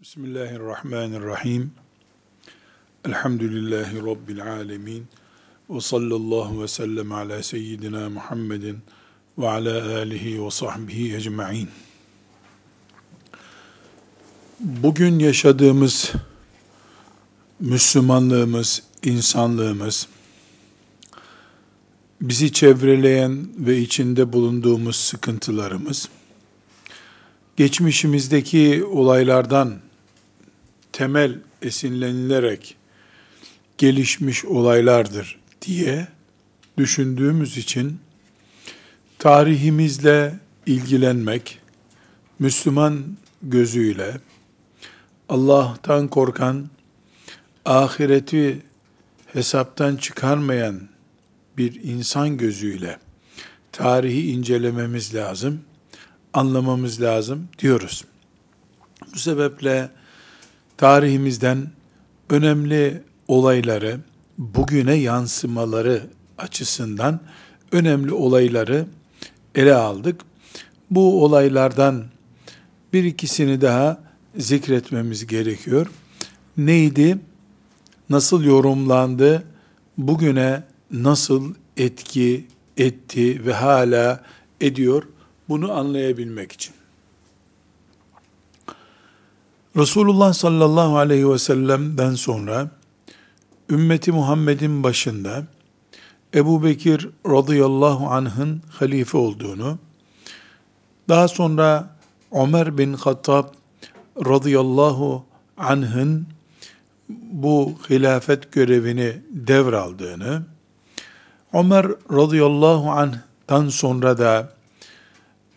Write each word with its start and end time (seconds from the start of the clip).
Bismillahirrahmanirrahim. 0.00 1.72
Elhamdülillahi 3.04 3.96
Rabbil 3.96 4.52
alemin. 4.52 5.06
Ve 5.70 5.80
sallallahu 5.80 6.62
ve 6.62 6.68
sellem 6.68 7.12
ala 7.12 7.42
seyyidina 7.42 8.10
Muhammedin 8.10 8.78
ve 9.38 9.48
ala 9.48 9.96
alihi 9.96 10.44
ve 10.44 10.50
sahbihi 10.50 11.16
ecma'in. 11.16 11.68
Bugün 14.60 15.18
yaşadığımız 15.18 16.12
Müslümanlığımız, 17.60 18.82
insanlığımız, 19.04 20.08
bizi 22.20 22.52
çevreleyen 22.52 23.48
ve 23.58 23.78
içinde 23.78 24.32
bulunduğumuz 24.32 24.96
sıkıntılarımız, 24.96 26.08
geçmişimizdeki 27.56 28.84
olaylardan 28.84 29.89
temel 30.92 31.38
esinlenilerek 31.62 32.76
gelişmiş 33.78 34.44
olaylardır 34.44 35.40
diye 35.62 36.08
düşündüğümüz 36.78 37.58
için 37.58 38.00
tarihimizle 39.18 40.38
ilgilenmek, 40.66 41.58
Müslüman 42.38 43.16
gözüyle 43.42 44.20
Allah'tan 45.28 46.08
korkan, 46.08 46.68
ahireti 47.64 48.62
hesaptan 49.32 49.96
çıkarmayan 49.96 50.80
bir 51.56 51.82
insan 51.82 52.36
gözüyle 52.36 52.98
tarihi 53.72 54.30
incelememiz 54.30 55.14
lazım, 55.14 55.60
anlamamız 56.32 57.02
lazım 57.02 57.48
diyoruz. 57.58 58.04
Bu 59.14 59.18
sebeple 59.18 59.90
tarihimizden 60.80 61.70
önemli 62.30 63.02
olayları, 63.28 64.00
bugüne 64.38 64.94
yansımaları 64.94 66.02
açısından 66.38 67.20
önemli 67.72 68.12
olayları 68.12 68.86
ele 69.54 69.74
aldık. 69.74 70.20
Bu 70.90 71.24
olaylardan 71.24 72.04
bir 72.92 73.04
ikisini 73.04 73.60
daha 73.60 74.00
zikretmemiz 74.36 75.26
gerekiyor. 75.26 75.86
Neydi? 76.56 77.18
Nasıl 78.10 78.44
yorumlandı? 78.44 79.42
Bugüne 79.98 80.62
nasıl 80.90 81.54
etki 81.76 82.46
etti 82.76 83.46
ve 83.46 83.52
hala 83.52 84.24
ediyor? 84.60 85.02
Bunu 85.48 85.72
anlayabilmek 85.72 86.52
için. 86.52 86.79
Resulullah 89.76 90.32
sallallahu 90.32 90.98
aleyhi 90.98 91.30
ve 91.30 91.38
sellem'den 91.38 92.14
sonra 92.14 92.70
ümmeti 93.70 94.12
Muhammed'in 94.12 94.82
başında 94.82 95.46
Ebu 96.34 96.64
Bekir 96.64 97.08
radıyallahu 97.26 98.06
anh'ın 98.06 98.62
halife 98.70 99.18
olduğunu, 99.18 99.78
daha 101.08 101.28
sonra 101.28 101.96
Ömer 102.32 102.78
bin 102.78 102.94
Hattab 102.94 103.44
radıyallahu 104.26 105.24
anh'ın 105.58 106.26
bu 107.32 107.72
hilafet 107.90 108.52
görevini 108.52 109.16
devraldığını, 109.30 110.42
Ömer 111.52 111.86
radıyallahu 112.12 112.90
anh'tan 112.90 113.68
sonra 113.68 114.18
da 114.18 114.52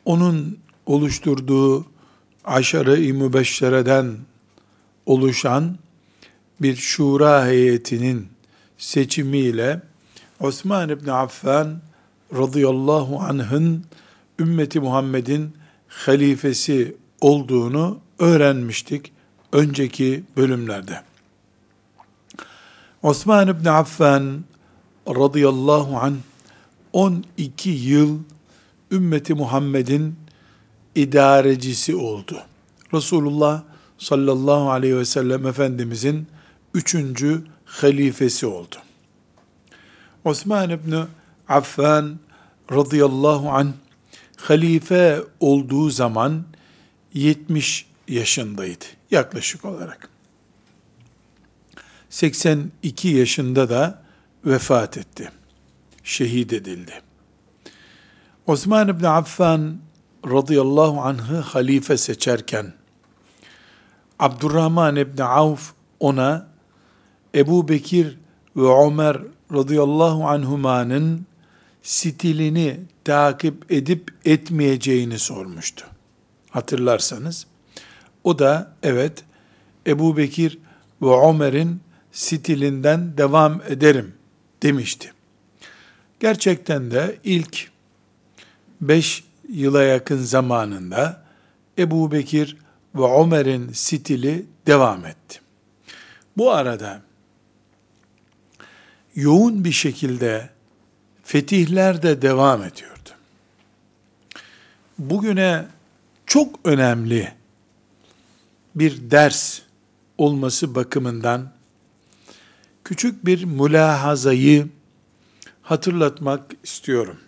onun 0.06 0.58
oluşturduğu 0.86 1.93
aşarı-i 2.46 3.14
mübeşşereden 3.14 4.18
oluşan 5.06 5.78
bir 6.62 6.76
şura 6.76 7.46
heyetinin 7.46 8.28
seçimiyle 8.78 9.82
Osman 10.40 10.90
İbni 10.90 11.12
Affan 11.12 11.82
radıyallahu 12.36 13.20
anh'ın 13.20 13.86
ümmeti 14.40 14.80
Muhammed'in 14.80 15.54
halifesi 15.88 16.96
olduğunu 17.22 18.00
öğrenmiştik 18.20 19.12
önceki 19.52 20.24
bölümlerde. 20.38 21.02
Osman 23.04 23.48
İbni 23.48 23.70
Affan 23.70 24.44
radıyallahu 25.08 25.98
anh 25.98 26.16
12 26.94 27.70
yıl 27.70 28.20
ümmeti 28.92 29.34
Muhammed'in 29.34 30.16
idarecisi 30.96 31.96
oldu. 31.96 32.38
Resulullah 32.94 33.64
sallallahu 33.98 34.72
aleyhi 34.72 34.98
ve 34.98 35.06
sellem 35.06 35.48
Efendimizin 35.48 36.28
üçüncü 36.74 37.44
halifesi 37.66 38.46
oldu. 38.46 38.76
Osman 40.24 40.70
İbni 40.70 41.04
Affan 41.48 42.20
radıyallahu 42.72 43.50
an 43.50 43.74
halife 44.36 45.22
olduğu 45.40 45.90
zaman 45.90 46.44
70 47.14 47.86
yaşındaydı 48.08 48.86
yaklaşık 49.12 49.66
olarak. 49.66 50.10
82 52.10 53.08
yaşında 53.08 53.70
da 53.70 54.04
vefat 54.46 54.98
etti. 54.98 55.32
Şehit 56.04 56.54
edildi. 56.54 57.02
Osman 58.48 58.88
İbni 58.88 59.08
Affan 59.08 59.78
radıyallahu 60.28 61.02
anh'ı 61.02 61.40
halife 61.40 61.98
seçerken 61.98 62.74
Abdurrahman 64.20 64.96
İbni 64.96 65.24
Avf 65.24 65.74
ona 66.00 66.48
Ebu 67.36 67.70
Bekir 67.70 68.18
ve 68.56 68.86
Ömer 68.86 69.18
radıyallahu 69.54 70.28
anhumanın 70.28 71.26
stilini 71.84 72.80
takip 73.06 73.72
edip 73.72 74.12
etmeyeceğini 74.26 75.20
sormuştu. 75.20 75.86
Hatırlarsanız. 76.50 77.48
O 78.24 78.40
da 78.40 78.74
evet 78.84 79.24
Ebu 79.88 80.18
Bekir 80.18 80.60
ve 81.02 81.30
Ömer'in 81.30 81.82
stilinden 82.12 83.18
devam 83.18 83.62
ederim 83.70 84.14
demişti. 84.64 85.14
Gerçekten 86.20 86.92
de 86.92 87.18
ilk 87.24 87.72
beş 88.82 89.24
yıla 89.54 89.84
yakın 89.84 90.18
zamanında 90.18 91.24
Ebu 91.78 92.12
Bekir 92.12 92.58
ve 92.96 93.22
Ömer'in 93.22 93.72
stili 93.74 94.46
devam 94.68 95.06
etti. 95.06 95.40
Bu 96.38 96.52
arada 96.52 97.02
yoğun 99.16 99.64
bir 99.64 99.72
şekilde 99.72 100.50
fetihler 101.24 102.04
de 102.04 102.22
devam 102.22 102.64
ediyordu. 102.64 103.10
Bugüne 104.98 105.66
çok 106.26 106.60
önemli 106.64 107.34
bir 108.76 109.12
ders 109.12 109.60
olması 110.18 110.76
bakımından 110.76 111.52
küçük 112.84 113.26
bir 113.26 113.44
mülahazayı 113.44 114.68
hatırlatmak 115.62 116.52
istiyorum. 116.64 117.20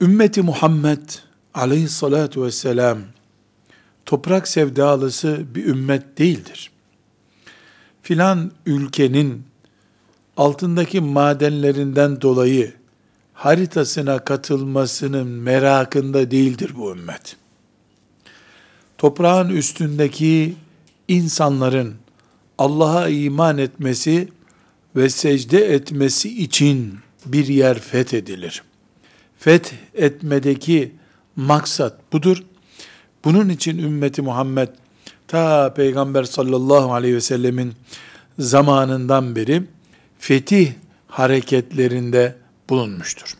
Ümmeti 0.00 0.42
Muhammed 0.42 1.08
aleyhissalatu 1.54 2.44
vesselam 2.44 2.98
toprak 4.06 4.48
sevdalısı 4.48 5.44
bir 5.54 5.64
ümmet 5.64 6.18
değildir. 6.18 6.70
Filan 8.02 8.52
ülkenin 8.66 9.42
altındaki 10.36 11.00
madenlerinden 11.00 12.20
dolayı 12.20 12.72
haritasına 13.34 14.18
katılmasının 14.18 15.26
merakında 15.26 16.30
değildir 16.30 16.72
bu 16.76 16.92
ümmet. 16.92 17.36
Toprağın 18.98 19.48
üstündeki 19.48 20.56
insanların 21.08 21.94
Allah'a 22.58 23.08
iman 23.08 23.58
etmesi 23.58 24.28
ve 24.96 25.10
secde 25.10 25.74
etmesi 25.74 26.42
için 26.42 26.98
bir 27.26 27.46
yer 27.46 27.78
fethedilir 27.78 28.62
feth 29.46 29.72
etmedeki 29.94 30.92
maksat 31.36 32.12
budur. 32.12 32.42
Bunun 33.24 33.48
için 33.48 33.78
ümmeti 33.78 34.22
Muhammed 34.22 34.68
ta 35.28 35.74
Peygamber 35.74 36.24
sallallahu 36.24 36.92
aleyhi 36.94 37.14
ve 37.14 37.20
sellemin 37.20 37.72
zamanından 38.38 39.36
beri 39.36 39.62
fetih 40.18 40.72
hareketlerinde 41.08 42.36
bulunmuştur. 42.70 43.36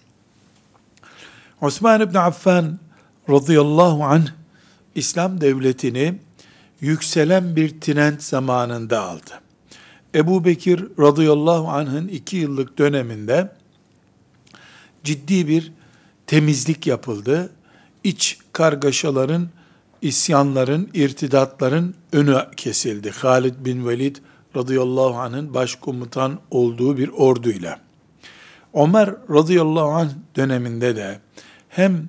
Osman 1.61 2.01
İbni 2.01 2.19
Affan 2.19 2.79
radıyallahu 3.31 4.05
anh 4.05 4.27
İslam 4.95 5.41
devletini 5.41 6.15
yükselen 6.81 7.57
bir 7.57 7.81
trend 7.81 8.21
zamanında 8.21 9.03
aldı. 9.03 9.41
Ebu 10.15 10.45
Bekir 10.45 10.85
radıyallahu 10.99 11.69
anh'ın 11.69 12.09
iki 12.09 12.37
yıllık 12.37 12.79
döneminde 12.79 13.53
ciddi 15.05 15.49
bir 15.49 15.76
temizlik 16.27 16.87
yapıldı. 16.87 17.51
İç 18.05 18.39
kargaşaların 18.53 19.49
isyanların, 20.03 20.91
irtidatların 20.95 21.95
önü 22.13 22.37
kesildi. 22.57 23.11
Halid 23.11 23.55
bin 23.59 23.89
Velid 23.89 24.17
radıyallahu 24.57 25.15
anh'ın 25.15 25.55
başkomutan 25.55 26.39
olduğu 26.51 26.97
bir 26.97 27.09
orduyla. 27.09 27.81
Ömer 28.75 29.15
radıyallahu 29.31 29.91
anh 29.91 30.11
döneminde 30.37 30.97
de 30.97 31.21
hem 31.69 32.09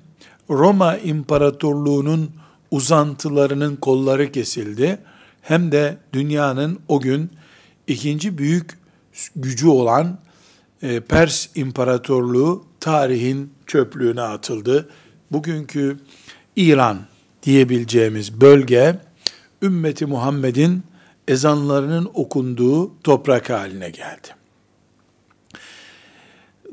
Roma 0.50 0.96
İmparatorluğu'nun 0.96 2.30
uzantılarının 2.70 3.76
kolları 3.76 4.32
kesildi 4.32 4.98
hem 5.42 5.72
de 5.72 5.98
dünyanın 6.12 6.78
o 6.88 7.00
gün 7.00 7.30
ikinci 7.86 8.38
büyük 8.38 8.78
gücü 9.36 9.68
olan 9.68 10.18
e, 10.82 11.00
Pers 11.00 11.48
İmparatorluğu 11.54 12.64
tarihin 12.80 13.52
çöplüğüne 13.68 14.22
atıldı. 14.22 14.88
Bugünkü 15.32 15.96
İran 16.56 16.98
diyebileceğimiz 17.42 18.40
bölge 18.40 18.98
ümmeti 19.62 20.06
Muhammed'in 20.06 20.82
ezanlarının 21.28 22.10
okunduğu 22.14 23.02
toprak 23.02 23.50
haline 23.50 23.90
geldi. 23.90 24.28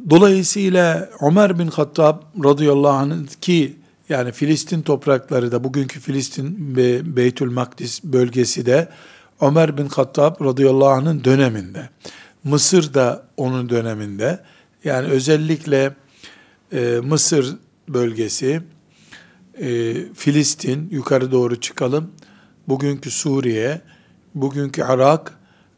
Dolayısıyla 0.10 1.10
Ömer 1.22 1.60
bin 1.60 1.68
Hattab 1.68 2.22
radıyallahu 2.44 2.92
anh 2.92 3.28
ki 3.42 3.76
yani 4.10 4.32
Filistin 4.32 4.82
toprakları 4.82 5.52
da 5.52 5.64
bugünkü 5.64 6.00
Filistin 6.00 6.76
ve 6.76 7.16
Beytül 7.16 7.52
Makdis 7.52 8.04
bölgesi 8.04 8.66
de 8.66 8.90
Ömer 9.42 9.78
bin 9.78 9.88
Hattab 9.88 10.46
radıyallahu 10.46 10.90
anh'ın 10.90 11.24
döneminde. 11.24 11.90
Mısır 12.44 12.94
da 12.94 13.24
onun 13.38 13.70
döneminde. 13.70 14.40
Yani 14.84 15.08
özellikle 15.08 15.96
e, 16.76 17.00
Mısır 17.00 17.56
bölgesi, 17.90 18.62
e, 19.60 19.94
Filistin, 20.14 20.90
yukarı 20.92 21.32
doğru 21.32 21.60
çıkalım, 21.60 22.12
bugünkü 22.68 23.12
Suriye, 23.12 23.82
bugünkü 24.36 24.82
Irak 24.82 25.34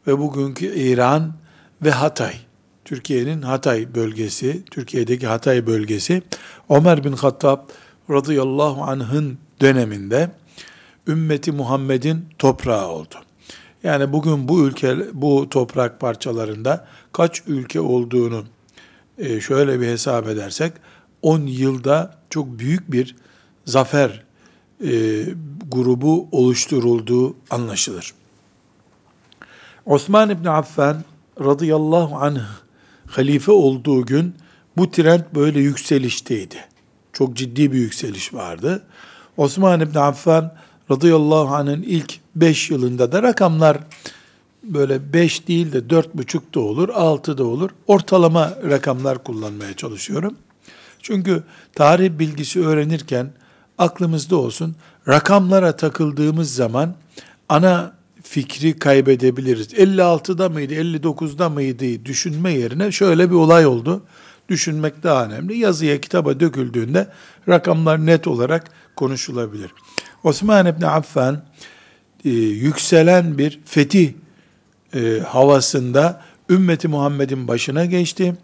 ve 0.06 0.18
bugünkü 0.18 0.66
İran 0.66 1.34
ve 1.82 1.90
Hatay. 1.90 2.34
Türkiye'nin 2.84 3.42
Hatay 3.42 3.94
bölgesi, 3.94 4.64
Türkiye'deki 4.70 5.26
Hatay 5.26 5.66
bölgesi, 5.66 6.22
Ömer 6.70 7.04
bin 7.04 7.12
Hattab 7.12 7.58
radıyallahu 8.10 8.82
anh'ın 8.82 9.38
döneminde 9.60 10.30
ümmeti 11.08 11.52
Muhammed'in 11.52 12.24
toprağı 12.38 12.88
oldu. 12.88 13.14
Yani 13.82 14.12
bugün 14.12 14.48
bu 14.48 14.66
ülke, 14.66 14.96
bu 15.12 15.48
toprak 15.50 16.00
parçalarında 16.00 16.86
kaç 17.12 17.42
ülke 17.46 17.80
olduğunu 17.80 18.44
e, 19.18 19.40
şöyle 19.40 19.80
bir 19.80 19.86
hesap 19.86 20.28
edersek, 20.28 20.72
10 21.22 21.46
yılda 21.46 22.18
çok 22.30 22.58
büyük 22.58 22.92
bir 22.92 23.16
zafer 23.64 24.22
e, 24.84 25.24
grubu 25.68 26.28
oluşturulduğu 26.32 27.36
anlaşılır. 27.50 28.14
Osman 29.86 30.30
İbni 30.30 30.50
Affan 30.50 31.04
radıyallahu 31.40 32.16
anh 32.16 32.40
halife 33.06 33.52
olduğu 33.52 34.06
gün 34.06 34.34
bu 34.76 34.90
trend 34.90 35.22
böyle 35.34 35.60
yükselişteydi. 35.60 36.56
Çok 37.12 37.36
ciddi 37.36 37.72
bir 37.72 37.78
yükseliş 37.78 38.34
vardı. 38.34 38.82
Osman 39.36 39.80
İbni 39.80 39.98
Affan 39.98 40.54
radıyallahu 40.90 41.54
anh'ın 41.54 41.82
ilk 41.82 42.20
5 42.36 42.70
yılında 42.70 43.12
da 43.12 43.22
rakamlar 43.22 43.78
böyle 44.62 45.12
5 45.12 45.48
değil 45.48 45.72
de 45.72 45.78
4,5 45.78 46.54
da 46.54 46.60
olur, 46.60 46.88
6 46.88 47.38
da 47.38 47.44
olur. 47.44 47.70
Ortalama 47.86 48.52
rakamlar 48.70 49.24
kullanmaya 49.24 49.74
çalışıyorum. 49.74 50.36
Çünkü 51.08 51.42
tarih 51.74 52.10
bilgisi 52.18 52.66
öğrenirken 52.66 53.30
aklımızda 53.78 54.36
olsun. 54.36 54.76
Rakamlara 55.08 55.76
takıldığımız 55.76 56.54
zaman 56.54 56.94
ana 57.48 57.92
fikri 58.22 58.78
kaybedebiliriz. 58.78 59.72
56'da 59.72 60.48
mıydı, 60.48 60.74
59'da 60.74 61.48
mıydı 61.48 62.04
düşünme 62.04 62.52
yerine 62.52 62.92
şöyle 62.92 63.30
bir 63.30 63.34
olay 63.34 63.66
oldu. 63.66 64.02
Düşünmek 64.48 65.02
daha 65.02 65.24
önemli. 65.24 65.58
Yazıya, 65.58 66.00
kitaba 66.00 66.40
döküldüğünde 66.40 67.08
rakamlar 67.48 68.06
net 68.06 68.26
olarak 68.26 68.70
konuşulabilir. 68.96 69.70
Osman 70.24 70.66
İbni 70.66 70.86
Affan 70.86 71.42
e, 72.24 72.30
yükselen 72.30 73.38
bir 73.38 73.60
fetih 73.64 74.12
e, 74.94 75.20
havasında 75.26 76.22
ümmeti 76.50 76.88
Muhammed'in 76.88 77.48
başına 77.48 77.84
geçti. 77.84 78.34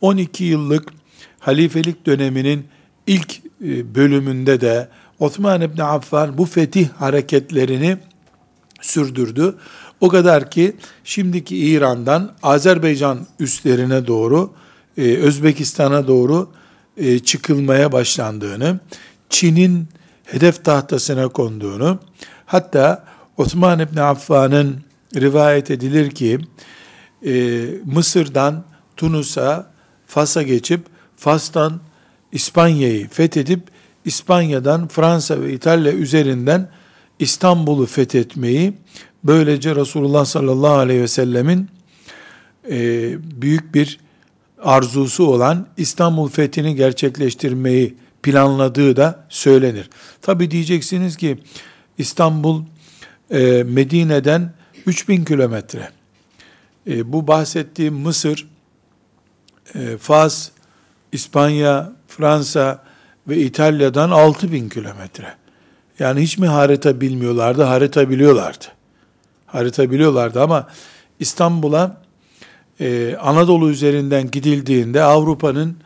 12 0.00 0.44
yıllık 0.44 1.01
halifelik 1.42 2.06
döneminin 2.06 2.66
ilk 3.06 3.36
e, 3.64 3.94
bölümünde 3.94 4.60
de 4.60 4.88
Osman 5.18 5.60
İbni 5.60 5.82
Affan 5.82 6.38
bu 6.38 6.46
fetih 6.46 6.88
hareketlerini 6.88 7.96
sürdürdü. 8.80 9.54
O 10.00 10.08
kadar 10.08 10.50
ki 10.50 10.76
şimdiki 11.04 11.56
İran'dan 11.56 12.32
Azerbaycan 12.42 13.26
üstlerine 13.38 14.06
doğru, 14.06 14.52
e, 14.98 15.16
Özbekistan'a 15.16 16.08
doğru 16.08 16.50
e, 16.96 17.18
çıkılmaya 17.18 17.92
başlandığını, 17.92 18.80
Çin'in 19.30 19.88
hedef 20.24 20.64
tahtasına 20.64 21.28
konduğunu, 21.28 21.98
hatta 22.46 23.04
Osman 23.36 23.80
İbni 23.80 24.02
Affan'ın 24.02 24.76
rivayet 25.16 25.70
edilir 25.70 26.10
ki, 26.10 26.38
Mısır'dan 27.84 28.64
Tunus'a, 28.96 29.72
Fas'a 30.06 30.42
geçip, 30.42 30.91
Fas'tan 31.22 31.80
İspanya'yı 32.32 33.08
fethedip 33.08 33.60
İspanya'dan 34.04 34.88
Fransa 34.88 35.40
ve 35.40 35.52
İtalya 35.52 35.92
üzerinden 35.92 36.68
İstanbul'u 37.18 37.86
fethetmeyi 37.86 38.72
böylece 39.24 39.76
Resulullah 39.76 40.24
sallallahu 40.24 40.74
aleyhi 40.74 41.00
ve 41.00 41.08
sellemin 41.08 41.68
e, 42.70 42.78
büyük 43.42 43.74
bir 43.74 44.00
arzusu 44.62 45.26
olan 45.26 45.66
İstanbul 45.76 46.28
fethini 46.28 46.74
gerçekleştirmeyi 46.74 47.96
planladığı 48.22 48.96
da 48.96 49.26
söylenir. 49.28 49.90
Tabi 50.22 50.50
diyeceksiniz 50.50 51.16
ki 51.16 51.38
İstanbul 51.98 52.62
e, 53.30 53.62
Medine'den 53.62 54.52
3000 54.86 55.24
kilometre. 55.24 55.90
E, 56.86 57.12
bu 57.12 57.28
bahsettiğim 57.28 57.94
Mısır, 57.94 58.48
e, 59.74 59.96
Fas, 59.96 60.50
İspanya, 61.12 61.92
Fransa 62.08 62.82
ve 63.28 63.36
İtalya'dan 63.36 64.10
6000 64.10 64.68
kilometre. 64.68 65.34
Yani 65.98 66.20
hiç 66.20 66.38
mi 66.38 66.46
harita 66.46 67.00
bilmiyorlardı? 67.00 67.62
Harita 67.62 68.10
biliyorlardı. 68.10 68.64
Harita 69.46 69.90
biliyorlardı 69.90 70.42
ama 70.42 70.68
İstanbul'a 71.20 72.02
e, 72.80 73.16
Anadolu 73.16 73.70
üzerinden 73.70 74.30
gidildiğinde 74.30 75.02
Avrupa'nın 75.02 75.76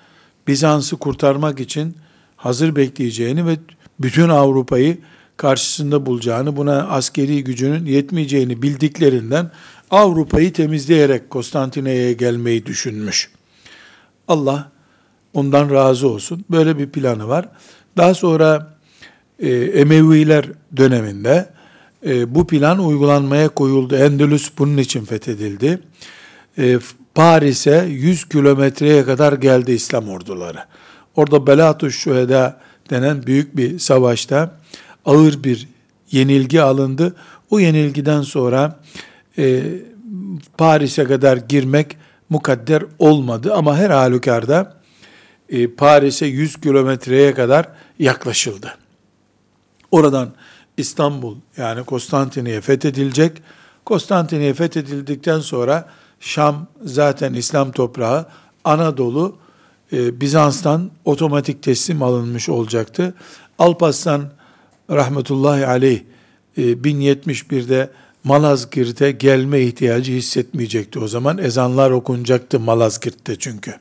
Bizans'ı 0.48 0.96
kurtarmak 0.96 1.60
için 1.60 1.96
hazır 2.36 2.76
bekleyeceğini 2.76 3.46
ve 3.46 3.56
bütün 4.00 4.28
Avrupa'yı 4.28 4.98
karşısında 5.36 6.06
bulacağını, 6.06 6.56
buna 6.56 6.88
askeri 6.88 7.44
gücünün 7.44 7.86
yetmeyeceğini 7.86 8.62
bildiklerinden 8.62 9.50
Avrupa'yı 9.90 10.52
temizleyerek 10.52 11.30
Konstantinye'ye 11.30 12.12
gelmeyi 12.12 12.66
düşünmüş. 12.66 13.30
Allah 14.28 14.75
ondan 15.36 15.70
razı 15.70 16.08
olsun. 16.08 16.44
Böyle 16.50 16.78
bir 16.78 16.90
planı 16.90 17.28
var. 17.28 17.48
Daha 17.96 18.14
sonra 18.14 18.76
e, 19.38 19.48
Emeviler 19.54 20.44
döneminde 20.76 21.48
e, 22.06 22.34
bu 22.34 22.46
plan 22.46 22.78
uygulanmaya 22.78 23.48
koyuldu. 23.48 23.96
Endülüs 23.96 24.50
bunun 24.58 24.76
için 24.76 25.04
fethedildi. 25.04 25.80
E, 26.58 26.78
Paris'e 27.14 27.86
100 27.88 28.28
kilometreye 28.28 29.04
kadar 29.04 29.32
geldi 29.32 29.72
İslam 29.72 30.08
orduları. 30.08 30.58
Orada 31.16 31.46
Belatü 31.46 31.92
Şüheda 31.92 32.60
denen 32.90 33.26
büyük 33.26 33.56
bir 33.56 33.78
savaşta 33.78 34.58
ağır 35.04 35.44
bir 35.44 35.68
yenilgi 36.10 36.62
alındı. 36.62 37.16
O 37.50 37.60
yenilgiden 37.60 38.22
sonra 38.22 38.80
e, 39.38 39.62
Paris'e 40.58 41.04
kadar 41.04 41.36
girmek 41.36 41.96
mukadder 42.28 42.82
olmadı 42.98 43.54
ama 43.54 43.76
her 43.76 43.90
halükarda 43.90 44.76
e, 45.50 45.74
Paris'e 45.74 46.26
100 46.26 46.60
kilometreye 46.60 47.34
kadar 47.34 47.68
yaklaşıldı. 47.98 48.74
Oradan 49.90 50.32
İstanbul 50.76 51.36
yani 51.56 51.84
Konstantiniye 51.84 52.60
fethedilecek. 52.60 53.42
Konstantiniye 53.84 54.54
fethedildikten 54.54 55.40
sonra 55.40 55.88
Şam 56.20 56.66
zaten 56.84 57.34
İslam 57.34 57.72
toprağı, 57.72 58.26
Anadolu 58.64 59.36
e, 59.92 60.20
Bizans'tan 60.20 60.90
otomatik 61.04 61.62
teslim 61.62 62.02
alınmış 62.02 62.48
olacaktı. 62.48 63.14
Alparslan 63.58 64.30
rahmetullahi 64.90 65.66
aleyh 65.66 66.00
e, 66.56 66.62
1071'de 66.62 67.90
Malazgirt'e 68.24 69.10
gelme 69.10 69.60
ihtiyacı 69.60 70.12
hissetmeyecekti 70.12 70.98
o 70.98 71.08
zaman. 71.08 71.38
Ezanlar 71.38 71.90
okunacaktı 71.90 72.60
Malazgirt'te 72.60 73.36
çünkü. 73.36 73.74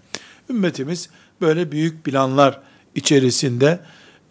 Ümmetimiz 0.50 1.10
böyle 1.42 1.72
büyük 1.72 2.04
planlar 2.04 2.62
içerisinde 2.96 3.80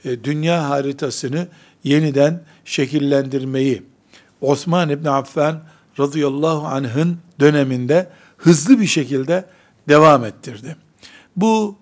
e, 0.04 0.24
dünya 0.24 0.68
haritasını 0.68 1.48
yeniden 1.84 2.42
şekillendirmeyi 2.64 3.82
Osman 4.40 4.90
İbni 4.90 5.10
Affan 5.10 5.62
radıyallahu 5.98 6.66
anh'ın 6.66 7.18
döneminde 7.40 8.08
hızlı 8.36 8.80
bir 8.80 8.86
şekilde 8.86 9.44
devam 9.88 10.24
ettirdi. 10.24 10.76
Bu 11.36 11.76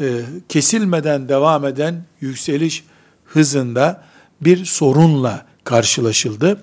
e, 0.00 0.22
kesilmeden 0.48 1.28
devam 1.28 1.64
eden 1.64 2.04
yükseliş 2.20 2.84
hızında 3.24 4.04
bir 4.40 4.64
sorunla 4.64 5.46
karşılaşıldı. 5.64 6.62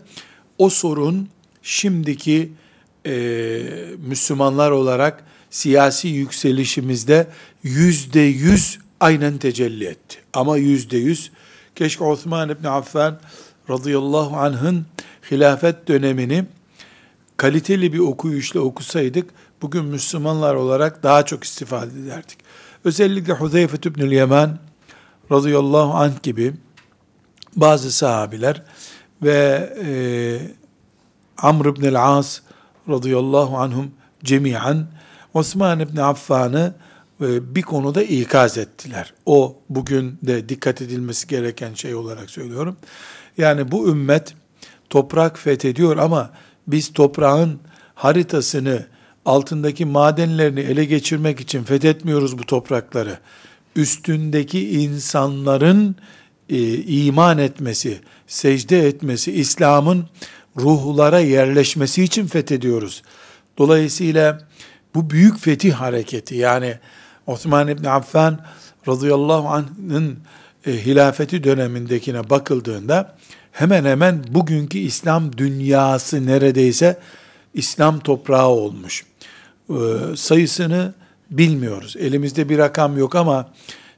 O 0.58 0.70
sorun 0.70 1.30
şimdiki 1.62 2.52
e, 3.06 3.14
Müslümanlar 3.98 4.72
olarak 4.72 5.24
siyasi 5.50 6.08
yükselişimizde 6.08 7.28
yüzde 7.64 8.20
yüz 8.20 8.80
aynen 9.00 9.38
tecelli 9.38 9.86
etti. 9.86 10.18
Ama 10.34 10.58
yüzde 10.58 10.98
yüz 10.98 11.32
keşke 11.76 12.04
Osman 12.04 12.50
İbni 12.50 12.70
Affan 12.70 13.20
radıyallahu 13.70 14.38
anh'ın 14.38 14.86
hilafet 15.32 15.88
dönemini 15.88 16.46
kaliteli 17.38 17.94
bir 17.94 18.00
okuyuşla 18.00 18.60
okusaydık, 18.60 19.30
bugün 19.62 19.86
Müslümanlar 19.86 20.56
olarak 20.56 21.04
daha 21.04 21.26
çok 21.26 21.44
istifade 21.44 22.00
ederdik. 22.00 22.38
Özellikle 22.84 23.34
Huzeyfe 23.34 23.78
İbnül 23.90 24.12
Yemen 24.12 24.60
radıyallahu 25.32 25.94
anh 25.94 26.24
gibi 26.24 26.54
bazı 27.56 27.92
sahabiler 27.92 28.64
ve 29.24 29.70
e, 29.86 29.90
Amr 31.38 31.66
ibn 31.66 31.96
As 31.96 32.42
radıyallahu 32.90 33.58
anhum 33.58 33.92
cemiyen 34.24 34.88
Osman 35.36 35.80
ibn 35.80 35.98
Affan'ı 35.98 36.74
e, 37.22 37.56
bir 37.56 37.62
konuda 37.62 38.04
ikaz 38.04 38.58
ettiler. 38.58 39.14
O 39.26 39.58
bugün 39.70 40.20
de 40.24 40.50
dikkat 40.50 40.82
edilmesi 40.82 41.28
gereken 41.28 41.74
şey 41.74 41.96
olarak 41.96 42.30
söylüyorum. 42.30 42.78
Yani 43.38 43.72
bu 43.72 43.90
ümmet 43.90 44.34
toprak 44.90 45.40
fethediyor 45.40 45.98
ama 45.98 46.32
biz 46.68 46.94
toprağın 46.94 47.60
haritasını, 47.96 48.86
altındaki 49.26 49.86
madenlerini 49.86 50.60
ele 50.60 50.86
geçirmek 50.86 51.40
için 51.40 51.64
fethetmiyoruz 51.64 52.38
bu 52.38 52.44
toprakları. 52.44 53.20
Üstündeki 53.76 54.70
insanların 54.70 55.96
e, 56.50 56.74
iman 56.78 57.38
etmesi, 57.38 58.00
secde 58.28 58.88
etmesi, 58.88 59.32
İslam'ın 59.32 60.06
ruhlara 60.58 61.20
yerleşmesi 61.20 62.04
için 62.04 62.28
fethediyoruz. 62.28 63.04
Dolayısıyla 63.58 64.48
bu 64.96 65.10
büyük 65.10 65.40
fetih 65.40 65.74
hareketi 65.74 66.36
yani 66.36 66.78
Osman 67.28 67.68
İbni 67.68 67.90
Affan 67.90 68.40
radıyallahu 68.88 69.48
anh'ın 69.48 70.20
e, 70.68 70.86
hilafeti 70.86 71.44
dönemindekine 71.44 72.30
bakıldığında 72.30 73.16
hemen 73.52 73.86
hemen 73.86 74.24
bugünkü 74.30 74.78
İslam 74.78 75.38
dünyası 75.38 76.26
neredeyse 76.26 77.00
İslam 77.54 78.00
toprağı 78.00 78.48
olmuş. 78.48 79.06
E, 79.70 79.76
sayısını 80.16 80.94
bilmiyoruz. 81.32 81.96
Elimizde 82.00 82.50
bir 82.50 82.58
rakam 82.58 82.98
yok 82.98 83.16
ama 83.16 83.50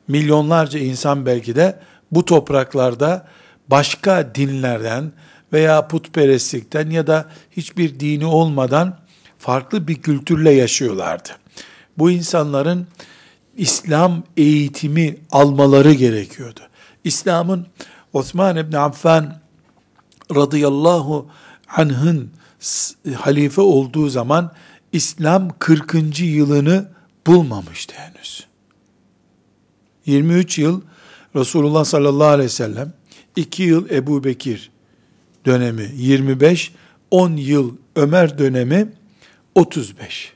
milyonlarca 0.07 0.79
insan 0.79 1.25
belki 1.25 1.55
de 1.55 1.79
bu 2.11 2.25
topraklarda 2.25 3.27
başka 3.67 4.35
dinlerden 4.35 5.11
veya 5.53 5.87
putperestlikten 5.87 6.89
ya 6.89 7.07
da 7.07 7.29
hiçbir 7.51 7.99
dini 7.99 8.25
olmadan 8.25 9.06
farklı 9.47 9.87
bir 9.87 9.95
kültürle 9.95 10.51
yaşıyorlardı. 10.51 11.29
Bu 11.97 12.11
insanların 12.11 12.87
İslam 13.57 14.23
eğitimi 14.37 15.17
almaları 15.31 15.93
gerekiyordu. 15.93 16.59
İslam'ın 17.03 17.67
Osman 18.13 18.57
İbni 18.57 18.77
Affan 18.77 19.39
radıyallahu 20.35 21.29
anh'ın 21.77 22.31
halife 23.15 23.61
olduğu 23.61 24.09
zaman 24.09 24.51
İslam 24.91 25.49
40. 25.59 26.19
yılını 26.19 26.89
bulmamıştı 27.27 27.95
henüz. 27.97 28.47
23 30.05 30.59
yıl 30.59 30.81
Resulullah 31.35 31.85
sallallahu 31.85 32.27
aleyhi 32.27 32.49
ve 32.49 32.53
sellem, 32.53 32.93
2 33.35 33.63
yıl 33.63 33.89
Ebu 33.89 34.23
Bekir 34.23 34.71
dönemi 35.45 35.91
25, 35.95 36.73
10 37.11 37.31
yıl 37.31 37.75
Ömer 37.95 38.37
dönemi 38.37 38.96
35 39.57 40.33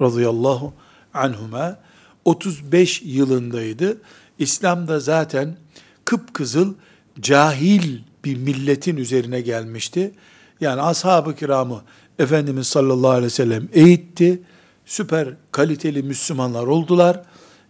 radıyallahu 0.00 0.72
anhuma 1.14 1.78
35 2.24 3.02
yılındaydı. 3.04 3.98
İslam'da 4.38 5.00
zaten 5.00 5.56
kıpkızıl 6.04 6.74
cahil 7.20 7.98
bir 8.24 8.36
milletin 8.36 8.96
üzerine 8.96 9.40
gelmişti. 9.40 10.12
Yani 10.60 10.82
ashab-ı 10.82 11.36
kiramı 11.36 11.82
Efendimiz 12.18 12.66
sallallahu 12.66 13.10
aleyhi 13.10 13.26
ve 13.26 13.30
sellem 13.30 13.68
eğitti. 13.72 14.42
Süper 14.86 15.28
kaliteli 15.52 16.02
Müslümanlar 16.02 16.66
oldular. 16.66 17.22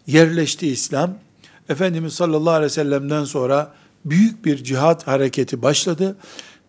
Yerleşti 0.07 0.69
İslam. 0.69 1.15
Efendimiz 1.69 2.13
sallallahu 2.13 2.55
aleyhi 2.55 2.71
ve 2.71 2.75
sellem'den 2.75 3.25
sonra 3.25 3.75
büyük 4.05 4.45
bir 4.45 4.65
cihat 4.65 5.07
hareketi 5.07 5.63
başladı. 5.63 6.17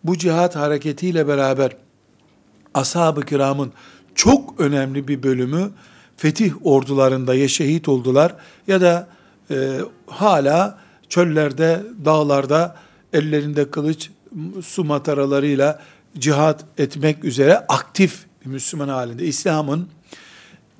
Bu 0.04 0.18
cihat 0.18 0.56
hareketiyle 0.56 1.28
beraber 1.28 1.76
ashab-ı 2.74 3.20
kiramın 3.20 3.72
çok 4.14 4.60
önemli 4.60 5.08
bir 5.08 5.22
bölümü 5.22 5.70
fetih 6.16 6.52
ordularında 6.66 7.34
ya 7.34 7.48
şehit 7.48 7.88
oldular 7.88 8.34
ya 8.66 8.80
da 8.80 9.08
e, 9.50 9.80
hala 10.06 10.78
çöllerde, 11.08 11.82
dağlarda 12.04 12.76
ellerinde 13.12 13.70
kılıç, 13.70 14.10
su 14.64 14.84
mataralarıyla 14.84 15.82
cihat 16.18 16.64
etmek 16.78 17.24
üzere 17.24 17.58
aktif 17.58 18.24
bir 18.44 18.50
Müslüman 18.50 18.88
halinde. 18.88 19.26
İslam'ın 19.26 19.88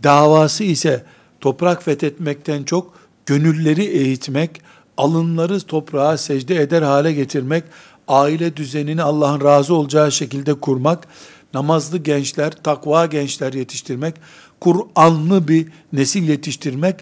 davası 0.02 0.64
ise 0.64 1.04
toprak 1.40 1.82
fethetmekten 1.82 2.62
çok 2.62 2.94
gönülleri 3.26 3.84
eğitmek, 3.84 4.62
alınları 4.96 5.60
toprağa 5.60 6.16
secde 6.16 6.56
eder 6.56 6.82
hale 6.82 7.12
getirmek, 7.12 7.64
aile 8.08 8.56
düzenini 8.56 9.02
Allah'ın 9.02 9.40
razı 9.40 9.74
olacağı 9.74 10.12
şekilde 10.12 10.54
kurmak, 10.54 11.08
namazlı 11.54 11.99
gençler, 11.99 12.52
takva 12.62 13.06
gençler 13.06 13.52
yetiştirmek, 13.52 14.14
Kur'anlı 14.61 15.49
bir 15.49 15.68
nesil 15.92 16.28
yetiştirmek, 16.28 16.97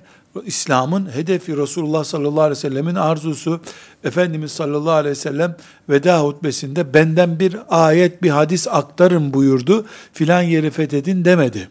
İslam'ın 0.45 1.15
hedefi 1.15 1.57
Resulullah 1.57 2.05
sallallahu 2.05 2.41
aleyhi 2.41 2.59
ve 2.59 2.61
sellemin 2.61 2.95
arzusu, 2.95 3.61
Efendimiz 4.05 4.53
sallallahu 4.53 4.93
aleyhi 4.93 5.11
ve 5.11 5.15
sellem 5.15 5.57
veda 5.89 6.21
hutbesinde 6.21 6.95
benden 6.95 7.41
bir 7.41 7.57
ayet, 7.69 8.23
bir 8.23 8.31
hadis 8.31 8.69
aktarın 8.69 9.35
buyurdu, 9.35 9.87
filan 10.13 10.43
yeri 10.43 10.71
fethedin 10.71 11.25
demedi. 11.25 11.69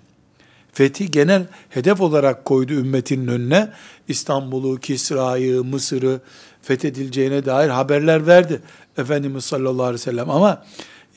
Fethi 0.74 1.12
genel 1.12 1.48
hedef 1.70 2.02
olarak 2.02 2.46
koydu 2.46 2.74
ümmetinin 2.74 3.28
önüne. 3.28 3.70
İstanbul'u, 4.08 4.80
Kisra'yı, 4.80 5.64
Mısır'ı 5.64 6.22
fethedileceğine 6.62 7.46
dair 7.46 7.70
haberler 7.70 8.28
verdi. 8.28 8.62
Efendimiz 8.98 9.46
sallallahu 9.46 9.84
aleyhi 9.84 10.02
ve 10.02 10.04
sellem 10.04 10.30
ama 10.30 10.64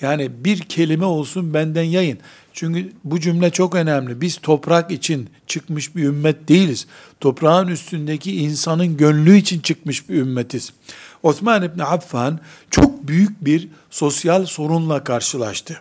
yani 0.03 0.45
bir 0.45 0.59
kelime 0.61 1.05
olsun 1.05 1.55
benden 1.55 1.83
yayın. 1.83 2.19
Çünkü 2.53 2.93
bu 3.05 3.21
cümle 3.21 3.51
çok 3.51 3.75
önemli. 3.75 4.21
Biz 4.21 4.37
toprak 4.37 4.91
için 4.91 5.31
çıkmış 5.47 5.97
bir 5.97 6.03
ümmet 6.03 6.49
değiliz. 6.49 6.87
Toprağın 7.21 7.69
üstündeki 7.69 8.37
insanın 8.37 8.97
gönlü 8.97 9.37
için 9.37 9.61
çıkmış 9.61 10.09
bir 10.09 10.15
ümmetiz. 10.15 10.73
Osman 11.23 11.63
İbni 11.63 11.85
Affan 11.85 12.41
çok 12.71 13.09
büyük 13.09 13.45
bir 13.45 13.69
sosyal 13.91 14.47
sorunla 14.47 15.05
karşılaştı. 15.05 15.81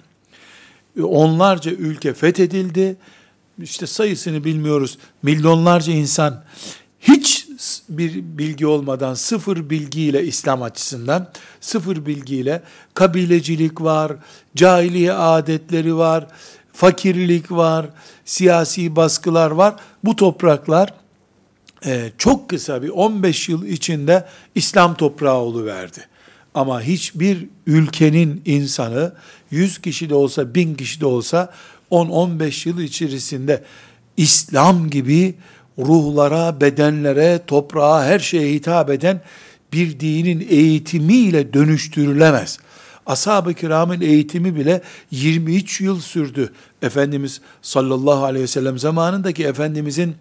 Onlarca 1.04 1.72
ülke 1.72 2.14
fethedildi. 2.14 2.96
İşte 3.62 3.88
sayısını 3.88 4.44
bilmiyoruz. 4.44 4.98
Milyonlarca 5.24 5.94
insan 5.94 6.44
hiç 7.00 7.48
bir 7.98 8.16
bilgi 8.16 8.68
olmadan 8.68 9.14
sıfır 9.14 9.70
bilgiyle 9.70 10.24
İslam 10.24 10.64
açısından 10.64 11.32
sıfır 11.62 12.06
bilgiyle 12.06 12.62
kabilecilik 12.94 13.82
var, 13.82 14.14
cahiliye 14.56 15.14
adetleri 15.14 15.98
var, 15.98 16.28
fakirlik 16.74 17.52
var, 17.52 17.86
siyasi 18.26 18.96
baskılar 18.96 19.52
var. 19.52 19.76
Bu 20.04 20.16
topraklar 20.16 20.94
e, 21.86 22.12
çok 22.18 22.50
kısa 22.50 22.82
bir 22.82 22.90
15 22.90 23.50
yıl 23.50 23.66
içinde 23.66 24.26
İslam 24.56 24.96
toprağı 24.96 25.66
verdi. 25.66 26.08
Ama 26.54 26.82
hiçbir 26.82 27.48
ülkenin 27.68 28.42
insanı 28.46 29.14
100 29.52 29.82
kişi 29.82 30.10
de 30.10 30.16
olsa, 30.16 30.56
1000 30.56 30.76
kişi 30.76 31.02
de 31.02 31.06
olsa 31.06 31.54
10-15 31.92 32.70
yıl 32.70 32.80
içerisinde 32.80 33.64
İslam 34.18 34.90
gibi 34.90 35.36
ruhlara, 35.80 36.62
bedenlere, 36.62 37.40
toprağa, 37.48 38.06
her 38.06 38.20
şeye 38.20 38.54
hitap 38.54 38.90
eden 38.90 39.22
bir 39.74 40.00
dinin 40.00 40.48
eğitimiyle 40.50 41.54
dönüştürülemez. 41.54 42.60
Ashab-ı 43.06 43.54
kiramın 43.54 44.02
eğitimi 44.02 44.56
bile 44.56 44.82
23 45.12 45.82
yıl 45.82 46.00
sürdü. 46.00 46.54
Efendimiz 46.82 47.42
sallallahu 47.62 48.24
aleyhi 48.24 48.44
ve 48.44 48.48
sellem 48.48 48.80
zamanındaki 48.80 49.46
Efendimizin 49.46 50.16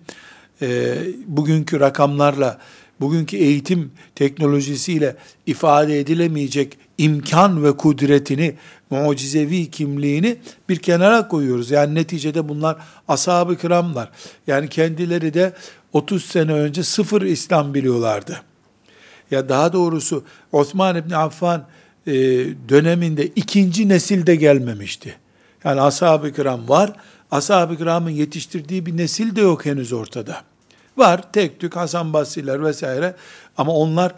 e, 0.62 0.98
bugünkü 1.26 1.80
rakamlarla 1.80 2.58
bugünkü 3.00 3.36
eğitim 3.36 3.92
teknolojisiyle 4.14 5.16
ifade 5.46 6.00
edilemeyecek 6.00 6.78
imkan 6.98 7.64
ve 7.64 7.76
kudretini, 7.76 8.54
mucizevi 8.90 9.70
kimliğini 9.70 10.36
bir 10.68 10.76
kenara 10.76 11.28
koyuyoruz. 11.28 11.70
Yani 11.70 11.94
neticede 11.94 12.48
bunlar 12.48 12.76
ashab-ı 13.08 13.58
kiramlar. 13.58 14.10
Yani 14.46 14.68
kendileri 14.68 15.34
de 15.34 15.52
30 15.92 16.24
sene 16.24 16.52
önce 16.52 16.82
sıfır 16.82 17.22
İslam 17.22 17.74
biliyorlardı. 17.74 18.42
Ya 19.30 19.48
daha 19.48 19.72
doğrusu 19.72 20.24
Osman 20.52 20.96
İbni 20.96 21.16
Affan 21.16 21.66
e, 22.06 22.12
döneminde 22.68 23.26
ikinci 23.26 23.88
nesilde 23.88 24.36
gelmemişti. 24.36 25.16
Yani 25.64 25.80
ashab-ı 25.80 26.32
kiram 26.32 26.68
var. 26.68 26.92
Ashab-ı 27.30 27.76
kiramın 27.76 28.10
yetiştirdiği 28.10 28.86
bir 28.86 28.96
nesil 28.96 29.36
de 29.36 29.40
yok 29.40 29.66
henüz 29.66 29.92
ortada. 29.92 30.42
Var 31.00 31.32
tek 31.32 31.60
tük 31.60 31.76
Hasan 31.76 32.12
Basriler 32.12 32.64
vesaire 32.64 33.14
ama 33.56 33.72
onlar 33.72 34.14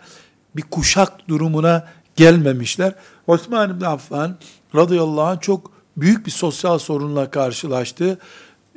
bir 0.57 0.62
kuşak 0.62 1.29
durumuna 1.29 1.89
gelmemişler. 2.17 2.95
Osman 3.27 3.77
İbni 3.77 3.87
Affan 3.87 4.37
radıyallahu 4.75 5.23
anh 5.23 5.41
çok 5.41 5.73
büyük 5.97 6.27
bir 6.27 6.31
sosyal 6.31 6.79
sorunla 6.79 7.31
karşılaştı. 7.31 8.19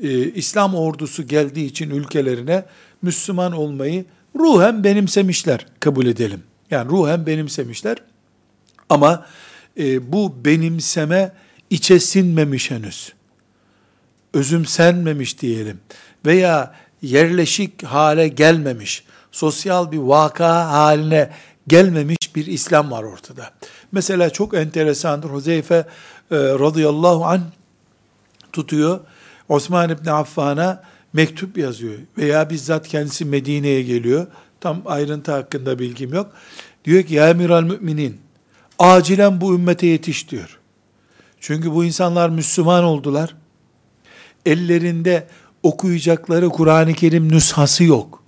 Ee, 0.01 0.31
İslam 0.31 0.75
ordusu 0.75 1.27
geldiği 1.27 1.65
için 1.65 1.89
ülkelerine 1.89 2.65
Müslüman 3.01 3.51
olmayı 3.51 4.05
ruhen 4.35 4.83
benimsemişler 4.83 5.65
kabul 5.79 6.05
edelim. 6.05 6.43
Yani 6.71 6.89
ruhen 6.89 7.25
benimsemişler. 7.25 7.97
Ama 8.89 9.25
e, 9.77 10.11
bu 10.11 10.45
benimseme 10.45 11.31
içe 11.69 11.99
sinmemiş 11.99 12.71
henüz. 12.71 13.13
Özümsenmemiş 14.33 15.41
diyelim. 15.41 15.79
Veya 16.25 16.75
yerleşik 17.01 17.83
hale 17.83 18.27
gelmemiş, 18.27 19.03
sosyal 19.31 19.91
bir 19.91 19.97
vaka 19.97 20.71
haline 20.71 21.29
gelmemiş 21.67 22.35
bir 22.35 22.45
İslam 22.45 22.91
var 22.91 23.03
ortada. 23.03 23.51
Mesela 23.91 24.29
çok 24.29 24.53
enteresandır. 24.53 25.29
Huzeyfe 25.29 25.75
e, 25.75 25.85
radıyallahu 26.31 27.25
an 27.25 27.41
tutuyor. 28.53 28.99
Osman 29.49 29.89
İbni 29.89 30.11
Affan'a 30.11 30.83
mektup 31.13 31.57
yazıyor. 31.57 31.93
Veya 32.17 32.49
bizzat 32.49 32.87
kendisi 32.87 33.25
Medine'ye 33.25 33.83
geliyor. 33.83 34.27
Tam 34.61 34.81
ayrıntı 34.85 35.31
hakkında 35.31 35.79
bilgim 35.79 36.13
yok. 36.13 36.31
Diyor 36.85 37.03
ki 37.03 37.13
ya 37.13 37.29
emiral 37.29 37.63
müminin 37.63 38.17
acilen 38.79 39.41
bu 39.41 39.55
ümmete 39.55 39.87
yetiş 39.87 40.31
diyor. 40.31 40.59
Çünkü 41.39 41.73
bu 41.73 41.85
insanlar 41.85 42.29
Müslüman 42.29 42.83
oldular. 42.83 43.35
Ellerinde 44.45 45.27
okuyacakları 45.65 46.49
Kur'an-ı 46.49 46.93
Kerim 46.93 47.31
nüshası 47.31 47.83
yok. 47.83 48.23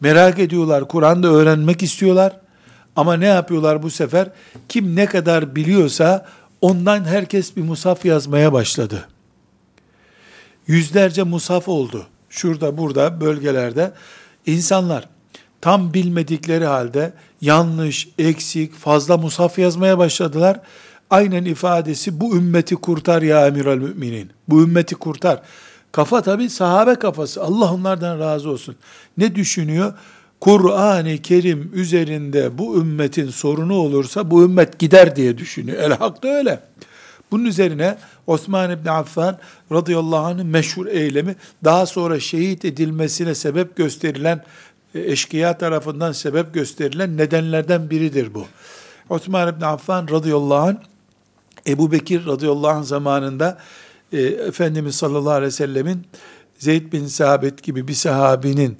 Merak 0.00 0.38
ediyorlar, 0.38 0.88
Kur'an'da 0.88 1.28
öğrenmek 1.28 1.82
istiyorlar. 1.82 2.40
Ama 2.96 3.16
ne 3.16 3.26
yapıyorlar 3.26 3.82
bu 3.82 3.90
sefer? 3.90 4.30
Kim 4.68 4.96
ne 4.96 5.06
kadar 5.06 5.56
biliyorsa 5.56 6.26
ondan 6.60 7.04
herkes 7.04 7.56
bir 7.56 7.62
musaf 7.62 8.04
yazmaya 8.04 8.52
başladı. 8.52 9.08
Yüzlerce 10.66 11.22
musaf 11.22 11.68
oldu. 11.68 12.06
Şurada, 12.30 12.78
burada, 12.78 13.20
bölgelerde. 13.20 13.92
insanlar 14.46 15.08
tam 15.60 15.94
bilmedikleri 15.94 16.66
halde 16.66 17.12
yanlış, 17.40 18.08
eksik, 18.18 18.74
fazla 18.74 19.16
musaf 19.16 19.58
yazmaya 19.58 19.98
başladılar. 19.98 20.60
Aynen 21.10 21.44
ifadesi 21.44 22.20
bu 22.20 22.36
ümmeti 22.36 22.76
kurtar 22.76 23.22
ya 23.22 23.46
emiral 23.46 23.76
müminin. 23.76 24.30
Bu 24.48 24.62
ümmeti 24.62 24.94
kurtar. 24.94 25.42
Kafa 25.94 26.22
tabi 26.22 26.50
sahabe 26.50 26.94
kafası. 26.94 27.42
Allah 27.42 27.74
onlardan 27.74 28.18
razı 28.18 28.50
olsun. 28.50 28.76
Ne 29.18 29.34
düşünüyor? 29.34 29.92
Kur'an-ı 30.40 31.18
Kerim 31.18 31.70
üzerinde 31.74 32.58
bu 32.58 32.76
ümmetin 32.80 33.30
sorunu 33.30 33.74
olursa 33.74 34.30
bu 34.30 34.44
ümmet 34.44 34.78
gider 34.78 35.16
diye 35.16 35.38
düşünüyor. 35.38 35.78
El 35.78 35.92
hak 35.92 36.22
da 36.22 36.28
öyle. 36.28 36.60
Bunun 37.30 37.44
üzerine 37.44 37.98
Osman 38.26 38.70
İbni 38.70 38.90
Affan 38.90 39.38
radıyallahu 39.72 40.26
anh'ın 40.26 40.46
meşhur 40.46 40.86
eylemi 40.86 41.36
daha 41.64 41.86
sonra 41.86 42.20
şehit 42.20 42.64
edilmesine 42.64 43.34
sebep 43.34 43.76
gösterilen 43.76 44.44
e, 44.94 45.00
eşkıya 45.00 45.58
tarafından 45.58 46.12
sebep 46.12 46.54
gösterilen 46.54 47.16
nedenlerden 47.16 47.90
biridir 47.90 48.34
bu. 48.34 48.46
Osman 49.08 49.54
İbni 49.54 49.66
Affan 49.66 50.08
radıyallahu 50.08 50.68
anh 50.68 50.76
Ebu 51.66 51.92
Bekir 51.92 52.26
radıyallahu 52.26 52.70
anh 52.78 52.84
zamanında 52.84 53.58
e, 54.14 54.22
Efendimiz 54.22 54.94
sallallahu 54.94 55.32
aleyhi 55.32 55.46
ve 55.46 55.50
sellemin 55.50 56.06
Zeyd 56.58 56.92
bin 56.92 57.06
Sabit 57.06 57.62
gibi 57.62 57.88
bir 57.88 57.94
sahabinin 57.94 58.78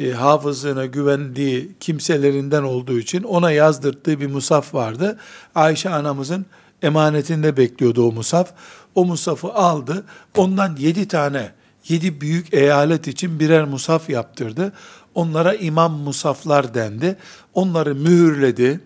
e, 0.00 0.10
hafızlığına 0.10 0.86
güvendiği 0.86 1.70
kimselerinden 1.80 2.62
olduğu 2.62 2.98
için 2.98 3.22
ona 3.22 3.52
yazdırttığı 3.52 4.20
bir 4.20 4.26
musaf 4.26 4.74
vardı. 4.74 5.18
Ayşe 5.54 5.90
anamızın 5.90 6.46
emanetinde 6.82 7.56
bekliyordu 7.56 8.08
o 8.08 8.12
musaf. 8.12 8.52
O 8.94 9.04
musafı 9.04 9.52
aldı. 9.52 10.04
Ondan 10.36 10.76
yedi 10.76 11.08
tane, 11.08 11.52
yedi 11.88 12.20
büyük 12.20 12.54
eyalet 12.54 13.08
için 13.08 13.40
birer 13.40 13.64
musaf 13.64 14.10
yaptırdı. 14.10 14.72
Onlara 15.14 15.54
imam 15.54 15.92
musaflar 15.92 16.74
dendi. 16.74 17.16
Onları 17.54 17.94
mühürledi. 17.94 18.80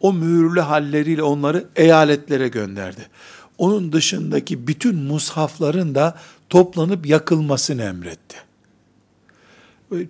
O 0.00 0.12
mühürlü 0.12 0.60
halleriyle 0.60 1.22
onları 1.22 1.64
eyaletlere 1.76 2.48
gönderdi 2.48 3.08
onun 3.58 3.92
dışındaki 3.92 4.66
bütün 4.66 4.96
mushafların 4.96 5.94
da 5.94 6.18
toplanıp 6.50 7.06
yakılmasını 7.06 7.82
emretti. 7.82 8.36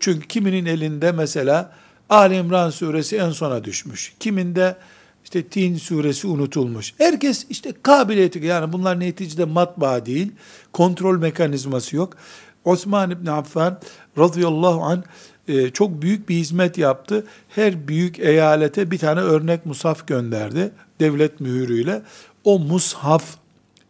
Çünkü 0.01 0.29
kiminin 0.29 0.67
elinde 0.67 1.13
mesela 1.13 1.73
Ali 2.11 2.37
İmran 2.37 2.71
suresi 2.71 3.17
en 3.17 3.31
sona 3.31 3.65
düşmüş. 3.65 4.15
Kiminde 4.21 4.77
işte 5.25 5.43
Tin 5.43 5.77
suresi 5.77 6.27
unutulmuş. 6.27 6.95
Herkes 6.99 7.47
işte 7.51 7.73
kabiliyeti 7.83 8.47
yani 8.47 8.73
bunlar 8.73 9.01
neticede 9.01 9.45
matbaa 9.45 10.07
değil. 10.07 10.33
Kontrol 10.73 11.19
mekanizması 11.19 11.97
yok. 11.97 12.17
Osman 12.65 13.11
İbni 13.11 13.31
Affan 13.31 13.81
radıyallahu 14.19 14.83
an 14.83 15.05
e, 15.49 15.71
çok 15.71 16.03
büyük 16.03 16.29
bir 16.29 16.35
hizmet 16.35 16.79
yaptı. 16.79 17.27
Her 17.49 17.89
büyük 17.89 18.19
eyalete 18.19 18.91
bir 18.91 18.99
tane 18.99 19.21
örnek 19.21 19.67
musaf 19.67 20.07
gönderdi. 20.07 20.71
Devlet 21.01 21.41
mühürüyle 21.41 22.03
o 22.47 22.59
mushaf 22.59 23.25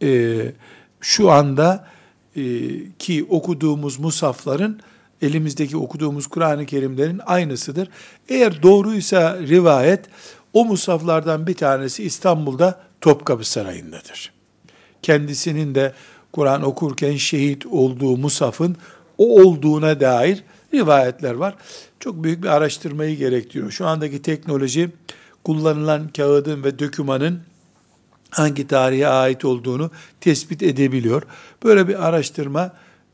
e, 0.02 0.38
şu 1.00 1.30
anda 1.30 1.86
e, 2.36 2.42
ki 2.98 3.26
okuduğumuz 3.28 3.98
musafların 3.98 4.80
elimizdeki 5.22 5.76
okuduğumuz 5.76 6.26
Kur'an-ı 6.26 6.66
Kerimlerin 6.66 7.20
aynısıdır. 7.26 7.88
Eğer 8.28 8.62
doğruysa 8.62 9.38
rivayet 9.38 10.04
o 10.52 10.64
musaflardan 10.64 11.46
bir 11.46 11.54
tanesi 11.54 12.04
İstanbul'da 12.04 12.80
Topkapı 13.00 13.44
Sarayı'ndadır. 13.44 14.32
Kendisinin 15.02 15.74
de 15.74 15.92
Kur'an 16.32 16.62
okurken 16.62 17.16
şehit 17.16 17.66
olduğu 17.66 18.16
musafın 18.16 18.76
o 19.18 19.42
olduğuna 19.42 20.00
dair 20.00 20.44
rivayetler 20.74 21.34
var. 21.34 21.54
Çok 22.00 22.24
büyük 22.24 22.42
bir 22.42 22.48
araştırmayı 22.48 23.16
gerektiriyor. 23.16 23.70
Şu 23.70 23.86
andaki 23.86 24.22
teknoloji 24.22 24.90
kullanılan 25.44 26.08
kağıdın 26.08 26.64
ve 26.64 26.78
dökümanın 26.78 27.40
hangi 28.30 28.66
tarihe 28.66 29.08
ait 29.08 29.44
olduğunu 29.44 29.90
tespit 30.20 30.62
edebiliyor. 30.62 31.22
Böyle 31.64 31.88
bir 31.88 32.06
araştırma 32.06 32.72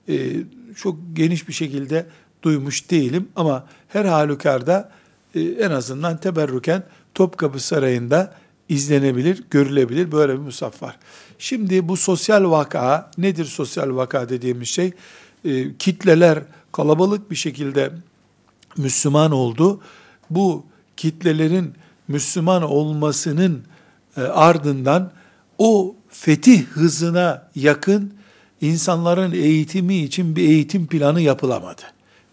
e, 0.08 0.30
çok 0.76 0.96
geniş 1.12 1.48
bir 1.48 1.52
şekilde 1.52 2.06
duymuş 2.42 2.90
değilim 2.90 3.28
ama 3.36 3.66
her 3.88 4.04
halükarda 4.04 4.90
e, 5.34 5.40
en 5.40 5.70
azından 5.70 6.16
teberrüken 6.16 6.82
Topkapı 7.14 7.60
Sarayı'nda 7.60 8.34
izlenebilir, 8.68 9.44
görülebilir 9.50 10.12
böyle 10.12 10.32
bir 10.32 10.38
musaf 10.38 10.82
var. 10.82 10.98
Şimdi 11.38 11.88
bu 11.88 11.96
sosyal 11.96 12.50
vaka, 12.50 13.10
nedir 13.18 13.44
sosyal 13.44 13.96
vaka 13.96 14.28
dediğimiz 14.28 14.68
şey? 14.68 14.92
E, 15.44 15.76
kitleler 15.76 16.42
kalabalık 16.72 17.30
bir 17.30 17.36
şekilde 17.36 17.92
Müslüman 18.76 19.32
oldu. 19.32 19.80
Bu 20.30 20.64
kitlelerin 20.96 21.74
Müslüman 22.08 22.62
olmasının 22.62 23.62
ardından 24.16 25.10
o 25.58 25.94
fetih 26.08 26.66
hızına 26.66 27.48
yakın 27.54 28.14
insanların 28.60 29.32
eğitimi 29.32 29.96
için 29.96 30.36
bir 30.36 30.42
eğitim 30.48 30.86
planı 30.86 31.20
yapılamadı. 31.20 31.82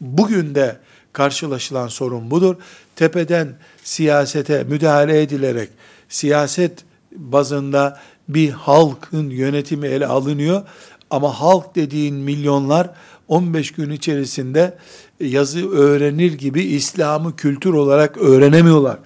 Bugün 0.02 0.56
de 0.56 0.78
karşılaşılan 1.13 1.88
sorun 1.88 2.32
budur. 2.32 2.56
Tepeden 2.96 3.56
siyasete 3.84 4.63
müdahale 4.63 5.22
edilerek 5.22 5.70
siyaset 6.10 6.84
bazında 7.12 8.00
bir 8.30 8.50
halkın 8.50 9.30
yönetimi 9.30 9.88
ele 9.88 10.08
alınıyor 10.08 10.62
ama 11.10 11.39
halk 11.39 11.76
dediğin 11.76 12.15
milyonlar 12.15 12.89
15 13.28 13.72
gün 13.72 13.89
içerisinde 13.89 14.78
yazı 15.20 15.70
öğrenir 15.70 16.34
gibi 16.34 16.63
İslam'ı 16.63 17.36
kültür 17.36 17.74
olarak 17.74 18.18
öğrenemiyorlar. 18.18 18.98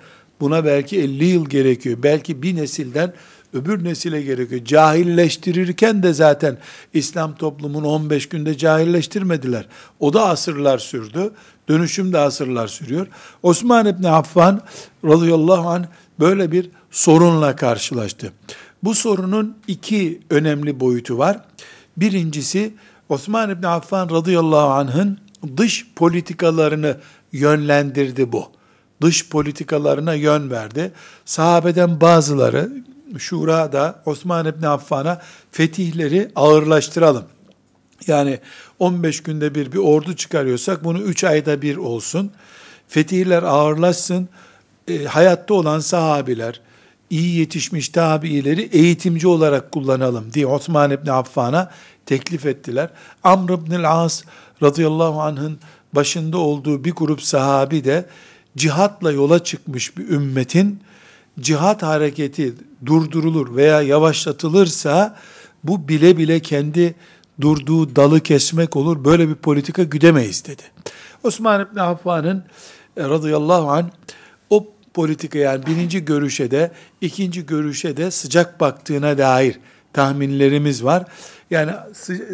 Buna 0.44 0.66
belki 0.66 1.00
50 1.00 1.26
yıl 1.26 1.50
gerekiyor. 1.50 1.98
Belki 2.04 2.44
bir 2.44 2.56
nesilden 2.56 3.14
öbür 3.54 3.84
nesile 3.84 4.22
gerekiyor. 4.22 4.66
Cahilleştirirken 4.66 6.04
de 6.04 6.14
zaten 6.14 6.58
İslam 6.94 7.36
toplumunu 7.36 7.88
15 7.88 8.30
günde 8.30 8.58
cahilleştirmediler. 8.58 9.68
O 10.00 10.14
da 10.14 10.28
asırlar 10.28 10.78
sürdü. 10.78 11.32
Dönüşüm 11.70 12.14
de 12.14 12.20
asırlar 12.20 12.68
sürüyor. 12.68 13.08
Osman 13.44 13.86
İbni 13.86 14.10
Affan 14.10 14.62
radıyallahu 15.06 15.70
anh 15.70 15.86
böyle 16.20 16.52
bir 16.52 16.70
sorunla 16.92 17.56
karşılaştı. 17.56 18.34
Bu 18.84 18.96
sorunun 18.96 19.58
iki 19.68 20.22
önemli 20.30 20.80
boyutu 20.80 21.18
var. 21.18 21.40
Birincisi 21.98 22.74
Osman 23.10 23.50
İbni 23.50 23.68
Affan 23.68 24.10
radıyallahu 24.10 24.70
anh'ın 24.70 25.18
dış 25.58 25.88
politikalarını 25.96 26.98
yönlendirdi 27.32 28.32
bu. 28.32 28.52
Dış 29.04 29.30
politikalarına 29.30 30.13
yön 30.13 30.52
verdi. 30.52 30.92
Sahabeden 31.26 32.02
bazıları 32.02 32.72
Şura'da 33.18 34.02
Osman 34.06 34.46
İbni 34.46 34.68
Affan'a 34.68 35.22
fetihleri 35.52 36.32
ağırlaştıralım. 36.36 37.24
Yani 38.08 38.39
15 38.80 39.24
günde 39.24 39.56
bir 39.56 39.72
bir 39.72 39.78
ordu 39.78 40.16
çıkarıyorsak 40.16 40.84
bunu 40.84 41.02
3 41.02 41.24
ayda 41.24 41.62
bir 41.62 41.78
olsun. 41.78 42.32
Fetihler 42.88 43.44
ağırlaşsın. 43.44 44.30
E, 44.88 45.06
hayatta 45.06 45.54
olan 45.54 45.80
sahabiler, 45.80 46.62
iyi 47.10 47.39
yetişmiş 47.39 47.89
tabiileri 47.89 48.62
eğitimci 48.62 49.28
olarak 49.28 49.72
kullanalım 49.72 50.34
diye 50.34 50.48
Osman 50.48 50.92
İbni 50.92 51.12
Affan'a 51.12 51.72
teklif 52.06 52.46
ettiler. 52.46 52.89
Amr 53.24 53.50
İbni 53.50 53.88
As 53.88 54.24
radıyallahu 54.62 55.22
anh'ın 55.22 55.60
başında 55.94 56.38
olduğu 56.38 56.84
bir 56.84 56.92
grup 56.92 57.22
sahabi 57.22 57.84
de 57.84 58.06
cihatla 58.58 59.12
yola 59.12 59.44
çıkmış 59.44 59.98
bir 59.98 60.10
ümmetin 60.10 60.80
cihat 61.39 61.84
hareketi 61.84 62.54
durdurulur 62.86 63.56
veya 63.56 63.82
yavaşlatılırsa 63.82 65.20
bu 65.63 65.88
bile 65.88 66.18
bile 66.18 66.39
kendi 66.39 66.96
durduğu 67.42 67.96
dalı 67.96 68.20
kesmek 68.20 68.76
olur. 68.76 69.06
Böyle 69.06 69.30
bir 69.30 69.36
politika 69.36 69.84
güdemeyiz 69.84 70.46
dedi. 70.46 70.62
Osman 71.24 71.68
İbni 71.72 71.82
Affan'ın 71.82 72.44
e, 72.98 73.04
radıyallahu 73.04 73.72
anh 73.72 73.86
o 74.50 74.68
politika 74.94 75.39
yani 75.39 75.66
birinci 75.66 76.06
görüşe 76.06 76.52
de 76.52 76.72
ikinci 77.02 77.46
görüşe 77.46 77.98
de 77.98 78.12
sıcak 78.12 78.60
baktığına 78.60 79.18
dair 79.18 79.60
tahminlerimiz 79.94 80.84
var. 80.84 81.06
Yani 81.50 81.72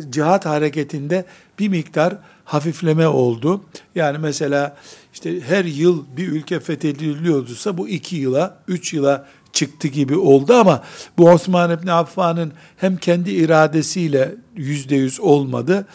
cihat 0.10 0.46
hareketinde 0.46 1.26
bir 1.60 1.68
miktar 1.68 2.18
hafifleme 2.50 3.08
oldu. 3.08 3.62
Yani 3.96 4.18
mesela 4.18 4.78
işte 5.14 5.42
her 5.42 5.66
yıl 5.66 6.04
bir 6.18 6.28
ülke 6.28 6.60
fethediliyorsa 6.60 7.78
bu 7.78 7.90
iki 7.90 8.16
yıla, 8.16 8.60
üç 8.68 8.94
yıla 8.94 9.28
çıktı 9.54 9.88
gibi 9.88 10.18
oldu 10.18 10.54
ama 10.54 10.84
bu 11.18 11.30
Osman 11.30 11.72
İbni 11.72 11.92
Affan'ın 11.92 12.52
hem 12.78 12.98
kendi 12.98 13.32
iradesiyle 13.32 14.36
yüzde 14.56 14.96
yüz 14.96 15.20
olmadı, 15.20 15.88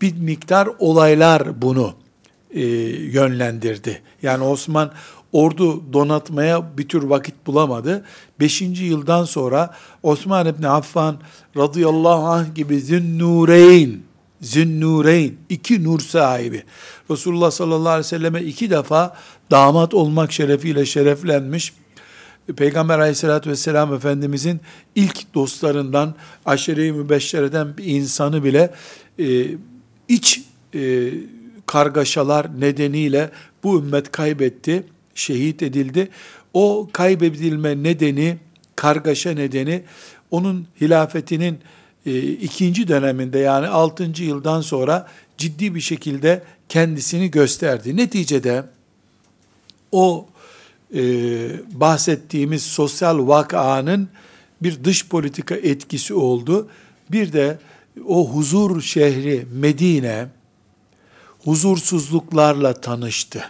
bir 0.00 0.16
miktar 0.16 0.68
olaylar 0.78 1.62
bunu 1.62 1.94
e, 2.50 2.60
yönlendirdi. 2.96 4.02
Yani 4.22 4.44
Osman 4.44 4.92
ordu 5.32 5.92
donatmaya 5.92 6.78
bir 6.78 6.88
tür 6.88 7.02
vakit 7.02 7.46
bulamadı. 7.46 8.04
Beşinci 8.40 8.84
yıldan 8.84 9.24
sonra 9.24 9.74
Osman 10.02 10.46
İbni 10.46 10.68
Affan 10.68 11.16
radıyallahu 11.56 12.26
anh 12.26 12.54
gibi 12.54 12.80
zünnureyn, 12.80 14.11
zünnureyn, 14.42 15.34
iki 15.48 15.84
nur 15.84 16.00
sahibi. 16.00 16.62
Resulullah 17.10 17.50
sallallahu 17.50 17.88
aleyhi 17.88 18.06
ve 18.06 18.08
selleme 18.08 18.42
iki 18.42 18.70
defa 18.70 19.16
damat 19.50 19.94
olmak 19.94 20.32
şerefiyle 20.32 20.86
şereflenmiş. 20.86 21.72
Peygamber 22.56 22.98
aleyhissalatü 22.98 23.50
vesselam 23.50 23.94
Efendimizin 23.94 24.60
ilk 24.94 25.34
dostlarından, 25.34 26.14
aşire-i 26.46 26.92
mübeşşereden 26.92 27.76
bir 27.76 27.84
insanı 27.84 28.44
bile 28.44 28.74
e, 29.18 29.46
iç 30.08 30.42
e, 30.74 31.10
kargaşalar 31.66 32.60
nedeniyle 32.60 33.30
bu 33.62 33.78
ümmet 33.78 34.12
kaybetti, 34.12 34.84
şehit 35.14 35.62
edildi. 35.62 36.08
O 36.54 36.88
kaybedilme 36.92 37.82
nedeni, 37.82 38.36
kargaşa 38.76 39.30
nedeni 39.30 39.82
onun 40.30 40.66
hilafetinin 40.80 41.58
e, 42.06 42.20
ikinci 42.22 42.88
döneminde 42.88 43.38
yani 43.38 43.68
altıncı 43.68 44.24
yıldan 44.24 44.60
sonra 44.60 45.08
ciddi 45.38 45.74
bir 45.74 45.80
şekilde 45.80 46.42
kendisini 46.68 47.30
gösterdi. 47.30 47.96
Neticede 47.96 48.64
o 49.92 50.26
e, 50.94 51.00
bahsettiğimiz 51.72 52.62
sosyal 52.62 53.28
vakanın 53.28 54.08
bir 54.62 54.84
dış 54.84 55.08
politika 55.08 55.54
etkisi 55.54 56.14
oldu. 56.14 56.68
Bir 57.10 57.32
de 57.32 57.58
o 58.06 58.28
huzur 58.28 58.82
şehri 58.82 59.46
Medine 59.52 60.28
huzursuzluklarla 61.44 62.74
tanıştı. 62.74 63.44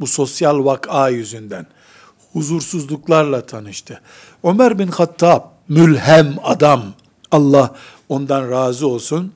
Bu 0.00 0.06
sosyal 0.06 0.64
vaka 0.64 1.08
yüzünden 1.08 1.66
huzursuzluklarla 2.32 3.46
tanıştı. 3.46 4.00
Ömer 4.44 4.78
bin 4.78 4.88
Hattab 4.88 5.42
mülhem 5.68 6.36
adam 6.42 6.82
Allah 7.36 7.74
ondan 8.08 8.50
razı 8.50 8.86
olsun. 8.86 9.32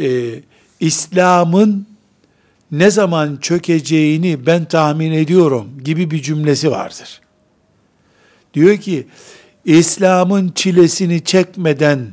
Ee, 0.00 0.40
İslam'ın 0.80 1.86
ne 2.72 2.90
zaman 2.90 3.38
çökeceğini 3.40 4.46
ben 4.46 4.64
tahmin 4.64 5.12
ediyorum 5.12 5.68
gibi 5.84 6.10
bir 6.10 6.22
cümlesi 6.22 6.70
vardır. 6.70 7.20
Diyor 8.54 8.76
ki, 8.76 9.06
İslam'ın 9.64 10.52
çilesini 10.54 11.24
çekmeden 11.24 12.06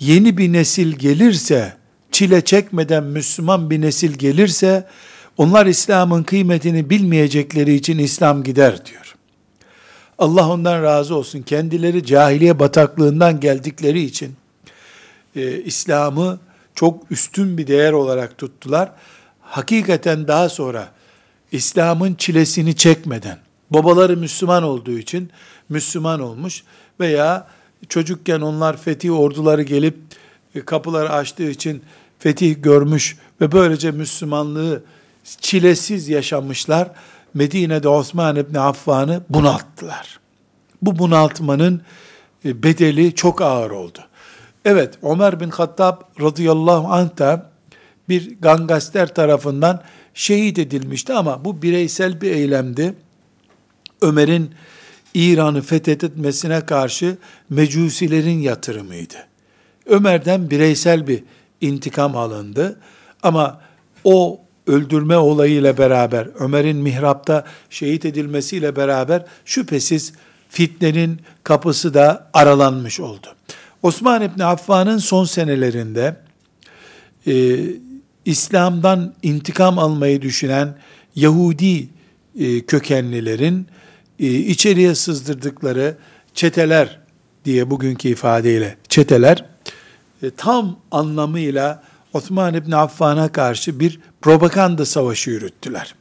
yeni 0.00 0.38
bir 0.38 0.52
nesil 0.52 0.92
gelirse, 0.92 1.72
çile 2.12 2.44
çekmeden 2.44 3.04
Müslüman 3.04 3.70
bir 3.70 3.80
nesil 3.80 4.12
gelirse, 4.12 4.86
onlar 5.36 5.66
İslam'ın 5.66 6.22
kıymetini 6.22 6.90
bilmeyecekleri 6.90 7.74
için 7.74 7.98
İslam 7.98 8.42
gider 8.42 8.86
diyor. 8.86 8.99
Allah 10.20 10.48
ondan 10.48 10.82
razı 10.82 11.14
olsun. 11.14 11.42
Kendileri 11.42 12.04
cahiliye 12.06 12.58
bataklığından 12.58 13.40
geldikleri 13.40 14.02
için 14.02 14.36
e, 15.36 15.62
İslam'ı 15.62 16.38
çok 16.74 17.10
üstün 17.10 17.58
bir 17.58 17.66
değer 17.66 17.92
olarak 17.92 18.38
tuttular. 18.38 18.92
Hakikaten 19.40 20.28
daha 20.28 20.48
sonra 20.48 20.88
İslam'ın 21.52 22.14
çilesini 22.14 22.76
çekmeden, 22.76 23.38
babaları 23.70 24.16
Müslüman 24.16 24.62
olduğu 24.62 24.98
için 24.98 25.30
Müslüman 25.68 26.20
olmuş 26.20 26.62
veya 27.00 27.46
çocukken 27.88 28.40
onlar 28.40 28.76
fetih 28.76 29.18
orduları 29.20 29.62
gelip 29.62 29.96
e, 30.54 30.60
kapıları 30.60 31.10
açtığı 31.10 31.50
için 31.50 31.82
fetih 32.18 32.62
görmüş 32.62 33.16
ve 33.40 33.52
böylece 33.52 33.90
Müslümanlığı 33.90 34.82
çilesiz 35.40 36.08
yaşamışlar. 36.08 36.90
Medine'de 37.34 37.88
Osman 37.88 38.36
İbni 38.36 38.60
Affan'ı 38.60 39.22
bunalttılar. 39.28 40.20
Bu 40.82 40.98
bunaltmanın 40.98 41.82
e, 42.44 42.62
bedeli 42.62 43.14
çok 43.14 43.42
ağır 43.42 43.70
oldu. 43.70 43.98
Evet, 44.64 44.94
Ömer 45.02 45.40
bin 45.40 45.50
Hattab 45.50 46.00
radıyallahu 46.20 46.92
anh 46.92 47.18
da 47.18 47.50
bir 48.08 48.40
gangster 48.40 49.14
tarafından 49.14 49.82
şehit 50.14 50.58
edilmişti 50.58 51.12
ama 51.12 51.44
bu 51.44 51.62
bireysel 51.62 52.20
bir 52.20 52.30
eylemdi. 52.30 52.94
Ömer'in 54.02 54.50
İran'ı 55.14 55.62
fethetmesine 55.62 56.66
karşı 56.66 57.16
mecusilerin 57.50 58.38
yatırımıydı. 58.38 59.16
Ömer'den 59.86 60.50
bireysel 60.50 61.06
bir 61.06 61.24
intikam 61.60 62.16
alındı 62.16 62.80
ama 63.22 63.60
o 64.04 64.40
öldürme 64.70 65.16
olayıyla 65.16 65.78
beraber, 65.78 66.28
Ömer'in 66.38 66.76
mihrapta 66.76 67.44
şehit 67.70 68.04
edilmesiyle 68.04 68.76
beraber 68.76 69.24
şüphesiz 69.44 70.12
fitnenin 70.48 71.20
kapısı 71.44 71.94
da 71.94 72.30
aralanmış 72.32 73.00
oldu. 73.00 73.26
Osman 73.82 74.22
İbni 74.22 74.44
Affan'ın 74.44 74.98
son 74.98 75.24
senelerinde 75.24 76.16
e, 77.26 77.58
İslam'dan 78.24 79.14
intikam 79.22 79.78
almayı 79.78 80.22
düşünen 80.22 80.74
Yahudi 81.14 81.88
e, 82.38 82.60
kökenlilerin 82.60 83.66
e, 84.18 84.26
içeriye 84.26 84.94
sızdırdıkları 84.94 85.96
çeteler 86.34 87.00
diye 87.44 87.70
bugünkü 87.70 88.08
ifadeyle 88.08 88.76
çeteler 88.88 89.44
e, 90.22 90.30
tam 90.30 90.78
anlamıyla 90.90 91.82
Osman 92.12 92.54
İbni 92.54 92.76
Affan'a 92.76 93.32
karşı 93.32 93.80
bir 93.80 94.00
propaganda 94.20 94.86
savaşı 94.86 95.30
yürüttüler. 95.30 95.94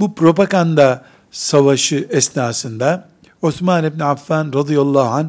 Bu 0.00 0.14
propaganda 0.14 1.04
savaşı 1.30 2.06
esnasında 2.10 3.08
Osman 3.42 3.84
İbni 3.84 4.04
Affan 4.04 4.52
radıyallahu 4.54 5.08
anh 5.08 5.28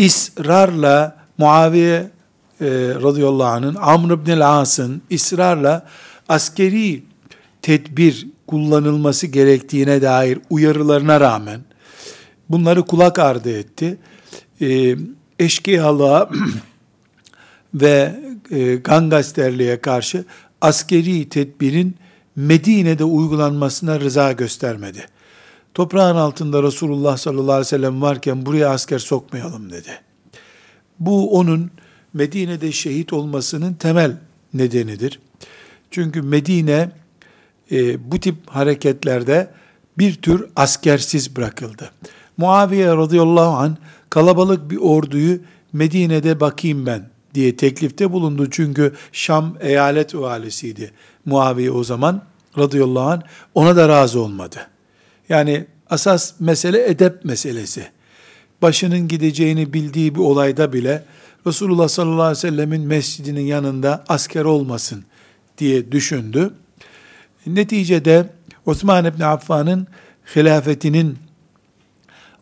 ısrarla 0.00 1.18
Muaviye 1.38 2.10
e, 2.60 2.66
radıyallahu 3.02 3.48
anh'ın 3.48 3.74
Amr 3.74 4.12
ibn 4.12 4.40
As'ın 4.40 5.02
ısrarla 5.12 5.86
askeri 6.28 7.02
tedbir 7.62 8.26
kullanılması 8.46 9.26
gerektiğine 9.26 10.02
dair 10.02 10.38
uyarılarına 10.50 11.20
rağmen 11.20 11.60
bunları 12.48 12.82
kulak 12.82 13.18
ardı 13.18 13.58
etti. 13.58 13.98
E, 14.60 14.96
eşkıyalığa 15.38 16.30
ve 17.74 18.20
e, 18.50 18.74
gangasterliğe 18.74 19.80
karşı 19.80 20.24
askeri 20.60 21.28
tedbirin 21.28 21.96
Medine'de 22.36 23.04
uygulanmasına 23.04 24.00
rıza 24.00 24.32
göstermedi. 24.32 25.06
Toprağın 25.74 26.16
altında 26.16 26.62
Resulullah 26.62 27.16
sallallahu 27.16 27.52
aleyhi 27.52 27.60
ve 27.60 27.64
sellem 27.64 28.02
varken 28.02 28.46
buraya 28.46 28.70
asker 28.70 28.98
sokmayalım 28.98 29.70
dedi. 29.70 30.00
Bu 31.00 31.38
onun 31.38 31.70
Medine'de 32.14 32.72
şehit 32.72 33.12
olmasının 33.12 33.74
temel 33.74 34.16
nedenidir. 34.54 35.20
Çünkü 35.90 36.22
Medine 36.22 36.90
e, 37.70 38.10
bu 38.10 38.20
tip 38.20 38.34
hareketlerde 38.46 39.50
bir 39.98 40.14
tür 40.14 40.46
askersiz 40.56 41.36
bırakıldı. 41.36 41.90
Muaviye 42.36 42.96
radıyallahu 42.96 43.56
an 43.56 43.76
kalabalık 44.10 44.70
bir 44.70 44.76
orduyu 44.76 45.40
Medine'de 45.72 46.40
bakayım 46.40 46.86
ben 46.86 47.08
diye 47.34 47.56
teklifte 47.56 48.12
bulundu. 48.12 48.50
Çünkü 48.50 48.92
Şam 49.12 49.56
eyalet 49.60 50.14
valisiydi 50.14 50.92
Muaviye 51.24 51.70
o 51.70 51.84
zaman 51.84 52.22
radıyallahu 52.58 53.10
anh 53.10 53.22
ona 53.54 53.76
da 53.76 53.88
razı 53.88 54.20
olmadı. 54.20 54.66
Yani 55.28 55.66
asas 55.90 56.32
mesele 56.40 56.88
edep 56.88 57.24
meselesi. 57.24 57.86
Başının 58.62 59.08
gideceğini 59.08 59.72
bildiği 59.72 60.14
bir 60.14 60.20
olayda 60.20 60.72
bile 60.72 61.04
Resulullah 61.46 61.88
sallallahu 61.88 62.22
aleyhi 62.22 62.36
ve 62.36 62.50
sellemin 62.50 62.82
mescidinin 62.82 63.46
yanında 63.46 64.04
asker 64.08 64.44
olmasın 64.44 65.04
diye 65.58 65.92
düşündü. 65.92 66.54
Neticede 67.46 68.30
Osman 68.66 69.04
İbni 69.04 69.26
Affan'ın 69.26 69.86
hilafetinin 70.36 71.18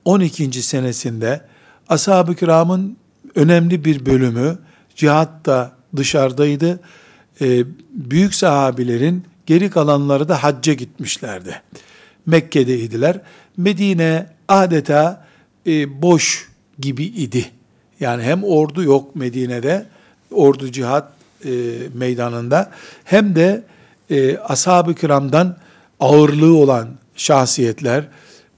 12. 0.05 0.63
senesinde 0.63 1.41
ashab-ı 1.89 2.35
kiramın 2.35 2.97
önemli 3.35 3.85
bir 3.85 4.07
bölümü 4.07 4.59
cihatta 4.97 5.73
dışarıdaydı. 5.97 6.81
Ee, 7.41 7.65
büyük 7.91 8.35
sahabilerin 8.35 9.25
geri 9.47 9.71
kalanları 9.71 10.29
da 10.29 10.43
hacca 10.43 10.73
gitmişlerdi. 10.73 11.63
Mekke'deydiler. 12.27 13.21
Medine 13.57 14.27
adeta 14.49 15.27
e, 15.67 16.03
boş 16.03 16.49
gibi 16.79 17.05
idi. 17.05 17.51
Yani 18.01 18.23
hem 18.23 18.45
ordu 18.45 18.83
yok 18.83 19.17
Medine'de, 19.17 19.87
ordu 20.31 20.73
cihat 20.73 21.13
e, 21.45 21.51
meydanında, 21.95 22.71
hem 23.05 23.37
de 23.37 23.65
e, 24.11 24.39
ashab-ı 24.39 24.95
kiramdan 24.95 25.57
ağırlığı 26.01 26.57
olan 26.57 26.89
şahsiyetler 27.17 28.05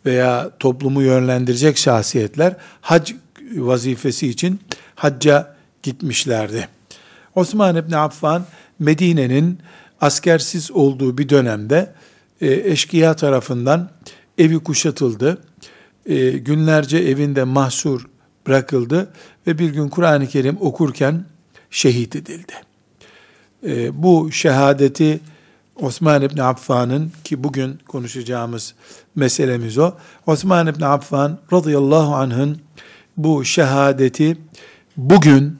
veya 0.07 0.51
toplumu 0.59 1.03
yönlendirecek 1.03 1.79
şahsiyetler 1.79 2.57
hac 2.81 3.11
vazifesi 3.57 4.29
için 4.29 4.61
hacca 4.95 5.58
gitmişlerdi. 5.89 6.69
Osman 7.35 7.77
İbni 7.77 7.97
Affan 7.97 8.45
Medine'nin 8.79 9.59
askersiz 10.01 10.71
olduğu 10.71 11.19
bir 11.19 11.29
dönemde 11.29 11.93
e, 12.41 12.53
eşkıya 12.53 13.17
tarafından 13.17 13.91
evi 14.39 14.59
kuşatıldı. 14.59 15.39
E, 16.07 16.31
günlerce 16.31 16.99
evinde 16.99 17.45
mahsur 17.45 18.07
bırakıldı 18.47 19.13
ve 19.47 19.59
bir 19.59 19.71
gün 19.71 19.89
Kur'an-ı 19.89 20.27
Kerim 20.27 20.57
okurken 20.61 21.25
şehit 21.71 22.17
edildi. 22.17 22.53
E, 23.67 24.03
bu 24.03 24.33
şehadeti 24.33 25.21
Osman 25.77 26.23
İbni 26.23 26.43
Affan'ın 26.43 27.13
ki 27.25 27.45
bugün 27.45 27.79
konuşacağımız 27.89 28.75
meselemiz 29.15 29.79
o. 29.79 29.93
Osman 30.27 30.67
İbni 30.67 30.87
Affan 30.87 31.39
radıyallahu 31.53 32.15
anh'ın 32.15 32.59
bu 33.17 33.45
şehadeti 33.45 34.37
bugün 34.97 35.58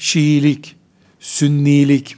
Şiilik, 0.00 0.76
Sünnilik, 1.20 2.16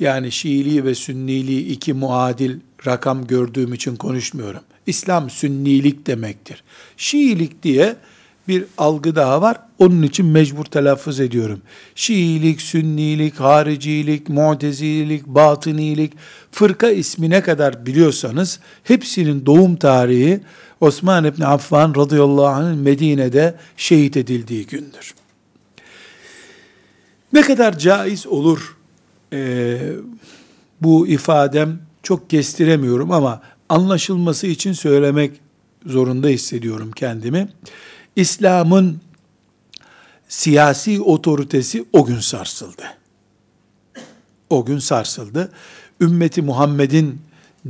yani 0.00 0.32
Şiiliği 0.32 0.84
ve 0.84 0.94
Sünniliği 0.94 1.66
iki 1.66 1.92
muadil 1.92 2.56
rakam 2.86 3.26
gördüğüm 3.26 3.74
için 3.74 3.96
konuşmuyorum. 3.96 4.60
İslam 4.86 5.30
Sünnilik 5.30 6.06
demektir. 6.06 6.62
Şiilik 6.96 7.62
diye 7.62 7.96
bir 8.48 8.64
algı 8.78 9.16
daha 9.16 9.42
var. 9.42 9.60
Onun 9.78 10.02
için 10.02 10.26
mecbur 10.26 10.64
telaffuz 10.64 11.20
ediyorum. 11.20 11.62
Şiilik, 11.94 12.62
Sünnilik, 12.62 13.40
Haricilik, 13.40 14.28
Mu'tezilik, 14.28 15.26
Batınilik, 15.26 16.12
fırka 16.52 16.90
ismine 16.90 17.42
kadar 17.42 17.86
biliyorsanız 17.86 18.60
hepsinin 18.84 19.46
doğum 19.46 19.76
tarihi 19.76 20.40
Osman 20.80 21.24
İbni 21.24 21.46
Affan 21.46 21.94
radıyallahu 21.96 22.46
anh'ın 22.46 22.78
Medine'de 22.78 23.54
şehit 23.76 24.16
edildiği 24.16 24.66
gündür. 24.66 25.14
Ne 27.32 27.40
kadar 27.42 27.78
caiz 27.78 28.26
olur 28.26 28.76
e, 29.32 29.78
bu 30.80 31.06
ifadem 31.06 31.78
çok 32.02 32.30
kestiremiyorum 32.30 33.12
ama 33.12 33.42
anlaşılması 33.68 34.46
için 34.46 34.72
söylemek 34.72 35.40
zorunda 35.86 36.28
hissediyorum 36.28 36.90
kendimi. 36.92 37.48
İslam'ın 38.16 39.00
siyasi 40.28 41.00
otoritesi 41.00 41.84
o 41.92 42.04
gün 42.04 42.20
sarsıldı. 42.20 42.82
O 44.50 44.64
gün 44.64 44.78
sarsıldı. 44.78 45.52
Ümmeti 46.00 46.42
Muhammed'in 46.42 47.20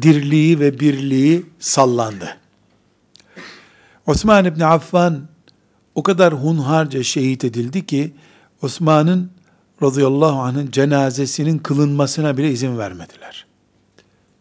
dirliği 0.03 0.61
ve 0.61 0.81
birliği 0.81 1.47
sallandı. 1.59 2.37
Osman 4.07 4.45
İbni 4.45 4.67
Affan 4.67 5.29
o 5.95 6.03
kadar 6.03 6.35
hunharca 6.35 7.03
şehit 7.03 7.45
edildi 7.45 7.87
ki 7.87 8.13
Osman'ın 8.63 9.31
radıyallahu 9.83 10.41
anh'ın 10.41 10.71
cenazesinin 10.71 11.59
kılınmasına 11.59 12.37
bile 12.37 12.51
izin 12.51 12.79
vermediler. 12.79 13.47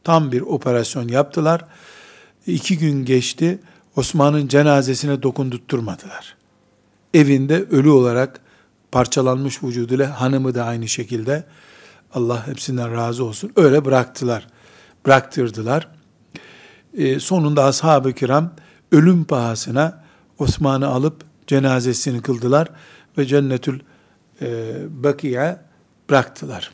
Tam 0.03 0.31
bir 0.31 0.41
operasyon 0.41 1.07
yaptılar. 1.07 1.65
İki 2.47 2.77
gün 2.77 3.05
geçti. 3.05 3.59
Osman'ın 3.95 4.47
cenazesine 4.47 5.23
dokundurtturmadılar. 5.23 6.35
Evinde 7.13 7.63
ölü 7.63 7.89
olarak 7.89 8.39
parçalanmış 8.91 9.63
vücuduyla 9.63 10.21
hanımı 10.21 10.55
da 10.55 10.65
aynı 10.65 10.87
şekilde 10.87 11.43
Allah 12.13 12.47
hepsinden 12.47 12.93
razı 12.93 13.23
olsun. 13.25 13.51
Öyle 13.55 13.85
bıraktılar. 13.85 14.47
Bıraktırdılar. 15.05 15.87
E, 16.93 17.19
sonunda 17.19 17.63
ashab-ı 17.63 18.13
kiram 18.13 18.51
ölüm 18.91 19.23
pahasına 19.23 20.03
Osman'ı 20.39 20.87
alıp 20.87 21.23
cenazesini 21.47 22.21
kıldılar 22.21 22.69
ve 23.17 23.25
cennetül 23.25 23.79
e, 24.41 24.75
Bakiye 24.89 25.57
bıraktılar. 26.09 26.71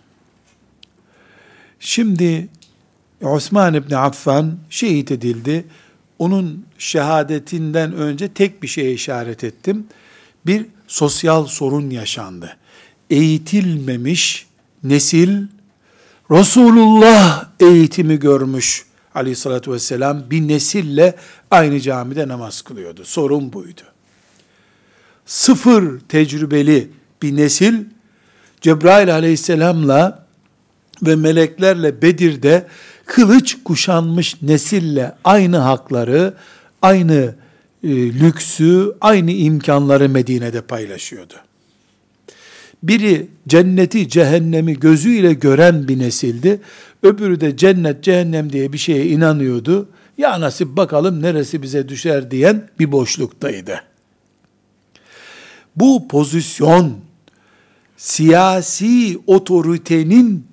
Şimdi 1.79 2.47
Osman 3.21 3.73
İbni 3.73 3.97
Affan 3.97 4.57
şehit 4.69 5.11
edildi. 5.11 5.65
Onun 6.19 6.65
şehadetinden 6.77 7.93
önce 7.93 8.27
tek 8.27 8.63
bir 8.63 8.67
şeye 8.67 8.93
işaret 8.93 9.43
ettim. 9.43 9.87
Bir 10.45 10.65
sosyal 10.87 11.45
sorun 11.45 11.89
yaşandı. 11.89 12.57
Eğitilmemiş 13.09 14.47
nesil 14.83 15.47
Resulullah 16.31 17.49
eğitimi 17.59 18.19
görmüş 18.19 18.85
aleyhissalatü 19.15 19.71
vesselam 19.71 20.23
bir 20.31 20.47
nesille 20.47 21.15
aynı 21.51 21.79
camide 21.79 22.27
namaz 22.27 22.61
kılıyordu. 22.61 23.05
Sorun 23.05 23.53
buydu. 23.53 23.81
Sıfır 25.25 25.99
tecrübeli 25.99 26.89
bir 27.21 27.35
nesil 27.35 27.83
Cebrail 28.61 29.13
aleyhisselamla 29.13 30.25
ve 31.01 31.15
meleklerle 31.15 32.01
Bedir'de 32.01 32.67
kılıç 33.05 33.57
kuşanmış 33.63 34.41
nesille 34.41 35.15
aynı 35.23 35.57
hakları, 35.57 36.33
aynı 36.81 37.35
e, 37.83 37.89
lüksü, 38.13 38.95
aynı 39.01 39.31
imkanları 39.31 40.09
Medine'de 40.09 40.61
paylaşıyordu. 40.61 41.33
Biri 42.83 43.27
cenneti, 43.47 44.09
cehennemi 44.09 44.79
gözüyle 44.79 45.33
gören 45.33 45.87
bir 45.87 45.99
nesildi. 45.99 46.61
Öbürü 47.03 47.41
de 47.41 47.57
cennet, 47.57 48.03
cehennem 48.03 48.53
diye 48.53 48.73
bir 48.73 48.77
şeye 48.77 49.05
inanıyordu. 49.05 49.89
Ya 50.17 50.41
nasip 50.41 50.67
bakalım 50.67 51.21
neresi 51.21 51.61
bize 51.61 51.89
düşer 51.89 52.31
diyen 52.31 52.69
bir 52.79 52.91
boşluktaydı. 52.91 53.81
Bu 55.75 56.07
pozisyon 56.07 56.97
siyasi 58.01 59.19
otoritenin 59.27 60.47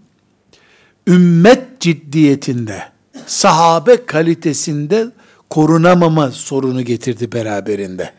ümmet 1.07 1.81
ciddiyetinde, 1.81 2.83
sahabe 3.27 4.07
kalitesinde 4.07 5.11
korunamama 5.51 6.31
sorunu 6.31 6.83
getirdi 6.83 7.33
beraberinde. 7.33 8.13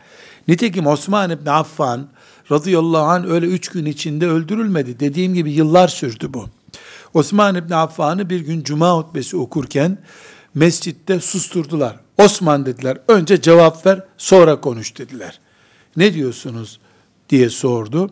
Nitekim 0.48 0.86
Osman 0.86 1.30
İbni 1.30 1.50
Affan 1.50 2.08
radıyallahu 2.50 3.02
anh 3.02 3.30
öyle 3.30 3.46
üç 3.46 3.68
gün 3.68 3.84
içinde 3.84 4.26
öldürülmedi. 4.26 5.00
Dediğim 5.00 5.34
gibi 5.34 5.52
yıllar 5.52 5.88
sürdü 5.88 6.34
bu. 6.34 6.46
Osman 7.14 7.54
İbni 7.54 7.76
Affan'ı 7.76 8.30
bir 8.30 8.40
gün 8.40 8.62
cuma 8.62 8.96
hutbesi 8.96 9.36
okurken 9.36 9.98
mescitte 10.54 11.20
susturdular. 11.20 11.96
Osman 12.18 12.66
dediler, 12.66 12.98
önce 13.08 13.40
cevap 13.40 13.86
ver, 13.86 14.04
sonra 14.18 14.60
konuş 14.60 14.98
dediler. 14.98 15.40
Ne 15.96 16.14
diyorsunuz 16.14 16.80
diye 17.28 17.50
sordu. 17.50 18.10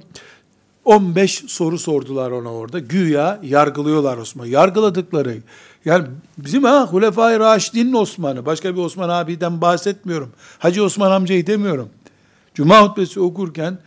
15 0.88 1.44
soru 1.46 1.78
sordular 1.78 2.30
ona 2.30 2.52
orada. 2.52 2.78
Güya 2.78 3.40
yargılıyorlar 3.42 4.18
Osman. 4.18 4.46
Yargıladıkları 4.46 5.36
yani 5.84 6.06
bizim 6.38 6.64
ha 6.64 6.86
Hulefai 6.86 7.38
Raşidin'in 7.38 7.92
Osman'ı. 7.92 8.46
Başka 8.46 8.76
bir 8.76 8.80
Osman 8.80 9.08
abiden 9.08 9.60
bahsetmiyorum. 9.60 10.32
Hacı 10.58 10.84
Osman 10.84 11.10
amcayı 11.10 11.46
demiyorum. 11.46 11.88
Cuma 12.54 12.82
hutbesi 12.82 13.20
okurken 13.20 13.78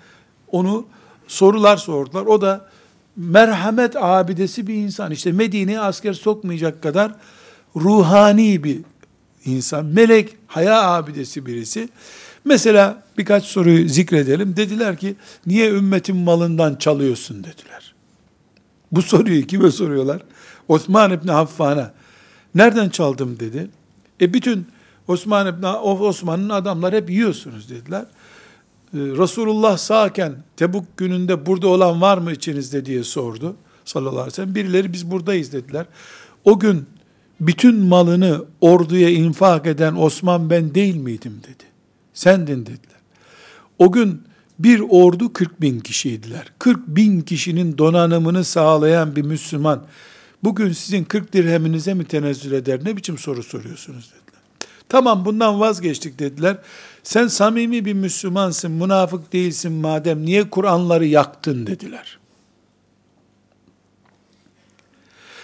onu 0.51 0.85
sorular 1.27 1.77
sordular. 1.77 2.25
O 2.25 2.41
da 2.41 2.69
merhamet 3.15 3.95
abidesi 3.95 4.67
bir 4.67 4.73
insan. 4.73 5.11
İşte 5.11 5.31
Medine'ye 5.31 5.79
asker 5.79 6.13
sokmayacak 6.13 6.83
kadar 6.83 7.15
ruhani 7.75 8.63
bir 8.63 8.79
insan. 9.45 9.85
Melek, 9.85 10.37
haya 10.47 10.81
abidesi 10.81 11.45
birisi. 11.45 11.89
Mesela 12.45 13.03
birkaç 13.17 13.45
soruyu 13.45 13.89
zikredelim. 13.89 14.55
Dediler 14.57 14.97
ki 14.97 15.15
niye 15.45 15.69
ümmetin 15.69 16.17
malından 16.17 16.75
çalıyorsun 16.75 17.37
dediler. 17.43 17.93
Bu 18.91 19.01
soruyu 19.01 19.47
kime 19.47 19.71
soruyorlar? 19.71 20.21
Osman 20.67 21.11
İbni 21.11 21.31
Affan'a. 21.31 21.93
Nereden 22.55 22.89
çaldım 22.89 23.39
dedi. 23.39 23.69
E 24.21 24.33
bütün 24.33 24.67
Osman 25.07 25.47
İbni 25.47 25.67
Osman'ın 25.67 26.49
adamlar 26.49 26.93
hep 26.93 27.09
yiyorsunuz 27.09 27.69
dediler. 27.69 28.05
Ee, 28.93 28.97
Resulullah 28.97 29.77
sağken 29.77 30.35
Tebuk 30.57 30.97
gününde 30.97 31.45
burada 31.45 31.67
olan 31.67 32.01
var 32.01 32.17
mı 32.17 32.31
içinizde 32.31 32.85
diye 32.85 33.03
sordu 33.03 33.55
sallallahu 33.85 34.13
aleyhi 34.13 34.27
ve 34.27 34.31
sellem. 34.31 34.55
Birileri 34.55 34.93
biz 34.93 35.11
buradayız 35.11 35.53
dediler. 35.53 35.85
O 36.45 36.59
gün 36.59 36.85
bütün 37.39 37.75
malını 37.75 38.45
orduya 38.61 39.09
infak 39.09 39.67
eden 39.67 39.95
Osman 39.95 40.49
ben 40.49 40.75
değil 40.75 40.95
miydim 40.95 41.41
dedi. 41.43 41.70
Sendin 42.21 42.65
dediler. 42.65 42.99
O 43.79 43.91
gün 43.91 44.23
bir 44.59 44.79
ordu 44.89 45.33
40 45.33 45.61
bin 45.61 45.79
kişiydiler. 45.79 46.53
40 46.59 46.87
bin 46.87 47.21
kişinin 47.21 47.77
donanımını 47.77 48.43
sağlayan 48.43 49.15
bir 49.15 49.21
Müslüman 49.21 49.85
bugün 50.43 50.71
sizin 50.71 51.03
40 51.03 51.33
dirheminize 51.33 51.93
mi 51.93 52.05
tenezzül 52.05 52.51
eder? 52.51 52.79
Ne 52.85 52.97
biçim 52.97 53.17
soru 53.17 53.43
soruyorsunuz 53.43 54.05
dediler. 54.05 54.41
Tamam 54.89 55.25
bundan 55.25 55.59
vazgeçtik 55.59 56.19
dediler. 56.19 56.57
Sen 57.03 57.27
samimi 57.27 57.85
bir 57.85 57.93
Müslümansın, 57.93 58.71
münafık 58.71 59.33
değilsin 59.33 59.71
madem 59.71 60.25
niye 60.25 60.49
Kur'anları 60.49 61.05
yaktın 61.05 61.67
dediler. 61.67 62.19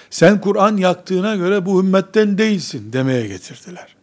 Sen 0.09 0.41
Kur'an 0.41 0.77
yaktığına 0.77 1.35
göre 1.35 1.65
bu 1.65 1.81
ümmetten 1.81 2.37
değilsin 2.37 2.93
demeye 2.93 3.27
getirdiler. 3.27 3.96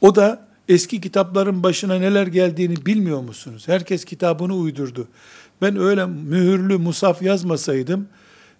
O 0.00 0.14
da 0.14 0.46
eski 0.68 1.00
kitapların 1.00 1.62
başına 1.62 1.98
neler 1.98 2.26
geldiğini 2.26 2.86
bilmiyor 2.86 3.20
musunuz? 3.20 3.68
Herkes 3.68 4.04
kitabını 4.04 4.54
uydurdu. 4.54 5.08
Ben 5.62 5.76
öyle 5.76 6.06
mühürlü 6.06 6.76
musaf 6.76 7.22
yazmasaydım, 7.22 8.08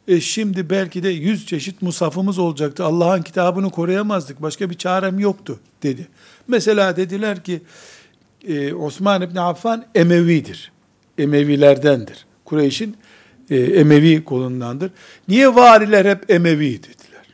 e 0.08 0.20
şimdi 0.20 0.70
belki 0.70 1.02
de 1.02 1.08
yüz 1.08 1.46
çeşit 1.46 1.82
musafımız 1.82 2.38
olacaktı. 2.38 2.84
Allah'ın 2.84 3.22
kitabını 3.22 3.70
koruyamazdık. 3.70 4.42
Başka 4.42 4.70
bir 4.70 4.74
çarem 4.74 5.18
yoktu 5.18 5.58
dedi. 5.82 6.08
Mesela 6.48 6.96
dediler 6.96 7.44
ki 7.44 7.62
e, 8.48 8.74
Osman 8.74 9.22
İbni 9.22 9.40
Affan 9.40 9.84
Emevidir. 9.94 10.72
Emevilerdendir. 11.18 12.26
Kureyş'in 12.44 12.96
e, 13.50 13.56
Emevi 13.56 14.24
kolundandır. 14.24 14.90
Niye 15.28 15.54
variler 15.54 16.04
hep 16.04 16.30
Emevi 16.30 16.82
dediler. 16.82 17.26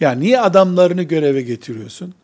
Yani 0.00 0.20
niye 0.24 0.40
adamlarını 0.40 1.02
göreve 1.02 1.42
getiriyorsun? 1.42 2.14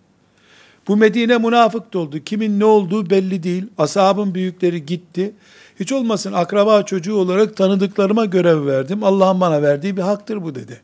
Bu 0.88 0.96
Medine 0.96 1.38
münafık 1.38 1.92
doldu. 1.92 2.18
Kimin 2.24 2.60
ne 2.60 2.64
olduğu 2.64 3.10
belli 3.10 3.42
değil. 3.42 3.66
Ashabın 3.78 4.34
büyükleri 4.34 4.86
gitti. 4.86 5.32
Hiç 5.80 5.92
olmasın 5.92 6.32
akraba 6.32 6.82
çocuğu 6.82 7.14
olarak 7.14 7.56
tanıdıklarıma 7.56 8.24
görev 8.24 8.66
verdim. 8.66 9.04
Allah'ın 9.04 9.40
bana 9.40 9.62
verdiği 9.62 9.96
bir 9.96 10.02
haktır 10.02 10.42
bu 10.42 10.54
dedi. 10.54 10.80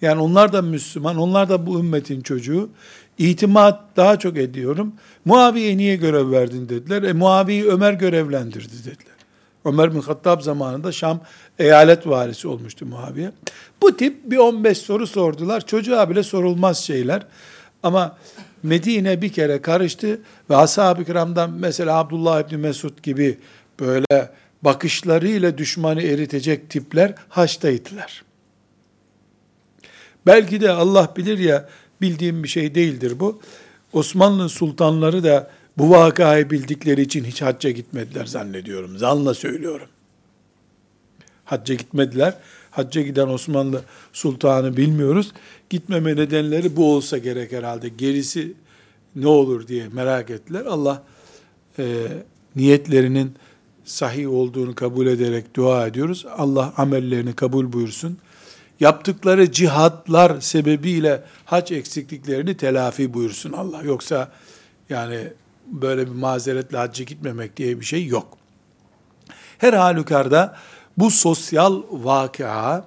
Yani 0.00 0.20
onlar 0.20 0.52
da 0.52 0.62
Müslüman, 0.62 1.16
onlar 1.16 1.48
da 1.48 1.66
bu 1.66 1.78
ümmetin 1.78 2.20
çocuğu. 2.20 2.68
İtimat 3.18 3.80
daha 3.96 4.18
çok 4.18 4.36
ediyorum. 4.36 4.92
Muaviye 5.24 5.76
niye 5.76 5.96
görev 5.96 6.30
verdin 6.30 6.68
dediler. 6.68 7.02
E 7.02 7.12
Muaviye'yi 7.12 7.66
Ömer 7.66 7.92
görevlendirdi 7.92 8.78
dediler. 8.78 9.14
Ömer 9.64 9.94
bin 9.94 10.00
Hattab 10.00 10.40
zamanında 10.40 10.92
Şam 10.92 11.20
eyalet 11.58 12.06
varisi 12.06 12.48
olmuştu 12.48 12.86
Muaviye. 12.86 13.32
Bu 13.82 13.96
tip 13.96 14.30
bir 14.30 14.36
15 14.36 14.78
soru 14.78 15.06
sordular. 15.06 15.66
Çocuğa 15.66 16.10
bile 16.10 16.22
sorulmaz 16.22 16.78
şeyler. 16.78 17.26
Ama 17.82 18.16
Medine 18.62 19.22
bir 19.22 19.32
kere 19.32 19.62
karıştı 19.62 20.20
ve 20.50 20.56
ashab-ı 20.56 21.04
kiramdan 21.04 21.50
mesela 21.50 21.98
Abdullah 21.98 22.40
İbni 22.40 22.56
Mesud 22.56 23.02
gibi 23.02 23.38
böyle 23.80 24.30
bakışlarıyla 24.62 25.58
düşmanı 25.58 26.02
eritecek 26.02 26.70
tipler 26.70 27.14
haçtaydılar. 27.28 28.22
Belki 30.26 30.60
de 30.60 30.70
Allah 30.70 31.12
bilir 31.16 31.38
ya 31.38 31.68
bildiğim 32.00 32.42
bir 32.42 32.48
şey 32.48 32.74
değildir 32.74 33.20
bu. 33.20 33.40
Osmanlı 33.92 34.48
sultanları 34.48 35.24
da 35.24 35.50
bu 35.78 35.90
vakayı 35.90 36.50
bildikleri 36.50 37.02
için 37.02 37.24
hiç 37.24 37.42
hacca 37.42 37.70
gitmediler 37.70 38.26
zannediyorum. 38.26 38.98
Zanla 38.98 39.34
söylüyorum. 39.34 39.88
Hacca 41.44 41.74
gitmediler. 41.74 42.34
Hacca 42.70 43.02
giden 43.02 43.28
Osmanlı 43.28 43.82
sultanı 44.12 44.76
bilmiyoruz. 44.76 45.32
Gitmeme 45.70 46.16
nedenleri 46.16 46.76
bu 46.76 46.94
olsa 46.94 47.18
gerek 47.18 47.52
herhalde. 47.52 47.88
Gerisi 47.88 48.52
ne 49.16 49.26
olur 49.26 49.66
diye 49.66 49.88
merak 49.88 50.30
ettiler. 50.30 50.64
Allah 50.66 51.02
e, 51.78 52.06
niyetlerinin 52.56 53.34
sahih 53.84 54.30
olduğunu 54.30 54.74
kabul 54.74 55.06
ederek 55.06 55.56
dua 55.56 55.86
ediyoruz. 55.86 56.26
Allah 56.36 56.72
amellerini 56.76 57.32
kabul 57.32 57.72
buyursun. 57.72 58.18
Yaptıkları 58.80 59.52
cihatlar 59.52 60.40
sebebiyle 60.40 61.22
hac 61.44 61.72
eksikliklerini 61.72 62.56
telafi 62.56 63.14
buyursun 63.14 63.52
Allah. 63.52 63.82
Yoksa 63.82 64.32
yani 64.88 65.18
böyle 65.66 66.06
bir 66.06 66.12
mazeretle 66.12 66.78
hacca 66.78 67.04
gitmemek 67.04 67.56
diye 67.56 67.80
bir 67.80 67.84
şey 67.84 68.06
yok. 68.06 68.38
Her 69.58 69.72
halükarda 69.72 70.56
bu 70.98 71.10
sosyal 71.10 71.82
vakıa 71.90 72.84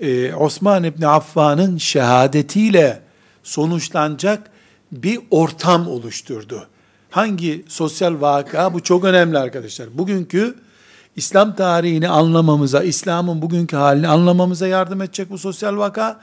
e, 0.00 0.34
Osman 0.34 0.84
İbni 0.84 1.06
Affan'ın 1.06 1.78
şehadetiyle 1.78 3.02
sonuçlanacak 3.42 4.50
bir 4.92 5.20
ortam 5.30 5.88
oluşturdu. 5.88 6.66
Hangi 7.10 7.64
sosyal 7.68 8.20
vaka? 8.20 8.74
Bu 8.74 8.82
çok 8.82 9.04
önemli 9.04 9.38
arkadaşlar. 9.38 9.98
Bugünkü 9.98 10.54
İslam 11.16 11.56
tarihini 11.56 12.08
anlamamıza, 12.08 12.82
İslam'ın 12.82 13.42
bugünkü 13.42 13.76
halini 13.76 14.08
anlamamıza 14.08 14.66
yardım 14.66 15.02
edecek 15.02 15.30
bu 15.30 15.38
sosyal 15.38 15.76
vaka. 15.76 16.20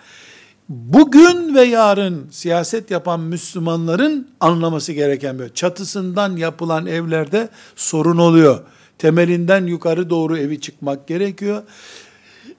Bugün 0.69 1.56
ve 1.56 1.63
yarın 1.63 2.28
siyaset 2.32 2.91
yapan 2.91 3.19
Müslümanların 3.19 4.28
anlaması 4.39 4.93
gereken 4.93 5.39
bir 5.39 5.49
çatısından 5.49 6.38
yapılan 6.38 6.86
evlerde 6.86 7.49
sorun 7.76 8.17
oluyor. 8.17 8.60
Temelinden 9.04 9.66
yukarı 9.66 10.10
doğru 10.10 10.38
evi 10.38 10.62
çıkmak 10.62 11.08
gerekiyor. 11.08 11.63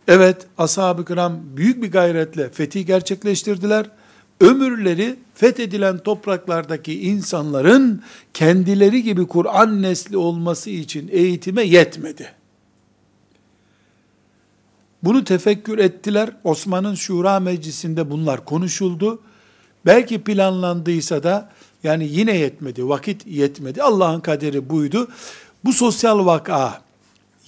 Evet, 0.09 0.47
ashab-ı 0.59 1.05
kiram 1.05 1.41
büyük 1.57 1.83
bir 1.83 1.91
gayretle 1.91 2.51
fethi 2.51 2.87
gerçekleştirdiler 2.87 3.91
ömürleri 4.41 5.17
fethedilen 5.35 5.99
topraklardaki 5.99 7.01
insanların 7.01 8.03
kendileri 8.35 9.03
gibi 9.03 9.27
Kur'an 9.27 9.83
nesli 9.83 10.17
olması 10.17 10.71
için 10.71 11.09
eğitime 11.13 11.63
yetmedi. 11.63 12.33
Bunu 15.03 15.25
tefekkür 15.25 15.79
ettiler. 15.79 16.31
Osman'ın 16.45 16.95
Şura 16.95 17.41
Meclisi'nde 17.41 18.11
bunlar 18.11 18.45
konuşuldu. 18.45 19.23
Belki 19.87 20.23
planlandıysa 20.23 21.23
da 21.23 21.51
yani 21.85 22.09
yine 22.11 22.37
yetmedi, 22.37 22.89
vakit 22.89 23.27
yetmedi. 23.27 23.83
Allah'ın 23.83 24.21
kaderi 24.21 24.71
buydu. 24.71 25.09
Bu 25.65 25.73
sosyal 25.73 26.27
vaka 26.27 26.81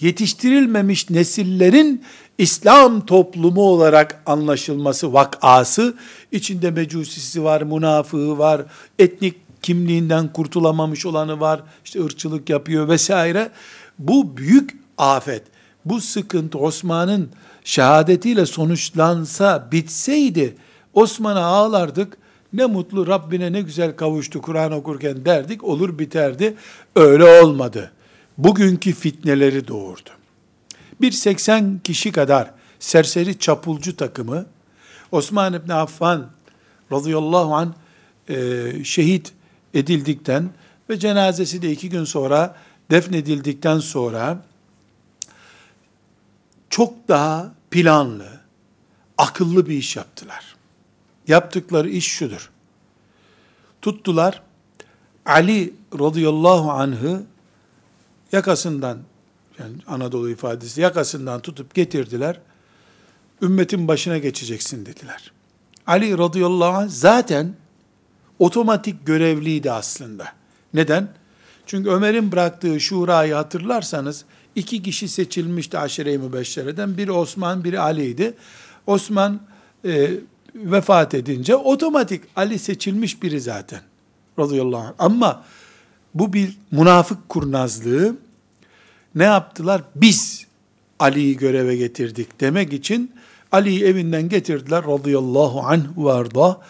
yetiştirilmemiş 0.00 1.10
nesillerin 1.10 2.04
İslam 2.38 3.06
toplumu 3.06 3.60
olarak 3.60 4.22
anlaşılması 4.26 5.12
vakası, 5.12 5.94
içinde 6.32 6.70
mecusisi 6.70 7.44
var, 7.44 7.62
münafığı 7.62 8.38
var, 8.38 8.62
etnik 8.98 9.62
kimliğinden 9.62 10.32
kurtulamamış 10.32 11.06
olanı 11.06 11.40
var, 11.40 11.62
işte 11.84 12.04
ırkçılık 12.04 12.50
yapıyor 12.50 12.88
vesaire. 12.88 13.50
Bu 13.98 14.36
büyük 14.36 14.76
afet. 14.98 15.42
Bu 15.84 16.00
sıkıntı 16.00 16.58
Osman'ın 16.58 17.28
şehadetiyle 17.64 18.46
sonuçlansa, 18.46 19.68
bitseydi, 19.72 20.56
Osman'a 20.94 21.44
ağlardık, 21.44 22.18
ne 22.52 22.66
mutlu 22.66 23.06
Rabbine 23.06 23.52
ne 23.52 23.60
güzel 23.60 23.96
kavuştu 23.96 24.42
Kur'an 24.42 24.72
okurken 24.72 25.24
derdik, 25.24 25.64
olur 25.64 25.98
biterdi. 25.98 26.54
Öyle 26.96 27.42
olmadı. 27.42 27.92
Bugünkü 28.38 28.92
fitneleri 28.92 29.68
doğurdu. 29.68 30.10
Bir 31.00 31.12
80 31.12 31.80
kişi 31.84 32.12
kadar 32.12 32.50
serseri 32.78 33.38
çapulcu 33.38 33.96
takımı 33.96 34.46
Osman 35.12 35.54
İbni 35.54 35.74
Affan 35.74 36.30
radıyallahu 36.92 37.54
an 37.54 37.74
e, 38.28 38.36
şehit 38.84 39.32
edildikten 39.74 40.50
ve 40.90 40.98
cenazesi 40.98 41.62
de 41.62 41.72
iki 41.72 41.90
gün 41.90 42.04
sonra 42.04 42.56
defnedildikten 42.90 43.78
sonra 43.78 44.42
çok 46.70 47.08
daha 47.08 47.54
planlı, 47.70 48.40
akıllı 49.18 49.66
bir 49.66 49.76
iş 49.76 49.96
yaptılar. 49.96 50.56
Yaptıkları 51.28 51.88
iş 51.88 52.06
şudur. 52.06 52.50
Tuttular, 53.82 54.42
Ali 55.26 55.74
radıyallahu 55.98 56.70
anh'ı 56.70 57.22
yakasından, 58.32 58.98
yani 59.58 59.74
Anadolu 59.86 60.30
ifadesi 60.30 60.80
yakasından 60.80 61.40
tutup 61.40 61.74
getirdiler. 61.74 62.40
Ümmetin 63.42 63.88
başına 63.88 64.18
geçeceksin 64.18 64.86
dediler. 64.86 65.32
Ali 65.86 66.18
radıyallahu 66.18 66.76
anh 66.76 66.88
zaten 66.88 67.54
otomatik 68.38 69.06
görevliydi 69.06 69.70
aslında. 69.70 70.32
Neden? 70.74 71.08
Çünkü 71.66 71.90
Ömer'in 71.90 72.32
bıraktığı 72.32 72.80
şurayı 72.80 73.34
hatırlarsanız 73.34 74.24
iki 74.54 74.82
kişi 74.82 75.08
seçilmişti 75.08 75.78
aşire-i 75.78 76.18
mübeşşereden. 76.18 76.98
Biri 76.98 77.12
Osman, 77.12 77.64
biri 77.64 77.80
Ali'ydi. 77.80 78.34
Osman 78.86 79.40
e, 79.84 80.10
vefat 80.54 81.14
edince 81.14 81.56
otomatik 81.56 82.24
Ali 82.36 82.58
seçilmiş 82.58 83.22
biri 83.22 83.40
zaten. 83.40 83.80
Radıyallahu 84.38 84.80
anh. 84.80 84.94
Ama 84.98 85.44
bu 86.18 86.32
bir 86.32 86.56
münafık 86.70 87.28
kurnazlığı. 87.28 88.16
Ne 89.14 89.24
yaptılar? 89.24 89.82
Biz 89.94 90.46
Ali'yi 90.98 91.36
göreve 91.36 91.76
getirdik 91.76 92.40
demek 92.40 92.72
için 92.72 93.12
Ali'yi 93.52 93.84
evinden 93.84 94.28
getirdiler 94.28 94.84
radıyallahu 94.84 95.60
anh 95.60 95.84
varda. 95.96 96.60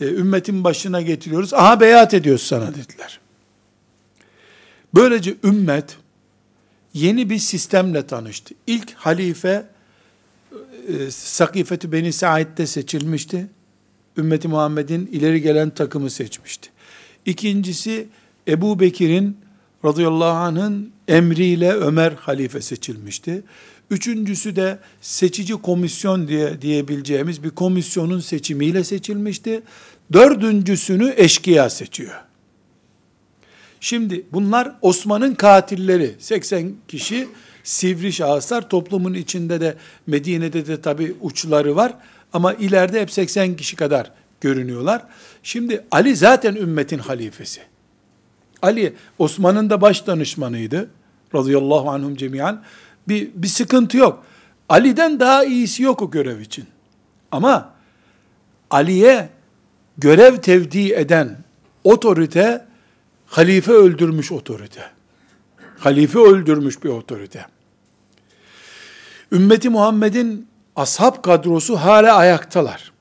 E, 0.00 0.04
ümmetin 0.04 0.64
başına 0.64 1.00
getiriyoruz. 1.00 1.54
Aha 1.54 1.80
beyat 1.80 2.14
ediyoruz 2.14 2.42
sana 2.42 2.74
dediler. 2.74 3.20
Böylece 4.94 5.34
ümmet 5.44 5.96
yeni 6.94 7.30
bir 7.30 7.38
sistemle 7.38 8.06
tanıştı. 8.06 8.54
İlk 8.66 8.92
halife 8.94 9.66
e, 10.88 11.10
Sakifetü 11.10 11.92
Beni 11.92 12.12
Said'de 12.12 12.66
seçilmişti. 12.66 13.46
Ümmeti 14.16 14.48
Muhammed'in 14.48 15.06
ileri 15.06 15.42
gelen 15.42 15.70
takımı 15.70 16.10
seçmişti. 16.10 16.70
İkincisi 17.26 18.08
Ebu 18.48 18.80
Bekir'in 18.80 19.36
radıyallahu 19.84 20.36
anh'ın 20.36 20.92
emriyle 21.08 21.72
Ömer 21.72 22.12
halife 22.12 22.60
seçilmişti. 22.60 23.42
Üçüncüsü 23.90 24.56
de 24.56 24.78
seçici 25.00 25.54
komisyon 25.54 26.28
diye 26.28 26.62
diyebileceğimiz 26.62 27.44
bir 27.44 27.50
komisyonun 27.50 28.20
seçimiyle 28.20 28.84
seçilmişti. 28.84 29.62
Dördüncüsünü 30.12 31.14
eşkıya 31.16 31.70
seçiyor. 31.70 32.14
Şimdi 33.80 34.26
bunlar 34.32 34.72
Osman'ın 34.82 35.34
katilleri. 35.34 36.14
80 36.18 36.72
kişi 36.88 37.28
sivri 37.64 38.12
şahıslar. 38.12 38.68
Toplumun 38.68 39.14
içinde 39.14 39.60
de 39.60 39.74
Medine'de 40.06 40.66
de 40.66 40.80
tabi 40.80 41.14
uçları 41.20 41.76
var. 41.76 41.94
Ama 42.32 42.54
ileride 42.54 43.00
hep 43.00 43.10
80 43.10 43.56
kişi 43.56 43.76
kadar 43.76 44.12
görünüyorlar. 44.40 45.02
Şimdi 45.42 45.84
Ali 45.90 46.16
zaten 46.16 46.54
ümmetin 46.54 46.98
halifesi. 46.98 47.69
Ali 48.62 48.94
Osman'ın 49.18 49.70
da 49.70 49.80
baş 49.80 50.06
danışmanıydı. 50.06 50.90
Radıyallahu 51.34 51.90
anhum 51.90 52.16
cemiyan. 52.16 52.62
Bir, 53.08 53.30
bir 53.34 53.48
sıkıntı 53.48 53.96
yok. 53.96 54.24
Ali'den 54.68 55.20
daha 55.20 55.44
iyisi 55.44 55.82
yok 55.82 56.02
o 56.02 56.10
görev 56.10 56.40
için. 56.40 56.66
Ama 57.32 57.72
Ali'ye 58.70 59.28
görev 59.98 60.36
tevdi 60.36 60.92
eden 60.92 61.38
otorite 61.84 62.66
halife 63.26 63.72
öldürmüş 63.72 64.32
otorite. 64.32 64.90
Halife 65.78 66.18
öldürmüş 66.18 66.84
bir 66.84 66.88
otorite. 66.88 67.46
Ümmeti 69.32 69.68
Muhammed'in 69.68 70.48
ashab 70.76 71.22
kadrosu 71.22 71.76
hala 71.76 72.14
ayaktalar. 72.14 72.92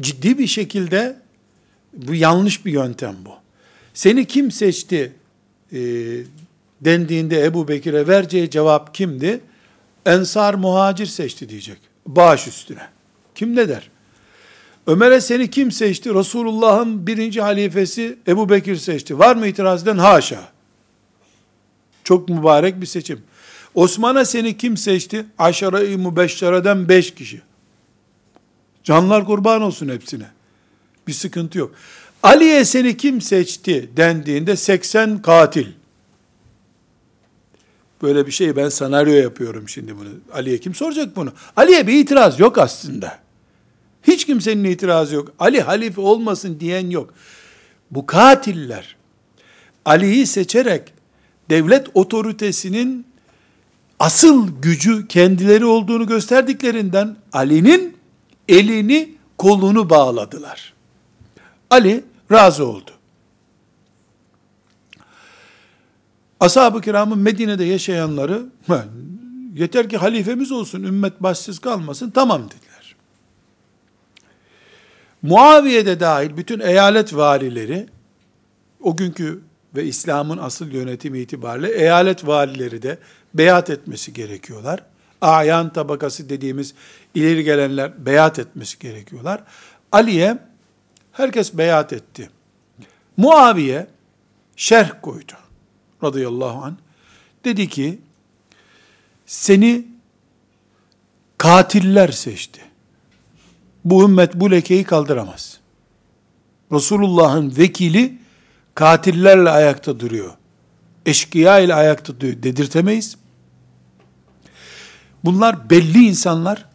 Ciddi 0.00 0.38
bir 0.38 0.46
şekilde 0.46 1.16
bu 1.92 2.14
yanlış 2.14 2.66
bir 2.66 2.72
yöntem 2.72 3.16
bu. 3.24 3.32
Seni 3.94 4.24
kim 4.24 4.50
seçti 4.50 5.12
e, 5.72 5.78
dendiğinde 6.80 7.44
Ebu 7.44 7.68
Bekir'e 7.68 8.06
vereceği 8.06 8.50
cevap 8.50 8.94
kimdi? 8.94 9.40
Ensar 10.06 10.54
muhacir 10.54 11.06
seçti 11.06 11.48
diyecek. 11.48 11.78
Bağış 12.06 12.46
üstüne. 12.46 12.88
Kim 13.34 13.56
ne 13.56 13.68
der? 13.68 13.90
Ömer'e 14.86 15.20
seni 15.20 15.50
kim 15.50 15.72
seçti? 15.72 16.14
Resulullah'ın 16.14 17.06
birinci 17.06 17.40
halifesi 17.40 18.18
Ebu 18.28 18.48
Bekir 18.48 18.76
seçti. 18.76 19.18
Var 19.18 19.36
mı 19.36 19.46
itiraz 19.46 19.82
eden? 19.82 19.98
Haşa. 19.98 20.48
Çok 22.04 22.28
mübarek 22.28 22.80
bir 22.80 22.86
seçim. 22.86 23.22
Osman'a 23.74 24.24
seni 24.24 24.56
kim 24.56 24.76
seçti? 24.76 25.26
Aşara-i 25.38 25.96
mübeşşereden 25.96 26.88
beş 26.88 27.14
kişi. 27.14 27.42
Canlar 28.84 29.26
kurban 29.26 29.62
olsun 29.62 29.88
hepsine. 29.88 30.26
Bir 31.06 31.12
sıkıntı 31.12 31.58
yok. 31.58 31.74
Ali'ye 32.22 32.64
seni 32.64 32.96
kim 32.96 33.20
seçti 33.20 33.90
dendiğinde 33.96 34.56
80 34.56 35.22
katil. 35.22 35.66
Böyle 38.02 38.26
bir 38.26 38.32
şey 38.32 38.56
ben 38.56 38.68
senaryo 38.68 39.12
yapıyorum 39.12 39.68
şimdi 39.68 39.98
bunu. 39.98 40.08
Ali'ye 40.32 40.58
kim 40.58 40.74
soracak 40.74 41.16
bunu? 41.16 41.32
Ali'ye 41.56 41.86
bir 41.86 41.94
itiraz 41.94 42.40
yok 42.40 42.58
aslında. 42.58 43.18
Hiç 44.02 44.26
kimsenin 44.26 44.64
itirazı 44.64 45.14
yok. 45.14 45.32
Ali 45.38 45.60
halife 45.60 46.00
olmasın 46.00 46.60
diyen 46.60 46.90
yok. 46.90 47.14
Bu 47.90 48.06
katiller 48.06 48.96
Ali'yi 49.84 50.26
seçerek 50.26 50.92
devlet 51.50 51.86
otoritesinin 51.94 53.06
asıl 53.98 54.48
gücü 54.62 55.08
kendileri 55.08 55.64
olduğunu 55.64 56.06
gösterdiklerinden 56.06 57.16
Ali'nin 57.32 57.96
elini 58.48 59.14
kolunu 59.38 59.90
bağladılar. 59.90 60.74
Ali 61.70 62.04
razı 62.32 62.66
oldu. 62.66 62.90
Ashab-ı 66.40 66.80
kiramın 66.80 67.18
Medine'de 67.18 67.64
yaşayanları 67.64 68.46
yeter 69.54 69.88
ki 69.88 69.96
halifemiz 69.96 70.52
olsun, 70.52 70.82
ümmet 70.82 71.22
başsız 71.22 71.58
kalmasın, 71.58 72.10
tamam 72.10 72.42
dediler. 72.44 72.96
Muaviye'de 75.22 76.00
dahil 76.00 76.36
bütün 76.36 76.60
eyalet 76.60 77.16
valileri, 77.16 77.86
o 78.82 78.96
günkü 78.96 79.40
ve 79.76 79.84
İslam'ın 79.84 80.38
asıl 80.38 80.70
yönetimi 80.70 81.18
itibariyle 81.18 81.72
eyalet 81.72 82.26
valileri 82.26 82.82
de 82.82 82.98
beyat 83.34 83.70
etmesi 83.70 84.12
gerekiyorlar. 84.12 84.82
Ayan 85.20 85.72
tabakası 85.72 86.28
dediğimiz 86.28 86.74
ileri 87.14 87.44
gelenler 87.44 88.06
beyat 88.06 88.38
etmesi 88.38 88.78
gerekiyorlar. 88.78 89.44
Ali'ye 89.92 90.38
herkes 91.12 91.54
beyat 91.54 91.92
etti. 91.92 92.30
Muaviye 93.16 93.86
şerh 94.56 94.90
koydu 95.02 95.32
radıyallahu 96.04 96.64
an. 96.64 96.76
Dedi 97.44 97.68
ki 97.68 97.98
seni 99.26 99.86
katiller 101.38 102.08
seçti. 102.08 102.60
Bu 103.84 104.04
ümmet 104.04 104.34
bu 104.34 104.50
lekeyi 104.50 104.84
kaldıramaz. 104.84 105.60
Resulullah'ın 106.72 107.56
vekili 107.58 108.18
katillerle 108.74 109.50
ayakta 109.50 110.00
duruyor. 110.00 110.32
Eşkıya 111.06 111.58
ile 111.58 111.74
ayakta 111.74 112.20
duruyor. 112.20 112.42
Dedirtemeyiz. 112.42 113.16
Bunlar 115.24 115.70
belli 115.70 116.06
insanlar. 116.06 116.66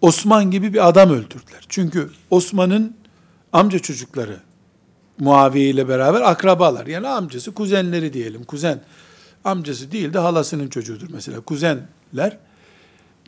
Osman 0.00 0.50
gibi 0.50 0.72
bir 0.72 0.88
adam 0.88 1.10
öldürdüler. 1.10 1.64
Çünkü 1.68 2.10
Osman'ın 2.30 2.96
amca 3.52 3.78
çocukları 3.78 4.40
Muaviye 5.18 5.70
ile 5.70 5.88
beraber 5.88 6.20
akrabalar. 6.20 6.86
Yani 6.86 7.08
amcası, 7.08 7.54
kuzenleri 7.54 8.12
diyelim. 8.12 8.44
Kuzen 8.44 8.80
amcası 9.44 9.92
değil 9.92 10.12
de 10.12 10.18
halasının 10.18 10.68
çocuğudur 10.68 11.08
mesela. 11.12 11.40
Kuzenler. 11.40 12.38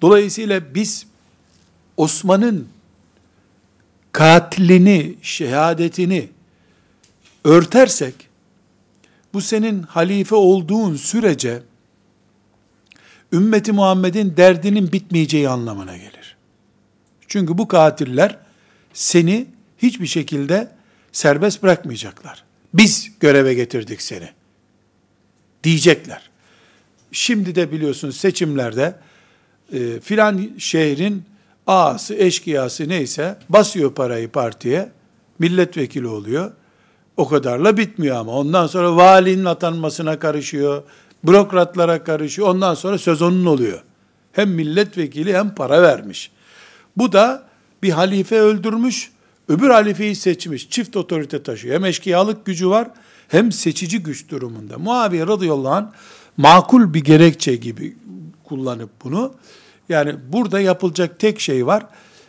Dolayısıyla 0.02 0.74
biz 0.74 1.06
Osman'ın 1.96 2.68
katlini, 4.12 5.14
şehadetini 5.22 6.28
örtersek, 7.44 8.14
bu 9.32 9.40
senin 9.40 9.82
halife 9.82 10.34
olduğun 10.34 10.96
sürece, 10.96 11.62
ümmeti 13.32 13.72
Muhammed'in 13.72 14.36
derdinin 14.36 14.92
bitmeyeceği 14.92 15.48
anlamına 15.48 15.96
gelir. 15.96 16.36
Çünkü 17.28 17.58
bu 17.58 17.68
katiller 17.68 18.38
seni 18.92 19.46
hiçbir 19.83 20.07
şekilde 20.07 20.68
serbest 21.12 21.62
bırakmayacaklar. 21.62 22.45
Biz 22.74 23.12
göreve 23.20 23.55
getirdik 23.55 24.03
seni. 24.03 24.28
Diyecekler. 25.64 26.31
Şimdi 27.12 27.55
de 27.55 27.72
biliyorsunuz 27.72 28.16
seçimlerde 28.16 28.95
e, 29.72 30.01
filan 30.01 30.51
şehrin 30.59 31.22
ağası, 31.66 32.14
eşkıyası 32.14 32.89
neyse 32.89 33.39
basıyor 33.49 33.95
parayı 33.95 34.28
partiye, 34.28 34.93
milletvekili 35.39 36.07
oluyor. 36.07 36.53
O 37.16 37.28
kadarla 37.28 37.76
bitmiyor 37.76 38.16
ama. 38.16 38.33
Ondan 38.33 38.66
sonra 38.66 38.97
valinin 38.97 39.45
atanmasına 39.45 40.18
karışıyor, 40.18 40.83
bürokratlara 41.24 42.05
karışıyor. 42.05 42.49
Ondan 42.49 42.74
sonra 42.74 42.99
söz 42.99 43.22
onun 43.22 43.47
oluyor. 43.47 43.83
Hem 44.33 44.51
milletvekili 44.51 45.37
hem 45.37 45.55
para 45.55 45.83
vermiş. 45.83 46.31
Bu 46.97 47.12
da 47.12 47.43
bir 47.83 47.91
halife 47.91 48.41
öldürmüş, 48.41 49.11
öbür 49.51 49.70
halifeyi 49.70 50.14
seçmiş. 50.14 50.70
Çift 50.70 50.96
otorite 50.96 51.42
taşıyor. 51.42 51.74
Hem 51.74 51.84
eşkıyalık 51.84 52.46
gücü 52.46 52.68
var, 52.68 52.88
hem 53.28 53.53
seçici 53.53 54.03
güç 54.03 54.28
durumunda. 54.28 54.78
Muaviye 54.78 55.26
radıyallahu 55.26 55.74
anh 55.74 55.86
makul 56.36 56.94
bir 56.94 57.05
gerekçe 57.05 57.57
gibi 57.57 57.96
kullanıp 58.44 58.90
bunu 59.05 59.34
yani 59.88 60.14
burada 60.32 60.61
yapılacak 60.61 61.18
tek 61.18 61.40
şey 61.40 61.66
var. 61.66 61.86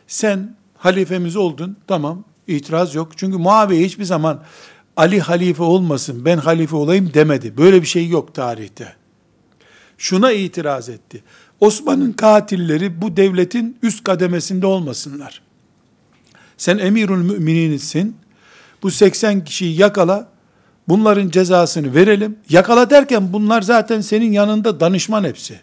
Sen 0.07 0.55
halifemiz 0.78 1.36
oldun. 1.36 1.78
Tamam. 1.88 2.24
itiraz 2.47 2.95
yok. 2.95 3.11
Çünkü 3.17 3.38
Muaviye 3.38 3.86
hiçbir 3.86 4.03
zaman 4.03 4.43
Ali 4.97 5.19
halife 5.19 5.63
olmasın, 5.63 6.26
ben 6.26 6.38
halife 6.38 6.76
olayım 6.76 7.13
demedi. 7.13 7.57
Böyle 7.57 7.82
bir 7.82 7.88
şey 7.88 8.07
yok 8.07 8.36
tarihte. 8.36 8.95
Şuna 9.97 10.32
itiraz 10.32 10.89
etti. 10.89 11.24
Osman'ın 11.59 12.11
katilleri 12.11 13.01
bu 13.01 13.17
devletin 13.17 13.78
üst 13.84 14.03
kademesinde 14.03 14.65
olmasınlar. 14.65 15.41
Sen 16.62 16.78
emirül 16.78 17.22
mümininsin. 17.22 18.18
Bu 18.84 18.91
80 18.91 19.43
kişiyi 19.43 19.80
yakala. 19.80 20.28
Bunların 20.88 21.30
cezasını 21.30 21.95
verelim. 21.95 22.38
Yakala 22.49 22.89
derken 22.89 23.34
bunlar 23.34 23.62
zaten 23.62 24.01
senin 24.01 24.32
yanında 24.32 24.80
danışman 24.80 25.24
hepsi. 25.24 25.59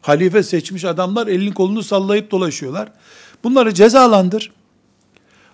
Halife 0.00 0.42
seçmiş 0.42 0.84
adamlar 0.84 1.26
elini 1.26 1.54
kolunu 1.54 1.82
sallayıp 1.82 2.30
dolaşıyorlar. 2.30 2.92
Bunları 3.44 3.74
cezalandır. 3.74 4.52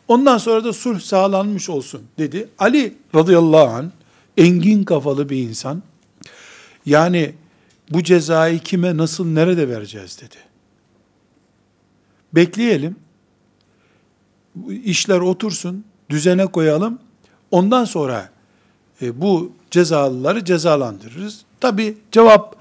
Ondan 0.09 0.39
sonra 0.39 0.65
da 0.65 0.73
sulh 0.73 1.01
sağlanmış 1.01 1.71
olsun 1.71 2.03
dedi. 2.19 2.49
Ali 2.59 2.95
radıyallahu 3.15 3.69
an 3.69 3.93
engin 4.37 4.85
kafalı 4.85 5.29
bir 5.29 5.37
insan. 5.37 5.83
Yani 6.87 7.35
bu 7.91 8.03
cezayı 8.03 8.59
kime 8.59 8.97
nasıl 8.97 9.27
nerede 9.27 9.69
vereceğiz 9.69 10.21
dedi. 10.21 10.37
Bekleyelim. 12.33 12.97
İşler 14.85 15.21
otursun, 15.21 15.85
düzene 16.11 16.47
koyalım. 16.47 16.99
Ondan 17.51 17.85
sonra 17.85 18.31
e, 19.03 19.21
bu 19.21 19.53
cezalıları 19.71 20.45
cezalandırırız. 20.45 21.43
Tabi 21.61 21.99
cevap 22.13 22.57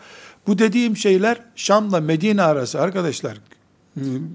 bu 0.48 0.60
dediğim 0.60 0.98
şeyler 0.98 1.38
Şam'la 1.56 2.00
Medine 2.00 2.42
arası 2.42 2.82
arkadaşlar 2.82 3.38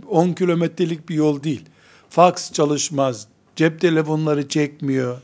10 0.09 0.33
kilometrelik 0.33 1.09
bir 1.09 1.15
yol 1.15 1.43
değil. 1.43 1.65
Fax 2.11 2.53
çalışmaz, 2.53 3.27
cep 3.57 3.81
telefonları 3.81 4.49
çekmiyor, 4.49 5.19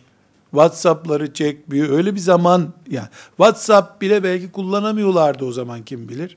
WhatsApp'ları 0.51 1.33
çekmiyor. 1.33 1.89
Öyle 1.89 2.15
bir 2.15 2.21
zaman 2.21 2.73
yani 2.91 3.09
WhatsApp 3.37 4.01
bile 4.01 4.25
belki 4.25 4.53
kullanamıyorlardı 4.53 5.45
o 5.45 5.53
zaman 5.53 5.83
kim 5.85 6.09
bilir. 6.09 6.37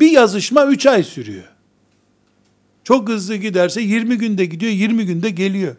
Bir 0.00 0.10
yazışma 0.10 0.66
3 0.66 0.86
ay 0.86 1.02
sürüyor. 1.02 1.55
Çok 2.86 3.08
hızlı 3.08 3.36
giderse 3.36 3.80
20 3.80 4.18
günde 4.18 4.44
gidiyor, 4.44 4.72
20 4.72 5.06
günde 5.06 5.30
geliyor. 5.30 5.76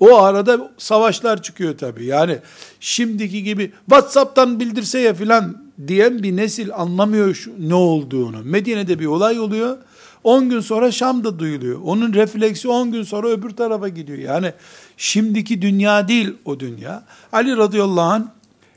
O 0.00 0.18
arada 0.18 0.70
savaşlar 0.78 1.42
çıkıyor 1.42 1.78
tabii. 1.78 2.04
Yani 2.04 2.38
şimdiki 2.80 3.42
gibi 3.42 3.72
WhatsApp'tan 3.86 4.60
bildirse 4.60 4.98
ya 4.98 5.14
filan 5.14 5.56
diyen 5.88 6.22
bir 6.22 6.36
nesil 6.36 6.74
anlamıyor 6.74 7.34
şu, 7.34 7.52
ne 7.58 7.74
olduğunu. 7.74 8.42
Medine'de 8.44 8.98
bir 8.98 9.06
olay 9.06 9.40
oluyor. 9.40 9.78
10 10.24 10.50
gün 10.50 10.60
sonra 10.60 10.92
Şam'da 10.92 11.38
duyuluyor. 11.38 11.80
Onun 11.84 12.12
refleksi 12.12 12.68
10 12.68 12.92
gün 12.92 13.02
sonra 13.02 13.28
öbür 13.28 13.50
tarafa 13.50 13.88
gidiyor. 13.88 14.18
Yani 14.18 14.52
şimdiki 14.96 15.62
dünya 15.62 16.08
değil 16.08 16.34
o 16.44 16.60
dünya. 16.60 17.02
Ali 17.32 17.56
radıyallahu 17.56 18.12
anh 18.12 18.24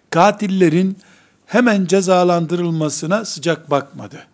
katillerin 0.09 0.97
hemen 1.45 1.85
cezalandırılmasına 1.85 3.25
sıcak 3.25 3.71
bakmadı. 3.71 4.27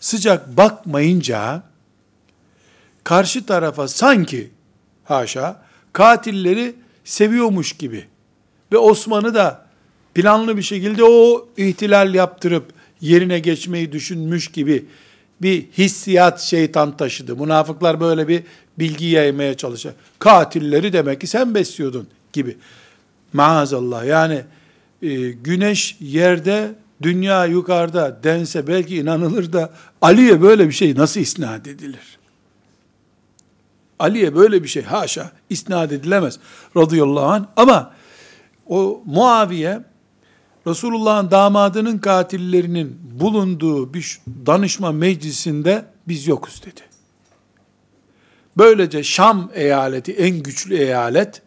Sıcak 0.00 0.56
bakmayınca 0.56 1.62
karşı 3.04 3.46
tarafa 3.46 3.88
sanki 3.88 4.50
haşa 5.04 5.62
katilleri 5.92 6.74
seviyormuş 7.04 7.72
gibi 7.72 8.04
ve 8.72 8.78
Osman'ı 8.78 9.34
da 9.34 9.66
planlı 10.14 10.56
bir 10.56 10.62
şekilde 10.62 11.04
o 11.04 11.48
ihtilal 11.56 12.14
yaptırıp 12.14 12.72
yerine 13.00 13.38
geçmeyi 13.38 13.92
düşünmüş 13.92 14.48
gibi 14.48 14.86
bir 15.42 15.66
hissiyat 15.78 16.40
şeytan 16.40 16.96
taşıdı. 16.96 17.36
Münafıklar 17.36 18.00
böyle 18.00 18.28
bir 18.28 18.42
bilgi 18.78 19.06
yaymaya 19.06 19.56
çalışıyor. 19.56 19.94
Katilleri 20.18 20.92
demek 20.92 21.20
ki 21.20 21.26
sen 21.26 21.54
besliyordun 21.54 22.08
gibi. 22.32 22.56
Maazallah 23.32 24.04
yani 24.06 24.42
e, 25.02 25.30
güneş 25.30 25.96
yerde 26.00 26.74
dünya 27.02 27.46
yukarıda 27.46 28.18
dense 28.24 28.66
belki 28.66 28.96
inanılır 28.96 29.52
da 29.52 29.70
Ali'ye 30.00 30.42
böyle 30.42 30.68
bir 30.68 30.72
şey 30.72 30.94
nasıl 30.94 31.20
isnat 31.20 31.66
edilir? 31.66 32.18
Ali'ye 33.98 34.34
böyle 34.34 34.62
bir 34.62 34.68
şey 34.68 34.82
haşa 34.82 35.32
isnat 35.50 35.92
edilemez 35.92 36.38
radıyallahu 36.76 37.24
anh 37.24 37.44
ama 37.56 37.94
o 38.66 39.02
Muaviye 39.06 39.80
Resulullah'ın 40.66 41.30
damadının 41.30 41.98
katillerinin 41.98 43.00
bulunduğu 43.20 43.94
bir 43.94 44.20
danışma 44.46 44.92
meclisinde 44.92 45.84
biz 46.08 46.26
yokuz 46.26 46.62
dedi. 46.62 46.80
Böylece 48.56 49.02
Şam 49.02 49.50
eyaleti 49.54 50.12
en 50.12 50.42
güçlü 50.42 50.76
eyalet 50.76 51.42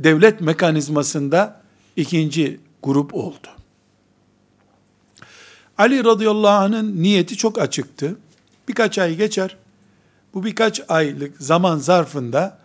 devlet 0.00 0.40
mekanizmasında 0.40 1.60
ikinci 1.96 2.60
grup 2.82 3.14
oldu. 3.14 3.48
Ali 5.78 6.04
radıyallahu 6.04 6.64
anh'ın 6.64 7.02
niyeti 7.02 7.36
çok 7.36 7.58
açıktı. 7.58 8.16
Birkaç 8.68 8.98
ay 8.98 9.16
geçer. 9.16 9.56
Bu 10.34 10.44
birkaç 10.44 10.80
aylık 10.88 11.42
zaman 11.42 11.78
zarfında 11.78 12.58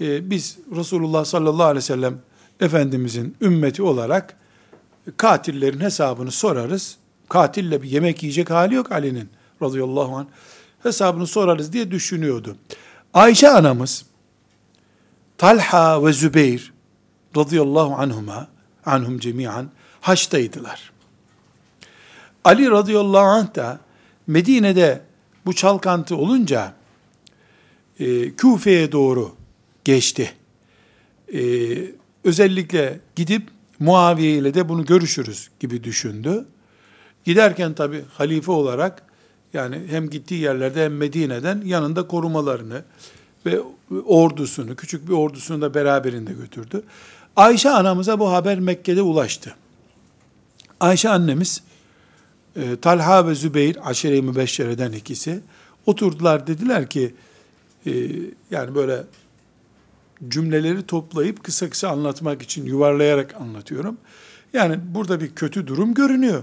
e, 0.00 0.30
biz 0.30 0.58
Resulullah 0.76 1.24
sallallahu 1.24 1.64
aleyhi 1.66 1.76
ve 1.76 1.80
sellem 1.80 2.18
Efendimizin 2.60 3.36
ümmeti 3.40 3.82
olarak 3.82 4.36
katillerin 5.16 5.80
hesabını 5.80 6.30
sorarız. 6.30 6.96
Katille 7.28 7.82
bir 7.82 7.90
yemek 7.90 8.22
yiyecek 8.22 8.50
hali 8.50 8.74
yok 8.74 8.92
Ali'nin 8.92 9.28
radıyallahu 9.62 10.16
anh. 10.16 10.26
Hesabını 10.82 11.26
sorarız 11.26 11.72
diye 11.72 11.90
düşünüyordu. 11.90 12.56
Ayşe 13.14 13.48
anamız 13.48 14.04
Talha 15.38 16.06
ve 16.06 16.12
Zübeyir 16.12 16.72
radıyallahu 17.36 17.94
anhuma 17.94 18.48
anhum 18.86 19.18
cemiyan 19.18 19.70
haçtaydılar. 20.00 20.92
Ali 22.44 22.70
radıyallahu 22.70 23.26
anh 23.26 23.54
da 23.54 23.80
Medine'de 24.26 25.00
bu 25.46 25.54
çalkantı 25.54 26.16
olunca 26.16 26.72
e, 28.00 28.34
Küfe'ye 28.34 28.92
doğru 28.92 29.32
geçti. 29.84 30.32
E, 31.34 31.40
özellikle 32.24 33.00
gidip 33.16 33.42
Muaviye 33.80 34.38
ile 34.38 34.54
de 34.54 34.68
bunu 34.68 34.84
görüşürüz 34.84 35.50
gibi 35.60 35.84
düşündü. 35.84 36.44
Giderken 37.24 37.74
tabi 37.74 38.04
halife 38.12 38.52
olarak 38.52 39.02
yani 39.52 39.80
hem 39.90 40.10
gittiği 40.10 40.40
yerlerde 40.40 40.84
hem 40.84 40.96
Medine'den 40.96 41.62
yanında 41.64 42.06
korumalarını 42.06 42.84
ve 43.46 43.60
ordusunu, 44.06 44.76
küçük 44.76 45.08
bir 45.08 45.12
ordusunu 45.12 45.60
da 45.60 45.74
beraberinde 45.74 46.32
götürdü. 46.32 46.82
Ayşe 47.36 47.70
anamıza 47.70 48.18
bu 48.18 48.32
haber 48.32 48.60
Mekke'de 48.60 49.02
ulaştı. 49.02 49.54
Ayşe 50.80 51.08
annemiz, 51.08 51.62
e, 52.56 52.76
Talha 52.76 53.26
ve 53.26 53.34
Zübeyir, 53.34 53.90
aşire-i 53.90 54.22
mübeşşereden 54.22 54.92
ikisi, 54.92 55.40
oturdular 55.86 56.46
dediler 56.46 56.90
ki, 56.90 57.14
e, 57.86 57.92
yani 58.50 58.74
böyle 58.74 59.04
cümleleri 60.28 60.86
toplayıp 60.86 61.44
kısa 61.44 61.70
kısa 61.70 61.88
anlatmak 61.88 62.42
için 62.42 62.66
yuvarlayarak 62.66 63.34
anlatıyorum. 63.40 63.96
Yani 64.52 64.78
burada 64.94 65.20
bir 65.20 65.34
kötü 65.34 65.66
durum 65.66 65.94
görünüyor. 65.94 66.42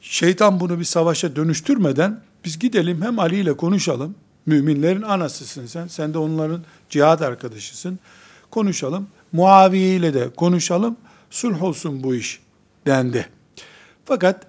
Şeytan 0.00 0.60
bunu 0.60 0.78
bir 0.78 0.84
savaşa 0.84 1.36
dönüştürmeden 1.36 2.20
biz 2.44 2.58
gidelim 2.58 3.02
hem 3.02 3.18
Ali 3.18 3.36
ile 3.36 3.56
konuşalım. 3.56 4.14
Müminlerin 4.46 5.02
anasısın 5.02 5.66
sen. 5.66 5.86
Sen 5.86 6.14
de 6.14 6.18
onların 6.18 6.64
cihat 6.90 7.22
arkadaşısın. 7.22 7.98
Konuşalım. 8.50 9.08
Muaviye 9.32 9.96
ile 9.96 10.14
de 10.14 10.28
konuşalım. 10.30 10.96
Sulh 11.30 11.62
olsun 11.62 12.02
bu 12.02 12.14
iş 12.14 12.40
dendi. 12.86 13.28
Fakat 14.04 14.46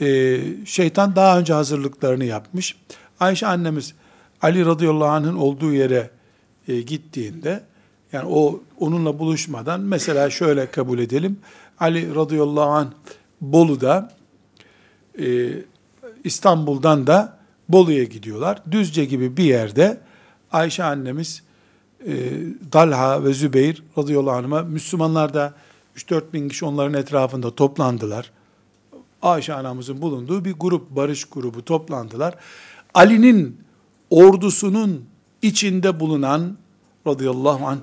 e, 0.00 0.38
şeytan 0.64 1.16
daha 1.16 1.38
önce 1.38 1.52
hazırlıklarını 1.52 2.24
yapmış. 2.24 2.76
Ayşe 3.20 3.46
annemiz 3.46 3.94
Ali 4.42 4.66
radıyallahu 4.66 5.08
anh'ın 5.08 5.36
olduğu 5.36 5.72
yere 5.72 6.10
e, 6.68 6.80
gittiğinde 6.80 7.62
yani 8.12 8.28
o 8.28 8.60
onunla 8.80 9.18
buluşmadan 9.18 9.80
mesela 9.80 10.30
şöyle 10.30 10.70
kabul 10.70 10.98
edelim. 10.98 11.38
Ali 11.80 12.14
radıyallahu 12.14 12.70
anh 12.70 12.90
Bolu'da 13.40 14.12
e, 15.18 15.48
İstanbul'dan 16.24 17.06
da 17.06 17.38
Bolu'ya 17.68 18.04
gidiyorlar. 18.04 18.62
Düzce 18.70 19.04
gibi 19.04 19.36
bir 19.36 19.44
yerde 19.44 20.00
Ayşe 20.52 20.84
annemiz 20.84 21.42
e, 22.06 22.14
Dalha 22.72 23.24
ve 23.24 23.32
Zübeyir 23.32 23.82
radıyallahu 23.98 24.36
anh'a 24.36 24.62
Müslümanlar 24.62 25.34
da 25.34 25.54
3-4 25.96 26.32
bin 26.32 26.48
kişi 26.48 26.64
onların 26.64 26.94
etrafında 26.94 27.54
toplandılar. 27.54 28.30
Ayşe 29.22 29.54
anamızın 29.54 30.02
bulunduğu 30.02 30.44
bir 30.44 30.52
grup, 30.52 30.90
barış 30.90 31.24
grubu 31.24 31.64
toplandılar. 31.64 32.34
Ali'nin 32.94 33.65
ordusunun 34.10 35.04
içinde 35.42 36.00
bulunan 36.00 36.56
radıyallahu 37.06 37.66
anh 37.66 37.78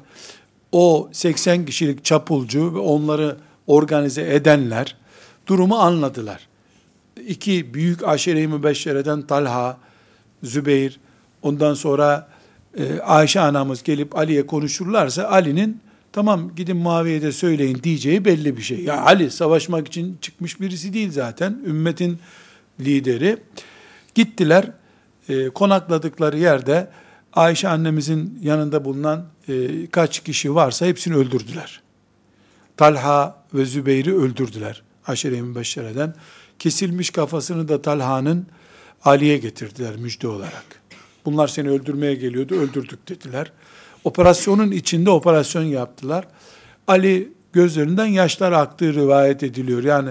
o 0.72 1.10
80 1.12 1.66
kişilik 1.66 2.06
çapulcu 2.06 2.76
ve 2.76 2.80
onları 2.80 3.38
organize 3.68 4.36
edenler 4.36 4.96
durumu 5.48 5.76
anladılar. 5.76 6.48
İki 7.28 7.74
büyük 7.74 8.08
aşire-i 8.08 8.48
mübeşşereden 8.48 9.22
Talha, 9.22 9.78
Zübeyir, 10.44 11.00
ondan 11.42 11.74
sonra 11.74 12.30
e, 12.78 13.00
Ayşe 13.00 13.40
anamız 13.40 13.84
gelip 13.84 14.18
Ali'ye 14.18 14.48
konuşurlarsa 14.48 15.24
Ali'nin 15.24 15.82
tamam 16.12 16.56
gidin 16.56 16.78
Muaviye'ye 16.78 17.22
de 17.22 17.32
söyleyin 17.32 17.80
diyeceği 17.84 18.26
belli 18.26 18.58
bir 18.58 18.62
şey. 18.62 18.84
Ya 18.84 19.02
Ali 19.02 19.32
savaşmak 19.32 19.88
için 19.88 20.18
çıkmış 20.22 20.62
birisi 20.62 20.94
değil 20.94 21.12
zaten. 21.12 21.58
Ümmetin 21.66 22.20
lideri. 22.80 23.38
Gittiler 24.16 24.72
e, 25.30 25.50
konakladıkları 25.50 26.38
yerde 26.38 26.90
Ayşe 27.34 27.70
annemizin 27.70 28.40
yanında 28.42 28.86
bulunan 28.86 29.26
e, 29.48 29.88
kaç 29.88 30.20
kişi 30.20 30.56
varsa 30.56 30.86
hepsini 30.86 31.16
öldürdüler. 31.16 31.82
Talha 32.78 33.44
ve 33.54 33.66
Zübeyir'i 33.66 34.16
öldürdüler. 34.16 34.84
Aşire-i 35.08 35.42
Mübeşşere'den. 35.42 36.16
Kesilmiş 36.60 37.10
kafasını 37.10 37.68
da 37.68 37.82
Talha'nın 37.82 38.48
Ali'ye 39.06 39.38
getirdiler 39.38 39.96
müjde 39.96 40.28
olarak. 40.28 40.66
Bunlar 41.26 41.48
seni 41.48 41.70
öldürmeye 41.70 42.16
geliyordu, 42.16 42.56
öldürdük 42.56 43.10
dediler. 43.10 43.52
Operasyonun 44.04 44.72
içinde 44.72 45.10
operasyon 45.10 45.64
yaptılar. 45.64 46.28
Ali 46.88 47.34
gözlerinden 47.54 48.06
yaşlar 48.06 48.52
aktığı 48.52 48.94
rivayet 48.94 49.44
ediliyor. 49.44 49.84
Yani 49.84 50.10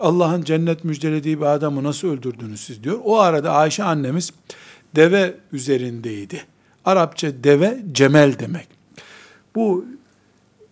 Allah'ın 0.00 0.42
cennet 0.42 0.84
müjdelediği 0.84 1.40
bir 1.40 1.46
adamı 1.46 1.84
nasıl 1.84 2.08
öldürdünüz 2.08 2.60
siz 2.60 2.84
diyor. 2.84 2.98
O 3.04 3.18
arada 3.18 3.52
Ayşe 3.52 3.84
annemiz 3.84 4.32
deve 4.96 5.34
üzerindeydi. 5.52 6.44
Arapça 6.84 7.44
deve 7.44 7.82
cemel 7.92 8.38
demek. 8.38 8.68
Bu 9.54 9.84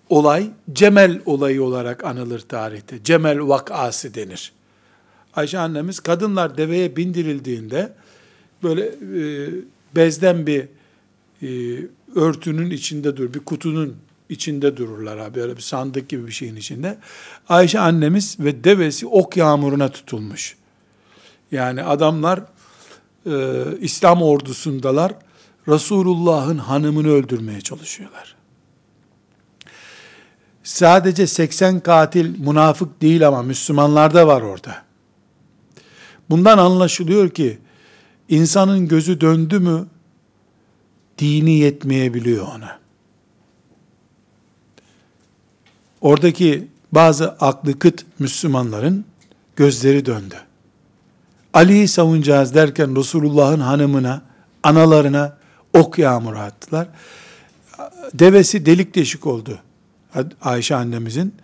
olay 0.08 0.50
Cemel 0.72 1.20
olayı 1.26 1.62
olarak 1.62 2.04
anılır 2.04 2.40
tarihte. 2.40 3.04
Cemel 3.04 3.48
vakası 3.48 4.14
denir. 4.14 4.52
Ayşe 5.34 5.58
annemiz 5.58 6.00
kadınlar 6.00 6.56
deveye 6.56 6.96
bindirildiğinde 6.96 7.92
böyle 8.62 8.86
e, 8.86 9.50
bezden 9.96 10.46
bir 10.46 10.68
e, 11.42 11.48
örtünün 12.14 12.70
içinde 12.70 13.16
dur, 13.16 13.34
bir 13.34 13.40
kutunun 13.40 13.96
içinde 14.32 14.76
dururlar 14.76 15.18
abi. 15.18 15.34
Böyle 15.34 15.56
bir 15.56 15.62
sandık 15.62 16.08
gibi 16.08 16.26
bir 16.26 16.32
şeyin 16.32 16.56
içinde. 16.56 16.98
Ayşe 17.48 17.80
annemiz 17.80 18.36
ve 18.40 18.64
devesi 18.64 19.06
ok 19.06 19.36
yağmuruna 19.36 19.88
tutulmuş. 19.88 20.56
Yani 21.52 21.82
adamlar 21.82 22.40
e, 23.26 23.62
İslam 23.80 24.22
ordusundalar. 24.22 25.12
Resulullah'ın 25.68 26.58
hanımını 26.58 27.08
öldürmeye 27.08 27.60
çalışıyorlar. 27.60 28.36
Sadece 30.62 31.26
80 31.26 31.80
katil 31.80 32.38
münafık 32.38 33.02
değil 33.02 33.28
ama 33.28 33.42
Müslümanlar 33.42 34.14
da 34.14 34.26
var 34.26 34.42
orada. 34.42 34.82
Bundan 36.30 36.58
anlaşılıyor 36.58 37.30
ki 37.30 37.58
insanın 38.28 38.88
gözü 38.88 39.20
döndü 39.20 39.58
mü 39.58 39.86
dini 41.18 41.52
yetmeyebiliyor 41.52 42.46
ona. 42.56 42.81
Oradaki 46.02 46.68
bazı 46.92 47.32
aklı 47.32 47.78
kıt 47.78 48.04
Müslümanların 48.18 49.04
gözleri 49.56 50.06
döndü. 50.06 50.34
Ali'yi 51.54 51.88
savunacağız 51.88 52.54
derken 52.54 52.96
Resulullah'ın 52.96 53.60
hanımına, 53.60 54.22
analarına 54.62 55.36
ok 55.72 55.98
yağmuru 55.98 56.38
attılar. 56.38 56.88
Devesi 58.14 58.66
delik 58.66 58.94
deşik 58.94 59.26
oldu 59.26 59.58
Ayşe 60.42 60.74
annemizin. 60.74 61.34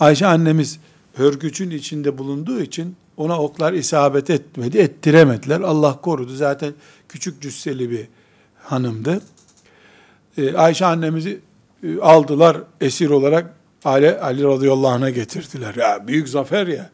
Ayşe 0.00 0.26
annemiz 0.26 0.78
hörgücün 1.14 1.70
içinde 1.70 2.18
bulunduğu 2.18 2.60
için 2.60 2.96
ona 3.16 3.42
oklar 3.42 3.72
isabet 3.72 4.30
etmedi, 4.30 4.78
ettiremediler. 4.78 5.60
Allah 5.60 6.00
korudu. 6.00 6.34
Zaten 6.34 6.72
küçük 7.08 7.42
cüsseli 7.42 7.90
bir 7.90 8.08
hanımdı. 8.62 9.22
Ee, 10.38 10.54
Ayşe 10.54 10.86
annemizi 10.86 11.40
e, 11.82 12.00
aldılar 12.00 12.56
esir 12.80 13.10
olarak 13.10 13.54
Ali, 13.84 14.18
Ali 14.20 14.44
radıyallahu 14.44 14.88
anh'a 14.88 15.10
getirdiler. 15.10 15.74
Ya 15.74 16.06
büyük 16.06 16.28
zafer 16.28 16.66
ya. 16.66 16.90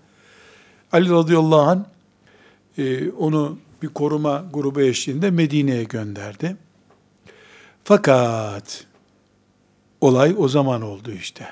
Ali 0.93 1.11
radıyallahu 1.11 1.61
anh 1.61 1.81
e, 2.79 3.11
onu 3.11 3.59
bir 3.83 3.89
koruma 3.89 4.45
grubu 4.53 4.81
eşliğinde 4.81 5.31
Medine'ye 5.31 5.85
gönderdi. 5.85 6.57
Fakat 7.85 8.85
olay 10.01 10.35
o 10.39 10.49
zaman 10.49 10.83
oldu 10.83 11.13
işte. 11.13 11.49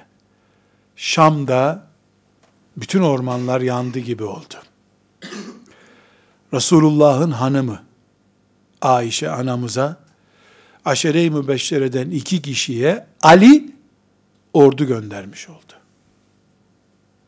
Şam'da 0.97 1.87
bütün 2.77 3.03
ormanlar 3.03 3.61
yandı 3.61 3.99
gibi 3.99 4.25
oldu. 4.25 4.55
Resulullah'ın 6.53 7.31
hanımı 7.31 7.83
Ayşe 8.83 9.31
anamıza 9.31 9.97
aşere-i 10.85 11.31
mübeşşereden 11.31 12.11
iki 12.11 12.43
kişiye 12.43 13.07
Ali 13.23 13.74
ordu 14.55 14.87
göndermiş 14.87 15.49
oldu. 15.49 15.73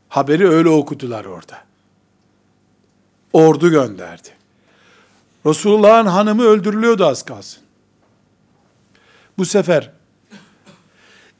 Haberi 0.08 0.48
öyle 0.48 0.68
okudular 0.68 1.24
orada. 1.24 1.58
Ordu 3.32 3.70
gönderdi. 3.70 4.28
Resulullah'ın 5.46 6.06
hanımı 6.06 6.42
öldürülüyordu 6.42 7.06
az 7.06 7.22
kalsın. 7.22 7.62
Bu 9.38 9.44
sefer 9.44 9.90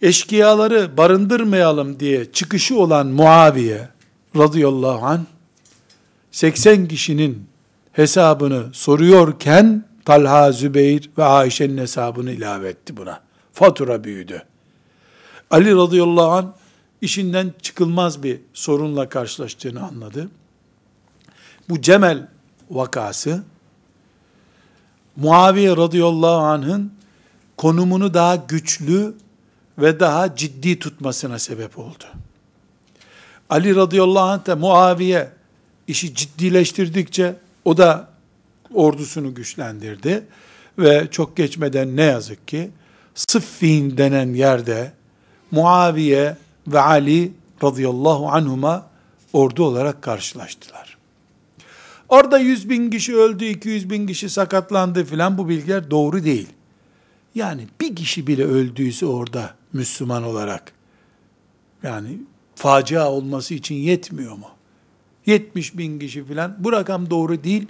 eşkıyaları 0.03 0.97
barındırmayalım 0.97 2.01
diye 2.01 2.33
çıkışı 2.33 2.79
olan 2.79 3.07
Muaviye 3.07 3.89
radıyallahu 4.37 5.07
an 5.07 5.27
80 6.31 6.89
kişinin 6.89 7.49
hesabını 7.93 8.67
soruyorken 8.73 9.85
Talha, 10.05 10.53
Zübeyir 10.53 11.11
ve 11.19 11.25
Ayşe'nin 11.25 11.79
hesabını 11.79 12.33
ilave 12.33 12.69
etti 12.69 12.97
buna. 12.97 13.21
Fatura 13.53 14.05
büyüdü. 14.05 14.43
Ali 15.51 15.75
radıyallahu 15.77 16.31
an 16.31 16.55
işinden 17.01 17.55
çıkılmaz 17.63 18.23
bir 18.23 18.41
sorunla 18.55 19.09
karşılaştığını 19.09 19.87
anladı. 19.87 20.29
Bu 21.69 21.81
Cemel 21.81 22.29
vakası 22.71 23.45
Muaviye 25.17 25.77
radıyallahu 25.77 26.41
anh'ın 26.41 26.93
konumunu 27.57 28.15
daha 28.15 28.37
güçlü 28.37 29.15
ve 29.79 30.01
daha 30.01 30.37
ciddi 30.37 30.79
tutmasına 30.79 31.39
sebep 31.39 31.79
oldu. 31.79 32.05
Ali 33.51 33.77
radıyallahu 33.77 34.31
anh 34.31 34.47
da 34.47 34.57
Muaviye 34.57 35.31
işi 35.87 36.15
ciddileştirdikçe 36.15 37.37
o 37.65 37.77
da 37.77 38.09
ordusunu 38.75 39.35
güçlendirdi 39.35 40.27
ve 40.79 41.09
çok 41.11 41.37
geçmeden 41.37 41.97
ne 41.97 42.03
yazık 42.03 42.49
ki 42.49 42.71
Sıffin 43.15 43.97
denen 43.97 44.35
yerde 44.35 44.93
Muaviye 45.51 46.37
ve 46.67 46.81
Ali 46.81 47.33
radıyallahu 47.65 48.29
anhuma 48.29 48.87
ordu 49.33 49.65
olarak 49.65 50.03
karşılaştılar. 50.03 50.97
Orada 52.09 52.39
100 52.39 52.71
bin 52.71 52.91
kişi 52.91 53.17
öldü, 53.17 53.45
200 53.45 53.91
bin 53.91 54.07
kişi 54.07 54.31
sakatlandı 54.31 55.05
filan 55.05 55.39
bu 55.39 55.49
bilgiler 55.49 55.91
doğru 55.91 56.25
değil. 56.25 56.49
Yani 57.35 57.67
bir 57.81 57.97
kişi 57.97 58.27
bile 58.27 58.45
öldüyse 58.45 59.07
orada 59.07 59.55
Müslüman 59.73 60.23
olarak 60.23 60.73
yani 61.83 62.19
facia 62.55 63.11
olması 63.11 63.55
için 63.55 63.75
yetmiyor 63.75 64.33
mu? 64.37 64.49
70 65.27 65.79
bin 65.79 65.99
kişi 65.99 66.25
filan 66.25 66.57
bu 66.59 66.73
rakam 66.73 67.11
doğru 67.11 67.45
değil. 67.45 67.67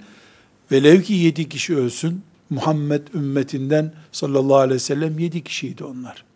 Velev 0.71 1.01
ki 1.01 1.13
7 1.13 1.49
kişi 1.49 1.75
ölsün 1.75 2.21
Muhammed 2.49 3.07
ümmetinden 3.13 3.93
sallallahu 4.11 4.57
aleyhi 4.57 4.75
ve 4.75 4.79
sellem 4.79 5.19
7 5.19 5.43
kişiydi 5.43 5.83
onlar. 5.83 6.26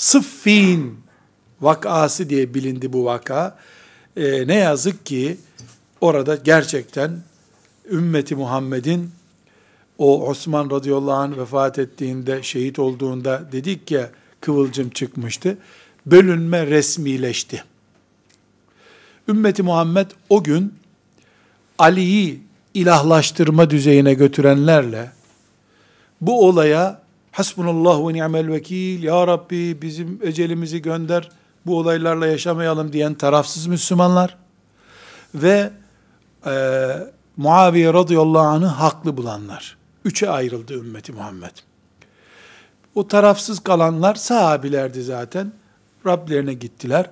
Sıffin 0.00 1.00
vakası 1.60 2.30
diye 2.30 2.54
bilindi 2.54 2.92
bu 2.92 3.04
vaka. 3.04 3.58
Ee, 4.16 4.46
ne 4.46 4.54
yazık 4.54 5.06
ki 5.06 5.36
orada 6.00 6.36
gerçekten 6.36 7.20
ümmeti 7.90 8.34
Muhammed'in 8.34 9.10
o 9.98 10.28
Osman 10.28 10.70
radıyallahu 10.70 11.12
anh 11.12 11.38
vefat 11.38 11.78
ettiğinde, 11.78 12.42
şehit 12.42 12.78
olduğunda 12.78 13.52
dedik 13.52 13.90
ya 13.90 14.10
kıvılcım 14.40 14.90
çıkmıştı. 14.90 15.58
Bölünme 16.06 16.66
resmileşti. 16.66 17.64
Ümmeti 19.28 19.62
Muhammed 19.62 20.10
o 20.28 20.42
gün 20.44 20.74
Ali'yi 21.78 22.42
ilahlaştırma 22.74 23.70
düzeyine 23.70 24.14
götürenlerle 24.14 25.12
bu 26.20 26.46
olaya 26.48 26.99
hasbunallah 27.32 28.08
ve 28.08 28.12
ni'mel 28.12 28.52
vekil 28.52 29.02
ya 29.02 29.26
Rabbi 29.26 29.82
bizim 29.82 30.20
ecelimizi 30.22 30.82
gönder 30.82 31.30
bu 31.66 31.78
olaylarla 31.78 32.26
yaşamayalım 32.26 32.92
diyen 32.92 33.14
tarafsız 33.14 33.66
Müslümanlar 33.66 34.36
ve 35.34 35.70
e, 36.46 36.52
Muaviye 37.36 37.92
radıyallahu 37.92 38.46
anh'ı 38.46 38.66
haklı 38.66 39.16
bulanlar. 39.16 39.76
Üçe 40.04 40.30
ayrıldı 40.30 40.74
ümmeti 40.74 41.12
Muhammed. 41.12 41.50
O 42.94 43.08
tarafsız 43.08 43.60
kalanlar 43.60 44.14
sahabilerdi 44.14 45.02
zaten. 45.02 45.52
Rablerine 46.06 46.54
gittiler. 46.54 47.10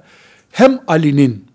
Hem 0.51 0.81
Ali'nin 0.87 1.47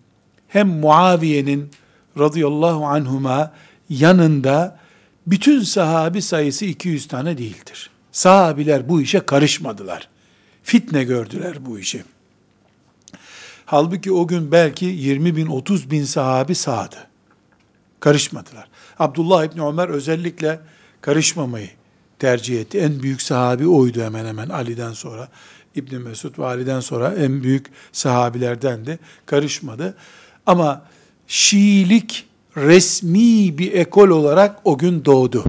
hem 0.48 0.68
Muaviye'nin 0.68 1.72
radıyallahu 2.20 2.86
anhuma 2.86 3.52
yanında 3.90 4.80
bütün 5.28 5.60
sahabi 5.64 6.22
sayısı 6.22 6.66
200 6.66 7.08
tane 7.08 7.38
değildir. 7.38 7.90
Sahabiler 8.14 8.90
bu 8.90 9.02
işe 9.02 9.20
karışmadılar. 9.20 10.10
Fitne 10.64 11.04
gördüler 11.04 11.66
bu 11.66 11.80
işi. 11.80 12.04
Halbuki 13.66 14.12
o 14.12 14.28
gün 14.28 14.52
belki 14.52 14.86
20 14.86 15.36
bin, 15.36 15.48
30 15.48 15.92
bin 15.92 16.04
sahabi 16.04 16.56
sağdı. 16.56 16.96
Karışmadılar. 18.00 18.68
Abdullah 19.00 19.46
İbni 19.46 19.66
Ömer 19.66 19.90
özellikle 19.90 20.60
karışmamayı 21.02 21.70
tercih 22.20 22.62
etti. 22.62 22.80
En 22.80 23.04
büyük 23.04 23.22
sahabi 23.22 23.68
oydu 23.68 24.02
hemen 24.02 24.26
hemen 24.26 24.50
Ali'den 24.50 24.94
sonra. 24.94 25.28
İbni 25.76 26.00
Mesud 26.00 26.40
ve 26.40 26.46
Ali'den 26.46 26.80
sonra 26.80 27.14
en 27.14 27.44
büyük 27.44 27.66
sahabilerdendi. 27.92 29.00
Karışmadı. 29.26 29.98
Ama 30.46 30.82
Şiilik 31.28 32.26
resmi 32.58 33.58
bir 33.58 33.74
ekol 33.74 34.10
olarak 34.10 34.60
o 34.64 34.78
gün 34.78 35.06
doğdu. 35.06 35.44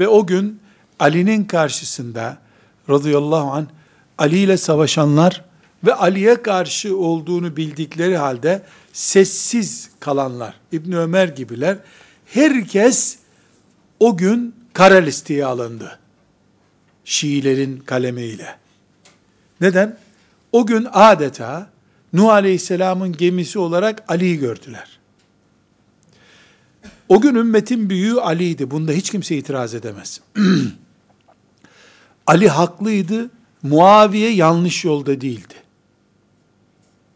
Ve 0.00 0.08
o 0.08 0.26
gün 0.26 0.59
Ali'nin 1.00 1.44
karşısında 1.44 2.38
radıyallahu 2.90 3.50
an 3.50 3.68
Ali 4.18 4.38
ile 4.38 4.56
savaşanlar 4.56 5.44
ve 5.84 5.94
Ali'ye 5.94 6.42
karşı 6.42 6.96
olduğunu 6.96 7.56
bildikleri 7.56 8.16
halde 8.16 8.62
sessiz 8.92 9.90
kalanlar, 10.00 10.54
İbn 10.72 10.92
Ömer 10.92 11.28
gibiler, 11.28 11.78
herkes 12.26 13.18
o 14.00 14.16
gün 14.16 14.54
kara 14.72 14.96
listeye 14.96 15.44
alındı. 15.44 15.98
Şiilerin 17.04 17.76
kalemiyle. 17.76 18.56
Neden? 19.60 19.98
O 20.52 20.66
gün 20.66 20.86
adeta 20.92 21.70
Nuh 22.12 22.28
Aleyhisselam'ın 22.28 23.12
gemisi 23.12 23.58
olarak 23.58 24.04
Ali'yi 24.08 24.38
gördüler. 24.38 24.98
O 27.08 27.20
gün 27.20 27.34
ümmetin 27.34 27.90
büyüğü 27.90 28.20
Ali'ydi. 28.20 28.70
Bunda 28.70 28.92
hiç 28.92 29.10
kimse 29.10 29.36
itiraz 29.36 29.74
edemez. 29.74 30.20
Ali 32.30 32.48
haklıydı. 32.48 33.30
Muaviye 33.62 34.30
yanlış 34.30 34.84
yolda 34.84 35.20
değildi. 35.20 35.54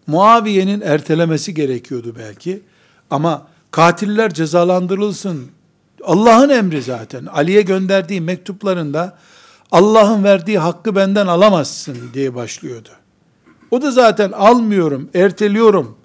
Muaviye'nin 0.07 0.81
ertelemesi 0.81 1.55
gerekiyordu 1.55 2.15
belki. 2.19 2.63
Ama 3.11 3.47
katiller 3.71 4.35
cezalandırılsın. 4.35 5.47
Allah'ın 6.05 6.49
emri 6.49 6.83
zaten. 6.83 7.27
Ali'ye 7.27 7.63
gönderdiği 7.63 8.21
mektuplarında 8.21 9.19
Allah'ın 9.73 10.25
verdiği 10.25 10.59
hakkı 10.59 10.97
benden 10.97 11.27
alamazsın 11.27 11.97
diye 12.15 12.35
başlıyordu. 12.35 12.89
O 13.71 13.83
da 13.83 13.91
zaten 13.91 14.33
almıyorum, 14.33 15.11
erteliyorum. 15.15 15.97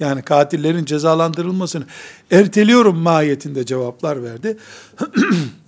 Yani 0.00 0.22
katillerin 0.22 0.84
cezalandırılmasını 0.84 1.84
erteliyorum 2.30 2.96
mahiyetinde 2.96 3.66
cevaplar 3.66 4.22
verdi. 4.22 4.56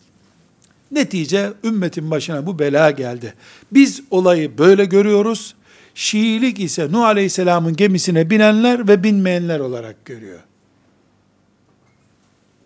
Netice 0.93 1.53
ümmetin 1.65 2.11
başına 2.11 2.47
bu 2.47 2.59
bela 2.59 2.91
geldi. 2.91 3.35
Biz 3.73 4.03
olayı 4.11 4.59
böyle 4.59 4.85
görüyoruz. 4.85 5.55
Şiilik 5.95 6.61
ise 6.61 6.93
Nuh 6.93 7.03
Aleyhisselam'ın 7.05 7.77
gemisine 7.77 8.31
binenler 8.31 8.89
ve 8.89 9.03
binmeyenler 9.03 9.61
olarak 9.61 10.05
görüyor. 10.05 10.41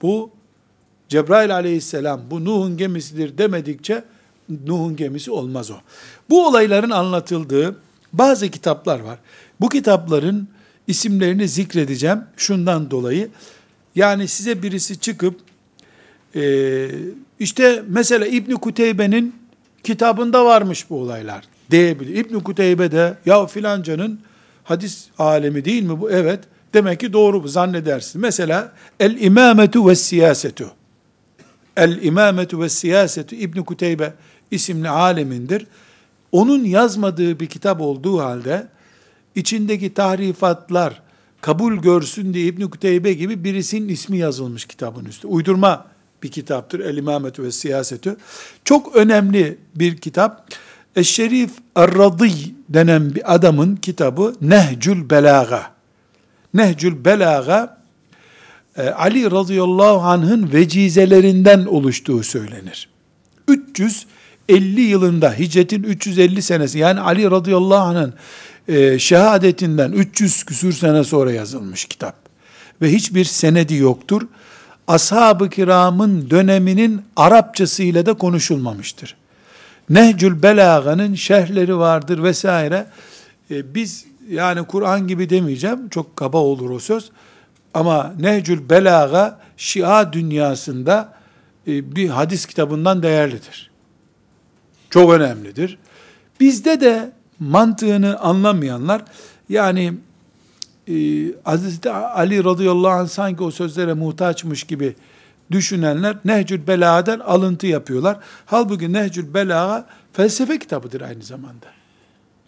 Bu 0.02 0.30
Cebrail 1.08 1.54
Aleyhisselam 1.54 2.20
bu 2.30 2.44
Nuh'un 2.44 2.76
gemisidir 2.76 3.38
demedikçe 3.38 4.04
Nuh'un 4.66 4.96
gemisi 4.96 5.30
olmaz 5.30 5.70
o. 5.70 5.76
Bu 6.30 6.46
olayların 6.46 6.90
anlatıldığı 6.90 7.76
bazı 8.12 8.48
kitaplar 8.48 9.00
var. 9.00 9.18
Bu 9.60 9.68
kitapların 9.68 10.48
isimlerini 10.86 11.48
zikredeceğim 11.48 12.20
şundan 12.36 12.90
dolayı. 12.90 13.30
Yani 13.94 14.28
size 14.28 14.62
birisi 14.62 15.00
çıkıp 15.00 15.40
e, 16.36 16.88
işte 17.38 17.82
mesela 17.88 18.26
İbn 18.26 18.52
Kuteybe'nin 18.52 19.34
kitabında 19.84 20.44
varmış 20.44 20.90
bu 20.90 21.00
olaylar 21.00 21.44
diyebilir. 21.70 22.16
İbn 22.16 22.38
Kuteybe 22.38 22.92
de 22.92 23.14
ya 23.26 23.46
filancanın 23.46 24.20
hadis 24.64 25.08
alemi 25.18 25.64
değil 25.64 25.82
mi 25.82 26.00
bu? 26.00 26.10
Evet. 26.10 26.40
Demek 26.74 27.00
ki 27.00 27.12
doğru 27.12 27.42
bu 27.42 27.48
zannedersin. 27.48 28.20
Mesela 28.20 28.72
el 29.00 29.20
imametu 29.20 29.88
ve 29.88 29.94
siyasetu. 29.94 30.70
El 31.76 32.02
imametu 32.02 32.60
ve 32.60 32.68
siyasetu 32.68 33.34
İbn 33.34 33.60
Kuteybe 33.60 34.14
isimli 34.50 34.88
alemindir. 34.88 35.66
Onun 36.32 36.64
yazmadığı 36.64 37.40
bir 37.40 37.46
kitap 37.46 37.80
olduğu 37.80 38.20
halde 38.20 38.66
içindeki 39.34 39.94
tahrifatlar 39.94 41.02
kabul 41.40 41.76
görsün 41.76 42.34
diye 42.34 42.46
İbn 42.46 42.62
Kuteybe 42.62 43.12
gibi 43.12 43.44
birisinin 43.44 43.88
ismi 43.88 44.18
yazılmış 44.18 44.64
kitabın 44.64 45.04
üstü. 45.04 45.26
Uydurma 45.26 45.91
bir 46.22 46.30
kitaptır. 46.30 46.80
El 46.80 46.96
İmametü 46.96 47.42
ve 47.42 47.52
Siyasetü. 47.52 48.16
Çok 48.64 48.96
önemli 48.96 49.58
bir 49.74 49.96
kitap. 49.96 50.48
Eşşerif 50.96 51.50
Er-Radi 51.76 52.32
denen 52.68 53.14
bir 53.14 53.34
adamın 53.34 53.76
kitabı 53.76 54.34
Nehcül 54.40 55.10
Belaga. 55.10 55.70
Nehcül 56.54 57.04
Belaga 57.04 57.78
e, 58.76 58.88
Ali 58.88 59.30
radıyallahu 59.30 60.00
anh'ın 60.00 60.52
vecizelerinden 60.52 61.66
oluştuğu 61.66 62.22
söylenir. 62.22 62.88
350 63.48 64.80
yılında 64.80 65.38
hicretin 65.38 65.82
350 65.82 66.42
senesi 66.42 66.78
yani 66.78 67.00
Ali 67.00 67.30
radıyallahu 67.30 67.84
anh'ın 67.84 68.14
e, 68.68 68.98
şehadetinden 68.98 69.92
300 69.92 70.44
küsür 70.44 70.72
sene 70.72 71.04
sonra 71.04 71.32
yazılmış 71.32 71.84
kitap. 71.84 72.14
Ve 72.82 72.92
hiçbir 72.92 73.24
senedi 73.24 73.74
yoktur. 73.74 74.22
Ashab-ı 74.92 75.50
kiramın 75.50 76.30
döneminin 76.30 77.02
Arapçasıyla 77.16 78.06
da 78.06 78.14
konuşulmamıştır. 78.14 79.16
Nehcül 79.90 80.42
Belaga'nın 80.42 81.14
şerhleri 81.14 81.78
vardır 81.78 82.22
vesaire. 82.22 82.86
E, 83.50 83.74
biz 83.74 84.06
yani 84.30 84.66
Kur'an 84.66 85.08
gibi 85.08 85.30
demeyeceğim, 85.30 85.88
çok 85.88 86.16
kaba 86.16 86.38
olur 86.38 86.70
o 86.70 86.78
söz. 86.78 87.10
Ama 87.74 88.14
Nehcül 88.20 88.68
Belaga 88.70 89.38
Şia 89.56 90.12
dünyasında 90.12 91.12
e, 91.66 91.96
bir 91.96 92.08
hadis 92.08 92.46
kitabından 92.46 93.02
değerlidir. 93.02 93.70
Çok 94.90 95.12
önemlidir. 95.12 95.78
Bizde 96.40 96.80
de 96.80 97.12
mantığını 97.38 98.18
anlamayanlar 98.18 99.02
yani 99.48 99.94
e, 100.88 100.94
Hazreti 101.44 101.90
Ali 101.90 102.44
radıyallahu 102.44 102.92
anh 102.92 103.08
sanki 103.08 103.42
o 103.42 103.50
sözlere 103.50 103.92
muhtaçmış 103.92 104.64
gibi 104.64 104.94
düşünenler 105.50 106.16
Nehcül 106.24 106.66
Belaga'dan 106.66 107.18
alıntı 107.18 107.66
yapıyorlar. 107.66 108.18
Halbuki 108.46 108.92
Nehcül 108.92 109.34
Belaga 109.34 109.86
felsefe 110.12 110.58
kitabıdır 110.58 111.00
aynı 111.00 111.22
zamanda. 111.22 111.66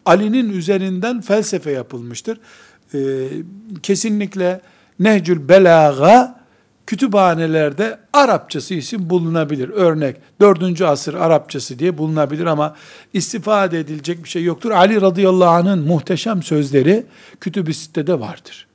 Ali'nin 0.06 0.52
üzerinden 0.52 1.20
felsefe 1.20 1.70
yapılmıştır. 1.70 2.38
Ee, 2.94 3.28
kesinlikle 3.82 4.60
Nehcül 4.98 5.48
Belaga 5.48 6.43
kütüphanelerde 6.86 7.98
Arapçası 8.12 8.74
isim 8.74 9.10
bulunabilir. 9.10 9.68
Örnek 9.68 10.16
4. 10.40 10.82
asır 10.82 11.14
Arapçası 11.14 11.78
diye 11.78 11.98
bulunabilir 11.98 12.46
ama 12.46 12.76
istifade 13.12 13.80
edilecek 13.80 14.24
bir 14.24 14.28
şey 14.28 14.44
yoktur. 14.44 14.70
Ali 14.70 15.00
radıyallahu 15.00 15.50
anh'ın 15.50 15.78
muhteşem 15.78 16.42
sözleri 16.42 17.06
kütüb-i 17.40 17.74
sitede 17.74 18.20
vardır. 18.20 18.66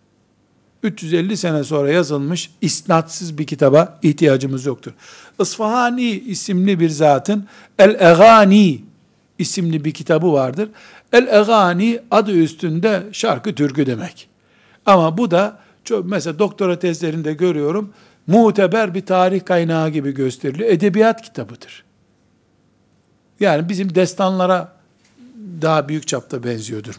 350 0.84 1.38
sene 1.38 1.64
sonra 1.64 1.92
yazılmış 1.92 2.52
isnatsız 2.62 3.38
bir 3.38 3.48
kitaba 3.48 4.00
ihtiyacımız 4.04 4.66
yoktur. 4.66 4.92
Isfahani 5.40 6.10
isimli 6.10 6.80
bir 6.80 6.90
zatın 6.90 7.48
El-Egani 7.80 8.82
isimli 9.40 9.86
bir 9.86 9.92
kitabı 9.92 10.34
vardır. 10.34 10.70
El-Egani 11.14 12.00
adı 12.12 12.32
üstünde 12.32 13.04
şarkı 13.12 13.56
türkü 13.56 13.86
demek. 13.86 14.30
Ama 14.86 15.18
bu 15.18 15.32
da 15.32 15.60
çok, 15.84 16.06
mesela 16.06 16.40
doktora 16.40 16.80
tezlerinde 16.80 17.34
görüyorum, 17.34 17.94
muteber 18.28 18.94
bir 18.94 19.06
tarih 19.06 19.46
kaynağı 19.46 19.90
gibi 19.90 20.14
gösteriliyor. 20.14 20.70
Edebiyat 20.70 21.22
kitabıdır. 21.22 21.84
Yani 23.40 23.70
bizim 23.70 23.96
destanlara 23.96 24.74
daha 25.62 25.90
büyük 25.90 26.08
çapta 26.08 26.44
benziyordur. 26.44 26.96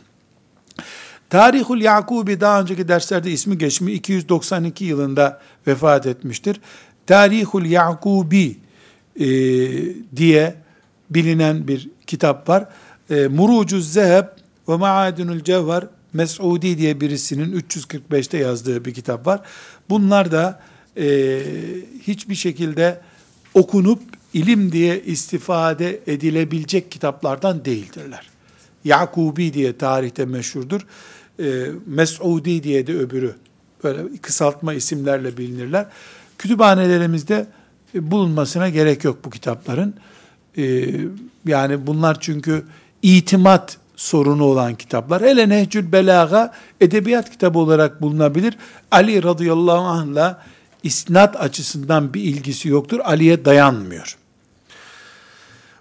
Tarihul 1.30 1.80
Yakubi 1.80 2.40
daha 2.40 2.60
önceki 2.60 2.88
derslerde 2.88 3.30
ismi 3.30 3.58
geçmiş 3.58 3.94
292 3.94 4.84
yılında 4.84 5.40
vefat 5.66 6.06
etmiştir. 6.06 6.60
Tarihul 7.06 7.64
Yakubi 7.64 8.56
e, 9.20 9.26
diye 10.16 10.54
bilinen 11.10 11.68
bir 11.68 11.88
kitap 12.06 12.48
var. 12.48 12.68
E, 13.10 13.28
Murucuz 13.28 13.92
Zeheb 13.92 14.24
ve 14.68 14.76
Maadinul 14.76 15.40
Cevher 15.40 15.84
Mes'udi 16.12 16.78
diye 16.78 17.00
birisinin 17.00 17.60
345'te 17.60 18.38
yazdığı 18.38 18.84
bir 18.84 18.94
kitap 18.94 19.26
var. 19.26 19.40
Bunlar 19.90 20.32
da 20.32 20.60
e, 20.96 21.40
hiçbir 22.02 22.34
şekilde 22.34 23.00
okunup 23.54 24.02
ilim 24.34 24.72
diye 24.72 25.02
istifade 25.02 26.00
edilebilecek 26.06 26.90
kitaplardan 26.90 27.64
değildirler. 27.64 28.30
Yakubi 28.84 29.54
diye 29.54 29.78
tarihte 29.78 30.24
meşhurdur. 30.24 30.80
E, 31.42 31.66
Mes'udi 31.86 32.62
diye 32.62 32.86
de 32.86 32.98
öbürü. 32.98 33.34
Böyle 33.84 34.16
kısaltma 34.22 34.74
isimlerle 34.74 35.36
bilinirler. 35.36 35.86
Kütüphanelerimizde 36.38 37.46
e, 37.94 38.10
bulunmasına 38.10 38.68
gerek 38.68 39.04
yok 39.04 39.24
bu 39.24 39.30
kitapların. 39.30 39.94
E, 40.58 40.90
yani 41.46 41.86
bunlar 41.86 42.20
çünkü 42.20 42.64
itimat 43.02 43.78
sorunu 44.00 44.44
olan 44.44 44.74
kitaplar. 44.74 45.22
Hele 45.22 45.48
Nehcül 45.48 45.92
Belaga 45.92 46.52
edebiyat 46.80 47.30
kitabı 47.30 47.58
olarak 47.58 48.02
bulunabilir. 48.02 48.56
Ali 48.90 49.22
radıyallahu 49.22 49.84
anh'la 49.84 50.42
isnat 50.82 51.40
açısından 51.40 52.14
bir 52.14 52.22
ilgisi 52.22 52.68
yoktur. 52.68 53.00
Ali'ye 53.04 53.44
dayanmıyor. 53.44 54.16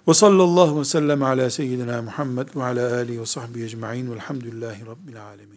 Ve 0.08 0.14
sallallahu 0.14 0.80
ve 0.80 0.84
sellem 0.84 1.22
ala 1.22 1.50
seyyidina 1.50 2.02
Muhammed 2.02 2.48
ve 2.56 2.64
ala 2.64 2.94
alihi 2.94 3.20
ve 3.20 3.26
sahbihi 3.26 3.64
ecma'in 3.64 4.12
velhamdülillahi 4.12 4.86
rabbil 4.86 5.22
alemin. 5.24 5.50